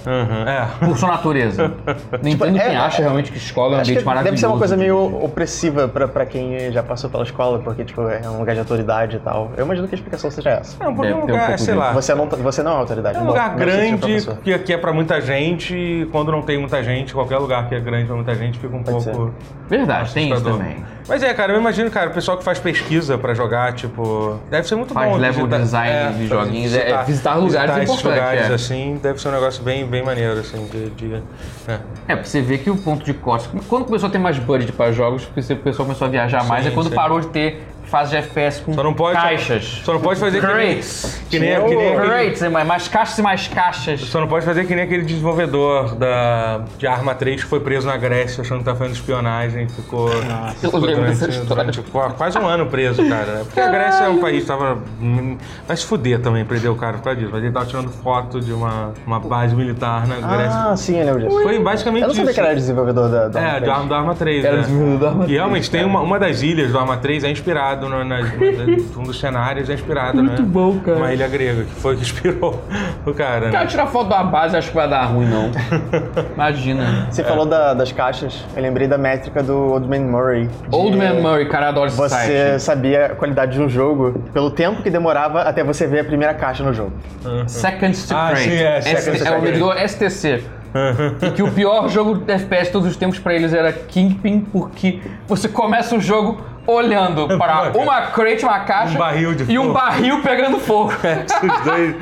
Uhum, 0.05 0.47
é. 0.47 0.67
Por 0.85 0.97
sua 0.97 1.09
natureza. 1.09 1.71
Não 2.21 2.29
entendo 2.29 2.57
é- 2.57 2.67
quem 2.67 2.77
acha 2.77 3.01
realmente 3.01 3.31
que 3.31 3.37
escola 3.37 3.75
é 3.75 3.77
um 3.77 3.81
ambiente 3.81 4.03
maravilhoso. 4.05 4.23
deve 4.23 4.37
ser 4.37 4.45
uma 4.47 4.57
coisa 4.57 4.77
meio 4.77 5.23
opressiva 5.23 5.87
pra, 5.87 6.07
pra 6.07 6.25
quem 6.25 6.71
já 6.71 6.81
passou 6.83 7.09
pela 7.09 7.23
escola, 7.23 7.59
porque 7.59 7.83
tipo, 7.83 8.01
é 8.07 8.21
um 8.29 8.39
lugar 8.39 8.53
de 8.53 8.59
autoridade 8.59 9.17
e 9.17 9.19
tal. 9.19 9.51
Eu 9.57 9.65
imagino 9.65 9.87
que 9.87 9.95
a 9.95 9.97
explicação 9.97 10.31
seja 10.31 10.49
essa. 10.49 10.83
Não, 10.83 10.93
porque 10.95 11.11
é 11.11 11.15
um 11.15 11.19
um 11.19 11.21
lugar, 11.21 11.47
pouco 11.47 11.57
sei 11.59 11.67
disso. 11.73 11.77
lá. 11.79 11.93
Você 11.93 12.15
não, 12.15 12.27
você 12.27 12.63
não 12.63 12.71
é 12.71 12.75
autoridade. 12.75 13.17
É 13.17 13.19
um 13.19 13.23
não- 13.23 13.29
lugar 13.31 13.49
não 13.51 13.57
grande 13.57 13.97
professor. 13.97 14.37
que, 14.37 14.59
que 14.59 14.73
é 14.73 14.77
pra 14.77 14.93
muita 14.93 15.21
gente. 15.21 15.75
e 15.75 16.05
Quando 16.11 16.31
não 16.31 16.41
tem 16.41 16.57
muita 16.57 16.83
gente, 16.83 17.13
qualquer 17.13 17.37
lugar 17.37 17.67
que 17.69 17.75
é 17.75 17.79
grande 17.79 18.05
pra 18.05 18.15
muita 18.15 18.35
gente 18.35 18.59
fica 18.59 18.75
um 18.75 18.83
Pode 18.83 19.05
pouco. 19.05 19.33
Verdade, 19.69 20.13
tem 20.13 20.31
isso 20.31 20.43
também. 20.43 20.77
Mas 21.07 21.23
é, 21.23 21.33
cara, 21.33 21.53
eu 21.53 21.59
imagino, 21.59 21.89
cara, 21.89 22.09
o 22.09 22.13
pessoal 22.13 22.37
que 22.37 22.43
faz 22.43 22.59
pesquisa 22.59 23.17
pra 23.17 23.33
jogar, 23.33 23.73
tipo, 23.73 24.39
deve 24.49 24.67
ser 24.67 24.75
muito 24.75 24.93
Faz 24.93 25.09
bom. 25.09 25.17
level 25.17 25.47
design 25.47 26.17
de 26.17 26.27
pra 26.27 26.37
joguinhos, 26.43 26.73
é, 26.73 27.03
visitar 27.03 27.35
lugares 27.35 27.75
visitar 27.75 27.83
esses 27.83 27.99
importante, 27.99 28.19
lugares 28.19 28.49
é. 28.49 28.53
assim, 28.53 28.99
deve 29.01 29.21
ser 29.21 29.29
um 29.29 29.31
negócio 29.31 29.63
bem, 29.63 29.85
bem 29.85 30.03
maneiro, 30.03 30.39
assim, 30.39 30.65
de... 30.67 30.89
de 30.91 31.15
é. 31.67 31.79
É, 32.07 32.15
pra 32.15 32.23
você 32.23 32.41
ver 32.41 32.59
que 32.59 32.69
o 32.69 32.77
ponto 32.77 33.03
de 33.03 33.13
corte. 33.13 33.49
Quando 33.67 33.85
começou 33.85 34.09
a 34.09 34.11
ter 34.11 34.17
mais 34.17 34.37
budget 34.39 34.71
para 34.71 34.91
jogos, 34.91 35.25
porque 35.25 35.53
o 35.53 35.57
pessoal 35.57 35.85
começou 35.85 36.07
a 36.07 36.09
viajar 36.11 36.43
mais, 36.45 36.65
é 36.65 36.71
quando 36.71 36.89
sim. 36.89 36.95
parou 36.95 37.19
de 37.19 37.27
ter 37.27 37.63
fase 37.91 38.12
de 38.12 38.17
FPS 38.17 38.62
com 38.62 38.73
Só 38.73 38.84
não 38.84 38.93
pode... 38.93 39.15
caixas. 39.19 39.82
Só 39.84 39.93
não 39.93 39.99
pode 40.01 40.19
fazer 40.19 40.39
que 40.39 40.47
nem, 40.47 40.56
Crates. 40.56 41.21
que 41.30 41.39
nem, 41.39 41.49
que 41.62 41.75
nem 41.75 41.88
aquele- 41.95 42.06
Crates, 42.08 42.41
mais 42.51 42.67
mais 42.67 42.88
caixas 42.88 43.17
e 43.17 43.21
mais 43.21 43.47
caixas. 43.47 43.99
Só 44.01 44.19
não 44.21 44.27
pode 44.27 44.45
fazer 44.45 44.65
que 44.65 44.73
nem 44.73 44.86
aquele 44.86 45.04
desenvolvedor 45.04 45.95
da, 45.95 46.62
de 46.77 46.88
Arma 46.88 47.13
3 47.13 47.43
que 47.43 47.49
foi 47.49 47.60
preso 47.60 47.88
na 47.88 47.97
Grécia 47.97 48.41
achando 48.41 48.60
que 48.60 48.65
tá 48.65 48.75
fazendo 48.75 48.95
espionagem. 48.95 49.67
Ficou, 49.67 50.10
ficou 50.10 50.80
eu 50.80 50.86
lembro 50.86 51.01
durante, 51.01 51.19
dessa 51.19 51.30
história. 51.30 51.47
durante 51.71 51.82
qu- 51.82 52.13
quase 52.17 52.38
um 52.39 52.47
ano 52.47 52.65
preso, 52.67 53.08
cara. 53.08 53.25
né? 53.34 53.41
Porque 53.43 53.60
a 53.60 53.67
Grécia 53.69 54.06
é 54.06 54.10
um 54.10 54.19
país 54.19 54.41
que 54.41 54.47
tava. 54.47 54.77
Vai 55.67 55.77
se 55.77 55.86
fuder 55.86 56.19
também, 56.21 56.45
prender 56.45 56.71
o 56.71 56.75
cara 56.75 56.97
por 56.97 57.04
causa 57.04 57.19
disso. 57.19 57.32
Mas 57.34 57.43
ele 57.43 57.51
tava 57.51 57.65
tirando 57.65 57.89
foto 57.89 58.39
de 58.39 58.54
uma, 58.54 58.93
uma 59.06 59.19
base 59.19 59.56
militar 59.56 60.08
na 60.08 60.15
Grécia. 60.15 60.60
Ah, 60.71 60.75
sim, 60.77 60.97
eu 60.97 61.06
lembro 61.06 61.27
disso. 61.27 61.41
Foi 61.41 61.60
basicamente 61.60 62.01
Eu 62.04 62.08
não 62.08 62.15
sabia 62.15 62.32
isso. 62.32 62.39
que 62.39 62.45
era 62.45 62.56
desenvolvedor 62.56 63.10
da, 63.10 63.27
da 63.27 63.39
É, 63.41 63.45
Arma 63.45 63.60
do 63.60 63.65
3. 63.65 63.71
Arma, 63.75 63.88
do 63.88 63.93
Arma 63.95 64.15
3. 64.15 64.45
Era 64.45 64.56
né? 64.58 64.62
desenvolvedor 64.63 64.99
do 64.99 65.08
Arma 65.08 65.23
E 65.23 65.25
3, 65.27 65.38
realmente 65.38 65.71
tem 65.71 65.86
uma, 65.86 66.01
uma 66.01 66.19
das 66.19 66.41
ilhas 66.41 66.71
do 66.71 66.80
Arma 66.80 66.97
3 66.97 67.23
é 67.23 67.30
inspirado 67.82 67.89
no, 67.89 68.04
nas, 68.04 68.98
um 68.98 69.04
dos 69.04 69.20
cenários 69.20 69.70
é 69.70 69.74
inspirado, 69.74 70.22
Muito 70.24 70.41
né? 70.41 70.48
bom, 70.48 70.80
cara. 70.80 70.98
Uma 70.98 71.13
ilha 71.13 71.28
grega, 71.28 71.63
que 71.63 71.72
foi 71.82 71.96
que 71.96 72.02
inspirou 72.04 72.62
o 73.06 73.13
cara. 73.13 73.50
Cara, 73.50 73.63
Né? 73.63 73.65
tirar 73.67 73.88
foto 73.88 74.10
da 74.10 74.24
base 74.24 74.56
acho 74.56 74.70
que 74.70 74.76
vai 74.76 74.89
dar 74.89 75.06
ruim, 75.06 75.26
não. 75.28 75.52
Imagina. 76.36 77.08
Você 77.10 77.24
falou 77.24 77.46
da- 77.46 77.74
das 77.74 77.91
caixas, 77.91 78.46
eu 78.56 78.62
lembrei 78.62 78.88
da 78.88 78.98
métrica 78.98 79.41
do 79.41 79.56
Old 79.72 79.88
Man 79.88 80.06
Murray. 80.10 80.48
de- 80.48 80.76
Old 80.76 80.98
Man 80.98 81.15
Murray, 81.15 81.48
cara, 81.48 81.70
adora 81.70 81.88
esse 81.88 81.98
Você 81.98 82.10
site. 82.15 82.60
sabia 82.62 83.06
a 83.08 83.10
qualidade 83.15 83.54
de 83.54 83.62
um 83.62 83.70
jogo 83.70 84.20
pelo 84.34 84.52
tempo 84.52 84.82
que 84.82 84.89
demorava 84.89 85.41
até 85.41 85.63
você 85.63 85.88
ver 85.88 86.00
a 86.02 86.04
primeira 86.04 86.34
caixa 86.34 86.63
no 86.63 86.74
jogo. 86.74 86.91
Seconds 87.48 88.08
to 88.08 88.15
Ah, 88.15 88.28
Crate. 88.30 88.44
sim, 88.44 88.56
é, 88.56 88.82
Seconds 88.82 89.22
to 89.24 89.28
é 89.28 89.38
o 89.38 89.41
medidor 89.41 89.76
STC. 89.78 90.44
e 91.22 91.32
que 91.32 91.44
o 91.44 91.52
pior 91.52 91.89
jogo 91.89 92.15
de 92.15 92.32
FPS 92.32 92.67
de 92.67 92.72
todos 92.72 92.88
os 92.88 92.96
tempos 92.96 93.20
pra 93.20 93.34
eles 93.34 93.54
era 93.54 93.74
Kingpin, 93.74 94.39
porque 94.52 95.02
você 95.28 95.50
começa 95.50 95.96
o 95.98 96.00
jogo 96.00 96.41
olhando 96.67 97.28
para 97.38 97.71
uma 97.78 98.02
crate, 98.08 98.43
uma 98.43 98.60
caixa 98.62 98.93
Um 98.95 98.97
barril 98.97 99.34
de 99.36 99.52
e 99.52 99.58
um 99.60 99.63
fogo. 99.63 99.74
barril 99.74 100.21
pegando 100.21 100.60
fogo. 100.60 100.93
Os 101.43 101.65
dois. 101.65 101.95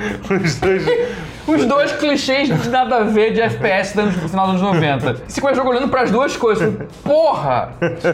Os 0.44 0.60
dois. 0.60 0.84
Os 1.50 1.66
dois 1.66 1.92
clichês 1.94 2.48
de 2.48 2.70
nada 2.70 2.98
a 2.98 3.04
ver 3.04 3.34
de 3.34 3.42
FPS 3.42 3.96
do 3.96 4.04
no 4.04 4.30
final 4.30 4.52
dos 4.52 4.62
anos 4.62 4.76
90. 4.76 5.24
E 5.28 5.32
você 5.32 5.42
começa 5.42 5.64
olhando 5.64 5.90
pras 5.90 6.12
duas 6.12 6.36
coisas. 6.38 6.74
Porra! 7.04 7.70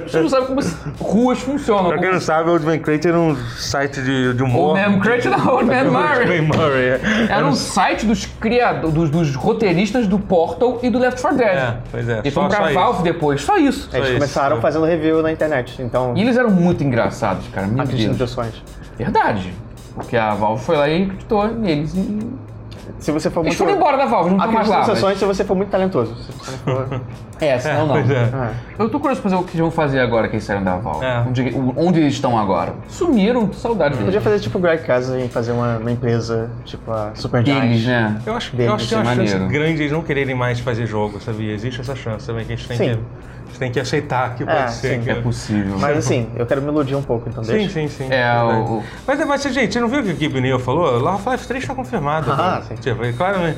Você 0.07 0.21
não 0.21 0.29
sabe 0.29 0.47
como 0.47 0.59
as 0.59 0.75
ruas 0.99 1.39
funcionam. 1.39 1.89
Pra 1.89 1.99
quem 1.99 2.11
não 2.11 2.19
sabe, 2.19 2.49
o 2.49 2.53
Old 2.53 2.65
Man 2.65 2.79
Crate 2.79 3.07
era 3.07 3.19
um 3.19 3.35
site 3.57 4.01
de, 4.01 4.33
de 4.33 4.43
humor. 4.43 4.77
Old 4.77 4.89
Man 4.89 4.99
Crate 4.99 5.27
não, 5.27 5.47
Old 5.47 5.65
Man 5.69 5.83
Murray. 5.85 6.19
Old 6.19 6.41
Man 6.41 6.57
Murray, 6.57 6.85
é. 6.85 7.01
Era 7.29 7.45
um 7.45 7.53
site 7.53 8.05
dos 8.05 8.25
criadores, 8.25 8.93
dos, 8.93 9.09
dos 9.09 9.35
roteiristas 9.35 10.07
do 10.07 10.19
Portal 10.19 10.79
e 10.81 10.89
do 10.89 10.99
Left 10.99 11.21
4 11.21 11.37
Dead. 11.37 11.47
É, 11.47 11.77
pois 11.91 12.09
é, 12.09 12.19
Eles 12.19 12.33
foram 12.33 12.49
pra 12.49 12.57
só 12.57 12.65
isso. 12.65 12.73
Valve 12.73 13.03
depois, 13.03 13.41
só 13.41 13.57
isso. 13.57 13.89
Eles 13.93 14.07
isso. 14.07 14.17
começaram 14.17 14.61
fazendo 14.61 14.85
review 14.85 15.21
na 15.21 15.31
internet, 15.31 15.81
então 15.81 16.13
E 16.15 16.21
eles 16.21 16.37
eram 16.37 16.51
muito 16.51 16.83
engraçados, 16.83 17.47
cara. 17.49 17.67
Meu 17.67 17.85
Deus. 17.85 18.35
Verdade. 18.97 19.53
Porque 19.93 20.17
a 20.17 20.33
Valve 20.33 20.63
foi 20.63 20.77
lá 20.77 20.89
e 20.89 21.03
acreditou 21.03 21.47
neles. 21.47 21.93
E... 21.95 22.19
Se 22.99 23.11
você 23.11 23.29
for 23.29 23.41
Eles 23.45 23.57
muito... 23.57 23.57
foram 23.57 23.75
embora 23.75 23.97
da 23.97 24.05
Valve, 24.05 24.29
não 24.31 24.37
estão 24.37 24.51
mais 24.51 24.67
lá. 24.67 24.83
seus 24.85 25.01
mas- 25.01 25.19
se 25.19 25.25
você 25.25 25.43
for 25.43 25.55
muito 25.55 25.69
talentoso. 25.69 26.15
Se 26.15 26.31
você 26.31 26.57
for... 26.57 27.01
É, 27.39 27.59
senão 27.59 27.87
não. 27.87 27.95
Pois 27.95 28.09
é. 28.09 28.29
Ah. 28.33 28.51
Eu 28.79 28.89
tô 28.89 28.99
curioso 28.99 29.21
pra 29.21 29.29
saber 29.29 29.41
o 29.41 29.45
que 29.45 29.51
eles 29.51 29.61
vão 29.61 29.71
fazer 29.71 29.99
agora 29.99 30.27
que 30.27 30.35
eles 30.35 30.43
saíram 30.45 30.63
da 30.63 30.77
Valve. 30.77 31.05
É. 31.05 31.19
Onde, 31.27 31.55
onde 31.75 31.99
eles 31.99 32.13
estão 32.13 32.37
agora? 32.37 32.73
Sumiram, 32.87 33.51
saudade 33.53 33.95
Podia 33.95 34.11
deles. 34.11 34.23
fazer 34.23 34.39
tipo 34.39 34.57
o 34.57 34.61
Greg 34.61 34.83
Casa 34.83 35.19
e 35.19 35.27
fazer 35.27 35.51
uma, 35.51 35.77
uma 35.77 35.91
empresa, 35.91 36.49
tipo 36.63 36.91
a 36.91 37.11
Supergiant. 37.13 37.61
Deles, 37.61 37.85
né? 37.85 38.17
Eu 38.25 38.35
acho, 38.35 38.55
Dele, 38.55 38.69
eu 38.69 38.75
acho 38.75 38.83
que 38.87 38.89
tem 38.95 38.99
isso 39.03 39.07
uma 39.09 39.11
é 39.13 39.15
chance 39.25 39.33
maneiro. 39.37 39.53
grande 39.53 39.75
de 39.75 39.81
eles 39.83 39.91
não 39.91 40.01
quererem 40.01 40.35
mais 40.35 40.59
fazer 40.59 40.85
jogo, 40.85 41.19
sabia? 41.21 41.53
Existe 41.53 41.81
essa 41.81 41.95
chance 41.95 42.25
também 42.25 42.45
que 42.45 42.53
a 42.53 42.55
gente 42.55 42.67
tem, 42.67 42.77
Sim. 42.77 42.83
que, 42.85 42.91
a 42.91 43.47
gente 43.47 43.59
tem 43.59 43.71
que 43.71 43.79
aceitar 43.79 44.35
que 44.35 44.43
pode 44.45 44.57
É, 44.57 44.67
ser. 44.67 44.95
sim. 44.95 45.01
que- 45.01 45.09
É 45.11 45.15
possível. 45.15 45.77
Mas 45.79 45.97
assim, 45.97 46.27
eu 46.35 46.45
quero 46.45 46.61
me 46.61 46.67
iludir 46.69 46.95
um 46.95 47.01
pouco, 47.01 47.29
então 47.29 47.43
Sim, 47.43 47.53
deixa. 47.53 47.69
sim, 47.69 47.87
sim. 47.87 48.05
É, 48.05 48.33
verdade. 48.33 48.59
o- 48.71 48.83
Mas, 49.07 49.25
mas, 49.25 49.43
gente, 49.43 49.73
você 49.73 49.79
não 49.79 49.87
viu 49.87 49.99
o 50.01 50.03
que 50.03 50.11
o 50.11 50.29
Gabe 50.29 50.41
Neal 50.41 50.59
falou? 50.59 50.99
Lá 51.01 51.11
Half-Life 51.11 51.47
3 51.47 51.65
tá 51.65 51.73
confirmado. 51.75 52.31
Ah, 52.31 52.35
cara. 52.35 52.61
sim. 52.63 52.75
Tipo, 52.75 53.03
ele 53.03 53.13
claramente. 53.13 53.57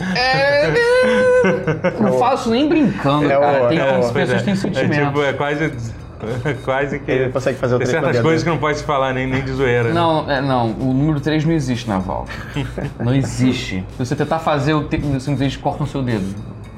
Não 2.00 2.14
falo 2.20 2.36
isso 2.36 2.50
nem 2.50 2.68
brincando, 2.68 3.32
É 3.32 3.38
o- 3.38 3.67
cara. 3.76 3.92
Tem, 3.92 3.96
é 4.02 4.06
as 4.06 4.12
pessoas 4.12 4.42
têm 4.44 4.54
É 4.54 4.56
sentimento. 4.56 5.08
tipo, 5.08 5.22
é 5.24 5.34
quase. 5.34 5.74
É 6.46 6.54
quase 6.66 6.98
que. 7.00 7.12
Ele 7.12 7.32
consegue 7.32 7.60
fazer 7.60 7.76
o 7.76 7.78
Tem 7.78 7.86
certas 7.88 8.20
coisas 8.22 8.42
que 8.44 8.50
não 8.50 8.58
pode 8.58 8.80
se 8.80 8.84
falar 8.84 9.14
nem, 9.14 9.28
nem 9.28 9.44
de 9.44 9.52
zoeira. 9.52 9.90
né? 9.90 9.94
Não, 9.94 10.32
é, 10.32 10.42
não, 10.42 10.72
o 10.72 10.92
número 10.94 11.20
3 11.20 11.46
não 11.46 11.54
existe 11.54 11.88
na 11.88 12.00
Valve. 12.00 12.32
não 13.00 13.14
existe. 13.14 13.84
Se 13.98 14.06
você 14.06 14.16
tentar 14.16 14.40
fazer 14.40 14.74
o 14.74 14.84
te- 14.86 14.96
eles 15.40 15.56
cortam 15.58 15.86
o 15.86 15.90
seu 15.90 16.02
dedo. 16.02 16.26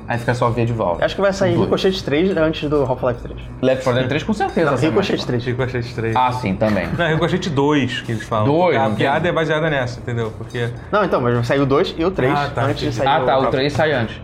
Aí 0.09 0.17
fica 0.17 0.33
só 0.33 0.49
V 0.49 0.65
de 0.65 0.73
Valve. 0.73 1.03
Acho 1.03 1.13
que 1.15 1.21
vai 1.21 1.31
sair. 1.31 1.55
Ricochete 1.55 2.03
3 2.03 2.35
antes 2.35 2.67
do 2.67 2.81
Half-Life 2.83 3.21
3. 3.21 3.39
Left 3.61 3.83
4 3.83 3.99
Dead 3.99 4.09
3 4.09 4.23
com 4.23 4.33
certeza. 4.33 4.71
Não, 4.71 4.77
Ricochete 4.77 5.25
3. 5.25 5.45
Ricochet 5.45 5.93
3. 5.95 6.15
Ah, 6.15 6.31
sim, 6.33 6.55
também. 6.55 6.89
Não, 6.97 7.05
é 7.05 7.13
Ricochet 7.13 7.47
2 7.49 8.01
que 8.01 8.11
eles 8.13 8.23
falam. 8.23 8.45
Dois, 8.45 8.75
A 8.75 8.89
não 8.89 8.95
piada 8.95 9.29
é 9.29 9.31
baseada 9.31 9.69
nessa, 9.69 9.99
entendeu? 9.99 10.33
Porque. 10.35 10.67
Não, 10.91 11.05
então, 11.05 11.21
mas 11.21 11.35
vai 11.35 11.43
sair 11.43 11.59
o 11.59 11.65
2 11.65 11.93
e 11.97 12.03
o 12.03 12.09
3 12.11 12.33
Ah, 12.33 12.49
tá, 12.53 12.63
antes 12.65 12.81
de 12.81 12.91
sair 12.91 13.07
Ah, 13.07 13.19
o 13.21 13.25
tá, 13.25 13.37
o 13.37 13.41
Half- 13.43 13.51
3 13.51 13.71
sai 13.71 13.91
antes. 13.93 14.19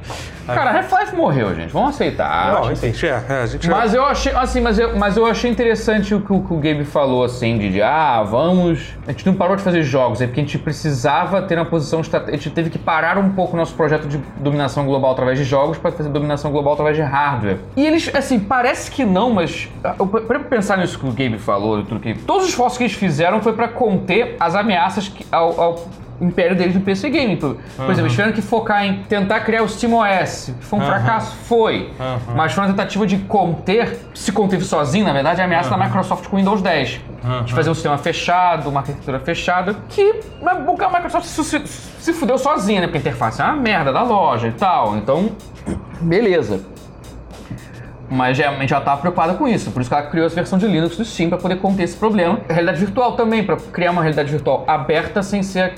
Cara, 0.45 0.71
Half-Life 0.77 1.15
morreu, 1.15 1.55
gente. 1.55 1.71
Vamos 1.71 1.95
aceitar. 1.95 2.53
não, 2.53 2.71
enfim, 2.71 2.93
é, 3.05 3.23
é, 3.29 3.41
a 3.41 3.45
gente 3.45 3.69
Mas 3.69 3.93
eu 3.93 4.05
achei, 4.05 4.31
assim, 4.33 4.61
mas 4.61 4.77
eu, 4.79 4.95
mas 4.97 5.17
eu 5.17 5.25
achei 5.25 5.49
interessante 5.49 6.13
o 6.13 6.21
que, 6.21 6.31
o 6.33 6.41
que 6.41 6.53
o 6.53 6.57
Gabe 6.57 6.83
falou, 6.85 7.23
assim, 7.23 7.57
de, 7.57 7.71
de, 7.71 7.81
ah, 7.81 8.21
vamos. 8.23 8.93
A 9.07 9.11
gente 9.11 9.25
não 9.25 9.33
parou 9.33 9.55
de 9.55 9.61
fazer 9.63 9.81
jogos, 9.83 10.21
é 10.21 10.27
porque 10.27 10.41
a 10.41 10.43
gente 10.43 10.57
precisava 10.59 11.41
ter 11.41 11.55
uma 11.57 11.65
posição 11.65 12.01
estratégica. 12.01 12.35
A 12.37 12.41
gente 12.41 12.53
teve 12.53 12.69
que 12.69 12.77
parar 12.77 13.17
um 13.17 13.29
pouco 13.31 13.53
o 13.55 13.57
nosso 13.57 13.73
projeto 13.75 14.07
de 14.07 14.17
dominação 14.37 14.85
global 14.85 15.11
através 15.11 15.37
de 15.37 15.43
jogos 15.43 15.77
para 15.77 15.91
fazer 15.91 16.09
dominação 16.09 16.51
global 16.51 16.73
através 16.73 16.95
de 16.95 17.01
hardware. 17.03 17.57
E 17.75 17.85
eles, 17.85 18.09
assim, 18.13 18.39
parece 18.39 18.91
que 18.91 19.03
não, 19.05 19.31
mas. 19.31 19.69
ah, 19.83 19.95
eu- 19.99 20.05
Pra 20.07 20.39
pensar 20.39 20.77
nisso 20.77 20.97
que 20.99 21.05
o 21.05 21.11
Gabe 21.11 21.37
falou, 21.39 21.83
tudo 21.83 21.99
que. 21.99 22.13
Todos 22.13 22.43
os 22.43 22.49
esforços 22.49 22.77
que 22.77 22.83
eles 22.83 22.93
fizeram 22.95 23.41
foi 23.41 23.53
para 23.53 23.67
conter 23.67 24.35
as 24.39 24.55
ameaças 24.55 25.07
que- 25.07 25.25
ao- 25.31 25.59
ao 25.59 25.85
império 26.21 26.55
deles 26.55 26.73
no 26.75 26.81
PC 26.81 27.09
Game. 27.09 27.35
Por, 27.37 27.55
por 27.55 27.83
exemplo, 27.85 28.01
eles 28.01 28.11
tiveram 28.13 28.31
que 28.31 28.41
focar 28.41 28.85
em 28.85 29.03
tentar 29.03 29.41
criar 29.41 29.63
o 29.63 29.67
SteamOS, 29.69 30.53
que 30.59 30.65
foi 30.65 30.79
um 30.79 30.81
Aham. 30.81 30.91
fracasso, 30.91 31.35
foi. 31.47 31.91
Aham. 31.99 32.19
Mas 32.35 32.53
foi 32.53 32.63
uma 32.63 32.69
tentativa 32.69 33.05
de 33.05 33.17
conter, 33.19 33.97
se 34.13 34.31
conteve 34.31 34.63
sozinho, 34.63 35.05
na 35.05 35.13
verdade, 35.13 35.41
a 35.41 35.45
ameaça 35.45 35.69
da 35.69 35.77
Microsoft 35.77 36.27
com 36.27 36.35
o 36.35 36.39
Windows 36.39 36.61
10. 36.61 37.01
De 37.45 37.53
fazer 37.53 37.71
um 37.71 37.73
sistema 37.73 37.97
fechado, 37.97 38.69
uma 38.69 38.81
arquitetura 38.81 39.19
fechada, 39.19 39.75
que 39.89 40.21
boca 40.63 40.85
a 40.85 40.89
Microsoft 40.91 41.25
se, 41.25 41.43
se, 41.43 41.59
se 41.67 42.13
fudeu 42.13 42.37
sozinha, 42.37 42.81
né? 42.81 42.87
Porque 42.87 42.99
a 42.99 43.01
interface 43.01 43.41
é 43.41 43.43
uma 43.45 43.55
merda 43.55 43.91
da 43.91 44.03
loja 44.03 44.47
e 44.47 44.51
tal. 44.51 44.95
Então, 44.95 45.31
beleza. 46.01 46.61
Mas 48.07 48.37
já- 48.37 48.51
a 48.51 48.53
gente 48.59 48.69
já 48.69 48.77
estava 48.77 49.01
preocupada 49.01 49.33
com 49.33 49.47
isso, 49.47 49.71
por 49.71 49.81
isso 49.81 49.89
que 49.89 49.95
ela 49.95 50.05
criou 50.05 50.27
essa 50.27 50.35
versão 50.35 50.59
de 50.59 50.67
Linux 50.67 50.95
do 50.95 51.03
Steam 51.03 51.27
para 51.29 51.39
poder 51.39 51.55
conter 51.57 51.83
esse 51.83 51.97
problema. 51.97 52.39
Realidade 52.47 52.79
virtual 52.79 53.13
também, 53.13 53.43
para 53.43 53.55
criar 53.55 53.89
uma 53.91 54.01
realidade 54.03 54.29
virtual 54.29 54.63
aberta 54.67 55.23
sem 55.23 55.41
ser 55.41 55.73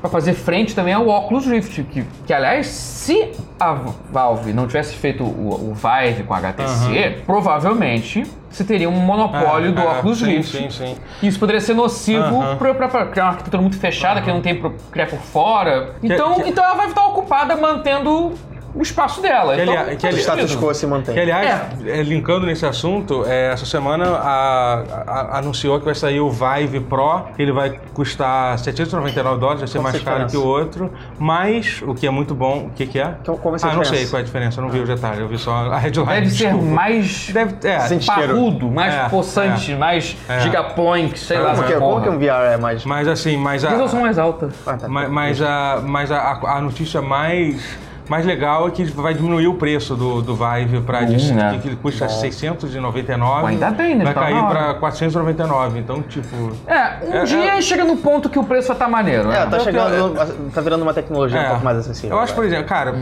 para 0.00 0.08
fazer 0.10 0.32
frente 0.34 0.74
também 0.74 0.94
ao 0.94 1.06
Oculus 1.08 1.46
Rift, 1.46 1.82
que, 1.84 2.04
que 2.26 2.32
aliás, 2.32 2.66
se 2.66 3.32
a 3.58 3.76
Valve 4.10 4.52
não 4.52 4.66
tivesse 4.66 4.94
feito 4.94 5.22
o, 5.22 5.70
o 5.70 5.74
Vive 5.74 6.22
com 6.22 6.32
a 6.34 6.38
HTC, 6.38 7.22
provavelmente 7.26 8.24
você 8.50 8.64
teria 8.64 8.88
um 8.88 8.92
monopólio 8.92 9.68
É, 9.70 9.72
do 9.72 9.80
é, 9.80 9.98
Oculus 9.98 10.18
sim, 10.18 10.26
Rift. 10.38 10.56
sim, 10.56 10.70
sim. 10.70 10.96
Isso 11.22 11.38
poderia 11.38 11.60
ser 11.60 11.74
nocivo 11.74 12.56
pra- 12.58 12.74
pra 12.74 13.06
criar 13.06 13.24
uma 13.24 13.30
arquitetura 13.32 13.60
muito 13.62 13.78
fechada, 13.78 14.20
que 14.22 14.28
não 14.30 14.40
tem 14.40 14.54
pra 14.56 14.70
criar 14.90 15.06
por 15.06 15.18
fora. 15.20 15.94
Então, 16.02 16.34
que- 16.34 16.48
então 16.48 16.64
ela 16.64 16.74
vai 16.74 16.88
estar 16.88 17.06
ocupada 17.06 17.54
mantendo 17.56 18.32
o 18.74 18.82
espaço 18.82 19.20
dela. 19.20 19.54
Que 19.56 19.62
então, 19.62 19.96
que 19.96 20.06
O 20.06 20.18
status 20.18 20.56
quo 20.56 20.72
se 20.74 20.86
mantém. 20.86 21.14
Que, 21.14 21.20
aliás, 21.20 21.62
é, 21.86 22.02
linkando 22.02 22.46
nesse 22.46 22.64
assunto, 22.66 23.24
é, 23.26 23.52
essa 23.52 23.66
semana 23.66 24.06
a- 24.16 24.82
a- 25.06 25.38
anunciou 25.38 25.78
que 25.78 25.84
vai 25.84 25.94
sair 25.94 26.20
o 26.20 26.30
Vive 26.30 26.80
Pro, 26.80 27.22
que 27.36 27.42
ele 27.42 27.52
vai 27.52 27.78
custar 27.94 28.58
799 28.58 29.40
dólares, 29.40 29.60
vai 29.60 29.68
ser 29.68 29.78
Qual 29.78 29.82
mais 29.84 29.96
que 29.96 30.02
é 30.02 30.12
caro 30.12 30.26
que 30.28 30.36
o 30.36 30.44
outro, 30.46 30.90
mas 31.18 31.82
o 31.86 31.94
que 31.94 32.06
é 32.06 32.10
muito 32.10 32.34
bom, 32.34 32.66
o 32.66 32.70
que, 32.70 32.86
que 32.86 32.98
é? 32.98 33.14
Então, 33.20 33.36
qual 33.36 33.52
vai 33.52 33.58
ser 33.58 33.66
ah, 33.66 33.74
não 33.74 33.84
sei 33.84 34.06
qual 34.06 34.18
é 34.20 34.22
a 34.22 34.24
diferença, 34.24 34.60
eu 34.60 34.64
não 34.64 34.70
vi 34.70 34.80
o 34.80 34.86
detalhe, 34.86 35.20
eu 35.20 35.28
vi 35.28 35.38
só 35.38 35.52
a 35.52 35.78
headline. 35.78 36.08
Deve 36.10 36.30
ser 36.30 36.44
desculpa. 36.44 36.66
mais 36.66 37.30
Deve, 37.32 37.54
é, 37.68 37.98
parrudo, 38.06 38.70
mais 38.70 38.94
É, 38.94 39.08
possante, 39.08 39.74
mais 39.74 40.16
É. 40.28 40.40
gigaploink, 40.40 41.18
sei 41.18 41.38
lá. 41.38 41.54
Porque, 41.54 41.72
essa 41.72 41.80
como 41.80 41.92
porra. 41.94 42.02
que 42.04 42.08
um 42.10 42.18
VR 42.18 42.52
é 42.54 42.56
mais... 42.56 42.84
mas 42.84 43.08
assim, 43.08 43.36
mas 43.36 43.64
a, 43.64 43.70
Resolução 43.70 44.00
mais 44.00 44.18
alta. 44.18 44.48
Ah, 44.66 44.76
tá. 44.76 44.88
mas, 44.88 45.08
mas 45.10 45.42
a, 45.42 45.80
mas 45.84 46.10
a- 46.12 46.38
a 46.44 46.60
notícia 46.60 47.00
mais, 47.02 47.78
mais 48.10 48.26
legal 48.26 48.66
é 48.66 48.70
que 48.72 48.82
vai 48.86 49.14
diminuir 49.14 49.46
o 49.46 49.54
preço 49.54 49.94
do, 49.94 50.20
do 50.20 50.34
Vive 50.34 50.80
para 50.80 51.02
Hum, 51.02 51.34
né? 51.34 51.60
que, 51.62 51.68
que 51.70 51.76
custa 51.76 52.08
699. 52.08 53.40
Pô, 53.40 53.46
ainda 53.46 53.70
bem, 53.70 53.94
né? 53.94 54.04
Vai 54.04 54.12
Tá 54.14 54.20
cair 54.20 54.44
para 54.48 54.74
499. 54.74 55.78
Então, 55.78 56.02
tipo. 56.02 56.50
É, 56.66 56.98
um 57.06 57.14
É, 57.14 57.24
dia 57.24 57.56
é- 57.56 57.62
chega 57.62 57.84
no 57.84 57.96
ponto 57.96 58.28
que 58.28 58.36
o 58.38 58.42
preço 58.42 58.66
vai 58.66 58.74
estar 58.74 58.88
maneiro, 58.88 59.28
né? 59.28 59.42
É, 59.42 59.46
tá 59.46 59.58
Eu 59.58 59.60
chegando... 59.60 60.50
Tá 60.52 60.60
virando 60.60 60.82
uma 60.82 60.92
tecnologia 60.92 61.38
um 61.38 61.42
É. 61.44 61.48
pouco 61.50 61.64
mais 61.64 61.78
acessível. 61.78 62.16
Eu 62.16 62.20
acho, 62.20 62.34
por 62.34 62.44
exemplo, 62.44 62.64
cara, 62.66 62.96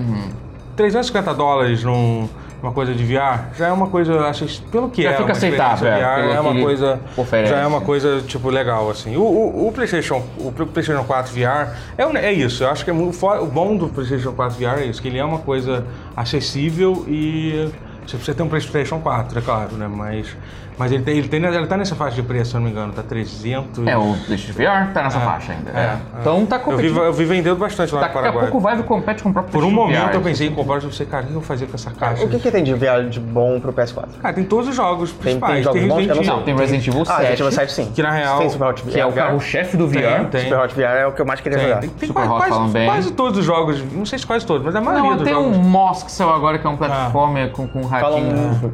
350 0.77 1.33
dólares 1.33 1.83
num, 1.83 2.29
uma 2.63 2.73
coisa 2.73 2.93
de 2.93 3.05
VR, 3.05 3.55
já 3.57 3.69
é 3.69 3.73
uma 3.73 3.87
coisa, 3.89 4.21
acho, 4.27 4.63
pelo 4.65 4.91
que 4.91 5.03
Já 5.03 5.11
é 5.11 5.13
fica 5.13 5.25
uma 5.25 5.33
experiência 5.33 5.65
aceitável, 5.65 5.89
é, 5.89 6.27
VR, 6.27 6.37
é 6.37 6.41
uma 6.41 6.61
coisa, 6.61 7.01
oferece. 7.17 7.53
já 7.53 7.61
é 7.61 7.67
uma 7.67 7.81
coisa, 7.81 8.21
tipo, 8.23 8.51
legal, 8.51 8.91
assim. 8.91 9.17
O, 9.17 9.23
o, 9.23 9.69
o 9.69 9.73
PlayStation, 9.73 10.23
o 10.39 10.51
PlayStation 10.51 11.05
4 11.05 11.33
VR 11.33 11.73
é, 11.97 12.27
é 12.27 12.33
isso, 12.33 12.65
eu 12.65 12.71
acho 12.71 12.85
que 12.85 12.91
é 12.91 12.93
muito, 12.93 13.17
o 13.27 13.47
bom 13.47 13.77
do 13.77 13.89
PlayStation 13.89 14.33
4 14.33 14.59
VR 14.59 14.81
é 14.81 14.87
isso, 14.87 15.01
que 15.01 15.09
ele 15.09 15.19
é 15.19 15.25
uma 15.25 15.39
coisa 15.39 15.85
acessível 16.17 17.05
e 17.07 17.71
você 18.07 18.17
precisa 18.17 18.37
ter 18.37 18.43
um 18.43 18.49
PlayStation 18.49 18.99
4, 19.01 19.39
é 19.39 19.43
claro, 19.43 19.77
né, 19.77 19.87
mas, 19.87 20.37
mas 20.79 20.93
ele, 20.93 21.03
tem, 21.03 21.19
ele, 21.19 21.29
tem, 21.29 21.43
ele 21.45 21.67
tá 21.67 21.77
nessa 21.77 21.95
faixa 21.95 22.15
de 22.17 22.23
preço, 22.23 22.51
se 22.51 22.57
eu 22.57 22.61
não 22.61 22.67
me 22.67 22.73
engano, 22.73 22.93
tá 22.93 23.03
300... 23.03 23.87
É, 23.87 23.97
o 23.97 24.15
PlayStation 24.27 24.53
VR 24.53 24.93
tá 24.93 25.03
nessa 25.03 25.21
faixa 25.21 25.53
ainda. 25.53 25.71
é, 25.71 25.81
É. 25.81 25.85
é. 25.87 25.97
Então 26.21 26.47
tá 26.47 26.57
Eu 26.57 26.61
vi, 26.61 26.65
competindo. 26.65 26.99
eu 27.03 27.13
vi 27.13 27.25
vendendo 27.25 27.57
bastante 27.57 27.95
lá 27.95 28.01
no 28.01 28.07
Daqui 28.07 28.19
a 28.19 28.21
Paraguai. 28.23 28.47
pouco 28.51 28.67
o 28.67 28.71
Vive 28.71 28.83
compete 28.85 29.23
com 29.23 29.29
o 29.31 29.33
próprio 29.33 29.53
Por 29.53 29.65
um 29.65 29.71
momento 29.71 30.15
eu 30.15 30.21
pensei 30.21 30.49
em 30.49 30.55
comprar, 30.55 30.77
eu 30.77 30.83
pensei, 30.83 31.07
cara, 31.07 31.23
o 31.23 31.27
que 31.27 31.31
eu 31.33 31.35
vou 31.35 31.43
fazer 31.43 31.67
com 31.67 31.75
essa 31.75 31.91
caixa? 31.91 32.25
O 32.25 32.29
que, 32.29 32.39
que 32.39 32.51
tem 32.51 32.63
de 32.65 32.75
VR 32.75 33.09
de 33.09 33.19
bom 33.21 33.59
pro 33.61 33.73
PS4? 33.73 34.09
Cara, 34.23 34.35
tem 34.35 34.45
todos 34.45 34.69
os 34.69 34.77
jogos 34.77 35.11
tem 35.13 35.21
principais. 35.21 35.65
jogos 35.65 35.81
bons? 35.83 35.97
Resident 35.99 36.27
Eu 36.27 36.37
não 36.37 36.43
tem 36.43 36.57
Resident 36.57 36.87
Evil 36.89 37.05
7, 37.05 37.11
Ah, 37.11 37.17
Resident 37.19 37.41
Evil 37.41 37.53
7 37.53 37.73
sim. 37.73 37.93
Que 37.95 38.03
na 38.03 38.11
real- 38.11 38.39
Tem 38.39 38.51
Super 38.51 38.65
Hot 38.69 38.83
VR. 38.83 38.91
que 38.93 39.01
é 39.01 39.07
o 39.07 39.13
carro-chefe 39.13 39.77
do 39.77 39.87
VR. 39.89 39.99
Tem, 40.01 40.25
tem. 40.27 40.41
Super 40.45 40.59
Hot 40.61 40.75
VR 40.75 40.81
é 41.01 41.07
o 41.07 41.13
que 41.13 41.21
eu 41.23 41.27
mais 41.27 41.41
queria 41.41 41.59
Tem, 41.59 41.67
jogar. 41.69 41.81
tem, 41.81 41.91
tem 41.91 42.07
Super 42.09 42.21
quase, 42.21 42.29
Hot 42.33 42.39
quase- 42.39 42.53
falam 42.53 42.69
bem. 42.71 42.87
quase 42.89 43.13
todos 43.13 43.39
os 43.39 43.45
jogos, 43.45 43.83
não 43.93 44.07
sei 44.07 44.19
se 44.19 44.27
quase 44.27 44.47
todos, 44.47 44.65
mas 44.65 44.75
a 44.77 44.81
maioria 44.81 45.11
Não, 45.11 45.17
dos 45.17 45.25
tem 45.25 45.35
jogos. 45.35 45.57
um 45.57 45.61
Moss 45.63 46.03
que 46.03 46.13
saiu 46.13 46.31
agora, 46.33 46.59
que 46.59 46.67
é 46.67 46.71
um 46.71 46.77
platformer 46.77 47.51
com, 47.51 47.67
com. 47.67 47.81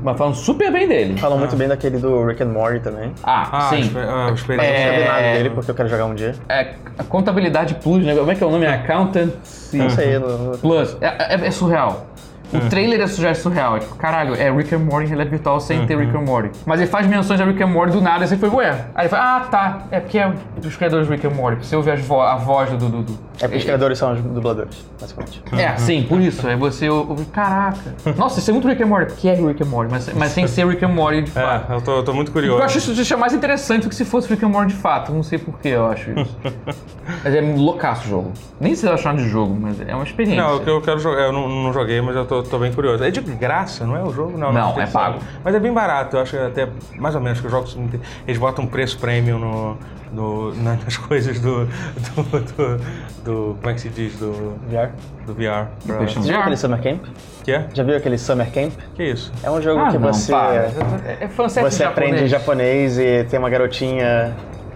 Mas 0.02 0.16
falam 0.18 0.34
super 0.34 0.70
bem 0.72 0.86
dele. 0.88 1.18
Falam 1.18 1.38
muito 1.38 1.56
bem 1.56 1.68
daquele 1.68 1.93
do 1.98 2.24
Rick 2.24 2.42
and 2.42 2.46
Morty 2.48 2.80
também. 2.80 3.12
Ah, 3.22 3.48
Ah, 3.52 3.60
sim. 3.70 3.90
ah, 3.96 4.26
Não 4.28 4.34
experiência. 4.34 4.70
É. 4.72 4.90
sabia 4.90 5.04
nada 5.06 5.22
dele 5.34 5.50
porque 5.50 5.70
eu 5.70 5.74
quero 5.74 5.88
jogar 5.88 6.04
um 6.06 6.14
dia. 6.14 6.34
É, 6.48 6.74
a 6.98 7.04
contabilidade 7.04 7.74
plus, 7.76 8.04
né? 8.04 8.14
Como 8.14 8.30
é 8.30 8.34
que 8.34 8.42
é 8.42 8.46
o 8.46 8.50
nome? 8.50 8.66
Accountancy 8.66 9.76
Não 9.76 9.90
sei, 9.90 10.18
não, 10.18 10.28
não- 10.38 10.58
Plus. 10.58 10.96
É, 11.00 11.34
é- 11.34 11.46
é 11.46 11.50
surreal. 11.50 12.06
O 12.54 12.68
trailer 12.68 13.00
é, 13.00 13.04
é 13.04 13.34
surreal. 13.34 13.76
É 13.76 13.80
tipo, 13.80 13.94
caralho, 13.96 14.34
é 14.34 14.50
Rick 14.50 14.74
and 14.74 14.78
Morty 14.80 15.04
em 15.06 15.08
realidade 15.08 15.30
virtual 15.30 15.60
sem 15.60 15.86
ter 15.86 15.96
Rick 15.98 16.16
and 16.16 16.20
Morty. 16.22 16.50
Mas 16.66 16.80
ele 16.80 16.88
faz 16.90 17.06
menções 17.06 17.40
a 17.40 17.44
Rick 17.44 17.62
and 17.62 17.66
Morty 17.68 17.92
do 17.92 18.00
nada 18.00 18.24
e 18.24 18.28
você 18.28 18.36
foi, 18.36 18.48
ué. 18.50 18.86
Aí 18.94 19.02
ele 19.04 19.08
fala, 19.08 19.36
ah, 19.36 19.40
tá. 19.40 19.78
É 19.90 20.00
porque 20.00 20.18
é 20.18 20.32
dos 20.60 20.76
criadores 20.76 21.06
de 21.06 21.12
Rick 21.12 21.26
and 21.26 21.30
Morty. 21.30 21.66
Você 21.66 21.76
ouve 21.76 21.90
as 21.90 22.00
vo- 22.00 22.20
a 22.20 22.36
voz 22.36 22.70
do... 22.70 22.76
do, 22.76 23.02
do- 23.02 23.18
É 23.40 23.46
porque 23.46 23.56
os 23.58 23.64
criadores 23.64 23.98
são 23.98 24.12
os 24.12 24.20
dubladores, 24.20 24.84
basicamente. 25.00 25.42
É, 25.52 25.76
sim, 25.76 26.02
por 26.08 26.20
isso. 26.20 26.46
Aí 26.46 26.56
você 26.56 26.88
ouve, 26.88 27.24
caraca. 27.26 27.94
Nossa, 28.16 28.38
isso 28.38 28.50
é 28.50 28.52
muito 28.52 28.68
Rick 28.68 28.82
and 28.82 28.86
Morty. 28.86 29.14
Que 29.14 29.28
é 29.28 29.34
Rick 29.34 29.62
and 29.62 29.66
Morty, 29.66 29.90
mas, 29.92 30.12
mas 30.14 30.32
sem 30.32 30.46
ser 30.46 30.66
Rick 30.66 30.84
and 30.84 30.88
Morty 30.88 31.22
de 31.22 31.30
fato. 31.30 31.44
É, 31.72 31.76
eu 31.76 31.80
tô, 31.80 31.96
eu 31.98 32.02
tô 32.04 32.12
muito 32.12 32.30
curioso. 32.32 32.58
Eu 32.60 32.64
acho 32.64 32.78
isso 32.78 32.92
deixa 32.94 33.16
mais 33.16 33.32
interessante 33.32 33.82
do 33.84 33.88
que 33.88 33.94
se 33.94 34.04
fosse 34.04 34.28
Rick 34.28 34.44
and 34.44 34.48
Morty 34.48 34.72
de 34.74 34.78
fato. 34.80 35.12
Não 35.12 35.22
sei 35.22 35.38
porquê 35.38 35.68
eu 35.68 35.86
acho 35.86 36.10
isso. 36.18 36.36
mas 37.24 37.34
é 37.34 37.40
loucaço 37.40 38.06
o 38.06 38.10
jogo. 38.10 38.32
Nem 38.60 38.74
sei 38.74 38.88
se 38.88 38.94
achar 38.94 39.14
de 39.14 39.28
jogo, 39.28 39.56
mas 39.60 39.80
é 39.80 39.94
uma 39.94 40.04
experiência. 40.04 40.42
Não, 40.42 40.56
o 40.56 40.60
que 40.60 40.70
eu 40.70 40.80
quero 40.80 40.98
jogar, 40.98 41.22
eu 41.22 41.32
não, 41.32 41.48
não 41.48 41.72
joguei, 41.72 42.00
mas 42.00 42.14
eu 42.16 42.24
tô, 42.24 42.42
tô 42.44 42.58
bem 42.58 42.72
curioso. 42.72 43.02
É 43.04 43.10
de 43.10 43.20
graça, 43.20 43.84
não 43.86 43.96
é 43.96 44.02
o 44.02 44.10
jogo? 44.12 44.36
Não, 44.38 44.52
Não, 44.52 44.72
tem 44.72 44.82
é 44.82 44.86
que 44.86 44.92
pago. 44.92 45.18
Mas 45.42 45.54
é 45.54 45.60
bem 45.60 45.72
barato, 45.72 46.16
eu 46.16 46.20
acho 46.22 46.32
que 46.32 46.42
até 46.42 46.68
mais 46.98 47.14
ou 47.14 47.20
menos 47.20 47.40
que 47.40 47.46
os 47.46 47.52
jogos 47.52 47.74
não 47.76 47.88
eles 48.26 48.38
botam 48.38 48.64
um 48.64 48.68
preço 48.68 48.98
premium 48.98 49.38
no, 49.38 49.78
no- 50.12 50.54
na- 50.62 50.76
nas 50.76 50.96
coisas 50.98 51.38
do, 51.40 51.64
do, 51.66 52.22
do, 52.22 52.78
do- 53.24 53.56
Como 53.60 53.70
é 53.70 53.74
que 53.74 53.80
se 53.80 53.88
diz? 53.88 54.16
Do, 54.16 54.56
VR. 54.68 54.90
do 55.26 55.34
VR. 55.34 55.68
pra-. 55.86 56.06
Já 56.06 56.20
viu 56.20 56.38
aquele 56.40 56.56
Summer 56.56 56.82
Camp? 56.82 57.04
Que 57.42 57.52
é? 57.52 57.66
Já 57.74 57.82
viu 57.82 57.96
aquele 57.96 58.18
Summer 58.18 58.50
Camp? 58.52 58.72
Que 58.94 59.04
isso? 59.04 59.32
É 59.42 59.50
um 59.50 59.60
jogo 59.60 59.80
Ah, 59.80 59.90
que 59.90 59.98
não, 59.98 60.12
você. 60.12 60.32
para. 60.32 60.54
É, 60.54 61.18
é 61.20 61.28
fanservice 61.28 61.76
Você 61.76 61.84
aprende 61.84 62.26
japonês 62.26 62.98
e 62.98 63.24
tem 63.24 63.38
uma 63.38 63.50
garotinha. 63.50 64.34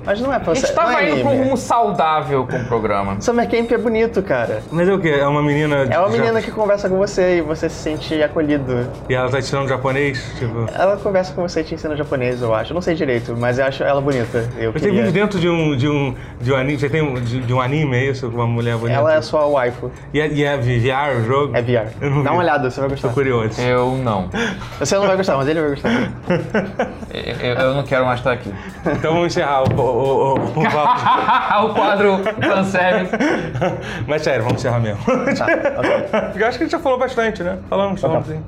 Mas 0.09 0.23
não 0.23 0.33
é 0.33 0.37
A 0.37 0.41
fanservice. 0.41 0.67
gente 0.69 0.75
tava 0.75 0.93
não 0.93 0.99
é 0.99 1.11
indo 1.11 1.21
pra 1.21 1.31
um 1.31 1.43
rumo 1.43 1.57
saudável 1.59 2.47
com 2.47 2.57
o 2.57 2.65
programa. 2.65 3.21
Summer 3.21 3.47
Camp 3.47 3.71
é 3.71 3.77
bonito, 3.77 4.23
cara. 4.23 4.63
Mas 4.73 4.89
é 4.89 4.95
o 4.95 4.99
quê? 4.99 5.11
É 5.11 5.27
uma 5.27 5.43
menina. 5.43 5.87
É 5.91 5.99
uma 5.99 6.09
menina 6.09 6.41
que 6.41 6.51
conversa 6.51 6.89
com 6.89 6.97
você 6.97 7.37
e 7.37 7.41
você 7.43 7.69
se 7.69 7.77
sente 7.77 8.23
acolhido. 8.23 8.89
E 9.07 9.15
ela 9.15 9.29
tá 9.31 9.39
ensinando 9.39 9.69
japonês? 9.69 10.19
Tipo. 10.39 10.65
Ela 10.75 10.97
conversa 10.97 11.35
com 11.35 11.43
você 11.43 11.61
e 11.61 11.65
te 11.65 11.75
ensina 11.75 11.95
japonês, 11.95 12.41
eu 12.41 12.55
acho. 12.55 12.73
Eu 12.73 12.75
não 12.75 12.81
sei 12.81 12.95
direito, 12.95 13.37
mas 13.37 13.59
eu 13.59 13.67
acho 13.67 13.85
ela 13.85 14.01
bonita. 14.01 14.49
Eu 14.57 14.73
Mas 14.73 14.81
você 14.81 14.89
queria... 14.89 15.03
vive 15.05 15.13
dentro 15.13 15.39
de 15.39 15.47
um, 15.47 15.77
de 15.77 15.87
um, 15.87 16.15
de 16.41 16.53
um 16.55 16.57
anime. 16.57 16.79
Você 16.79 16.89
tem 16.89 17.03
um, 17.03 17.15
de, 17.21 17.41
de 17.41 17.53
um 17.53 17.61
anime, 17.61 17.95
é 17.99 18.05
isso? 18.07 18.31
Com 18.31 18.37
uma 18.39 18.47
mulher 18.47 18.79
bonita? 18.79 18.99
Ela 18.99 19.15
é 19.15 19.21
sua 19.21 19.47
waifu. 19.47 19.91
E 20.15 20.23
é, 20.23 20.29
e 20.29 20.43
é 20.43 20.57
VR 20.57 21.19
o 21.19 21.25
jogo? 21.27 21.55
É 21.55 21.61
VR. 21.61 21.93
Eu 22.01 22.09
não 22.09 22.23
Dá 22.23 22.31
vi. 22.31 22.37
uma 22.37 22.43
olhada, 22.43 22.71
você 22.71 22.81
vai 22.81 22.89
gostar. 22.89 23.09
Tô 23.09 23.15
curioso. 23.15 23.61
Eu 23.61 23.95
não. 23.99 24.31
Você 24.79 24.97
não 24.97 25.07
vai 25.07 25.19
gostar, 25.19 25.37
mas 25.37 25.49
ele 25.49 25.61
vai 25.61 25.71
gostar. 25.71 25.91
Eu, 27.11 27.55
eu 27.55 27.75
não 27.75 27.83
quero 27.85 28.05
mais 28.05 28.21
estar 28.21 28.33
aqui. 28.33 28.53
Então 28.85 29.15
vamos 29.15 29.29
encerrar 29.29 29.63
o, 29.63 29.98
o, 29.99 30.35
o, 30.35 30.35
o, 30.35 31.71
o 31.71 31.75
quadro 31.75 32.19
fanservice. 32.41 33.13
Mas 34.07 34.23
sério, 34.23 34.45
vamos 34.45 34.59
encerrar 34.61 34.79
mesmo. 34.81 35.01
Tá, 35.05 35.47
ok. 35.79 35.91
Porque 36.31 36.43
eu 36.43 36.47
acho 36.49 36.59
que 36.59 36.65
a 36.65 36.67
gente 36.67 36.73
já 36.73 36.79
falou 36.79 36.99
bastante, 36.99 37.43
né? 37.43 37.59
Falamos, 37.69 38.01
falamos 38.01 38.27
sim. 38.29 38.41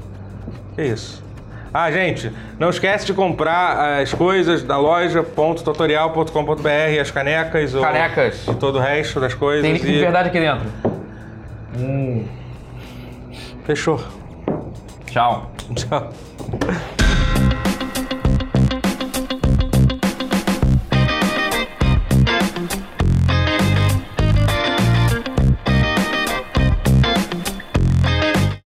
Que 0.76 0.82
isso. 0.82 1.22
Ah, 1.72 1.88
gente, 1.90 2.32
não 2.58 2.68
esquece 2.70 3.06
de 3.06 3.14
comprar 3.14 4.00
as 4.00 4.12
coisas 4.12 4.62
da 4.64 4.76
loja.tutorial.com.br, 4.76 7.00
as 7.00 7.12
canecas, 7.12 7.72
Canecas. 7.74 8.44
e 8.48 8.54
todo 8.54 8.78
o 8.78 8.80
resto 8.80 9.20
das 9.20 9.34
coisas. 9.34 9.62
Tem 9.62 9.74
link 9.74 9.82
de 9.84 9.92
e- 9.92 10.00
verdade 10.00 10.28
aqui 10.30 10.40
dentro. 10.40 10.66
Fechou. 13.64 14.00
Tchau. 15.06 15.48
Tchau. 15.76 16.10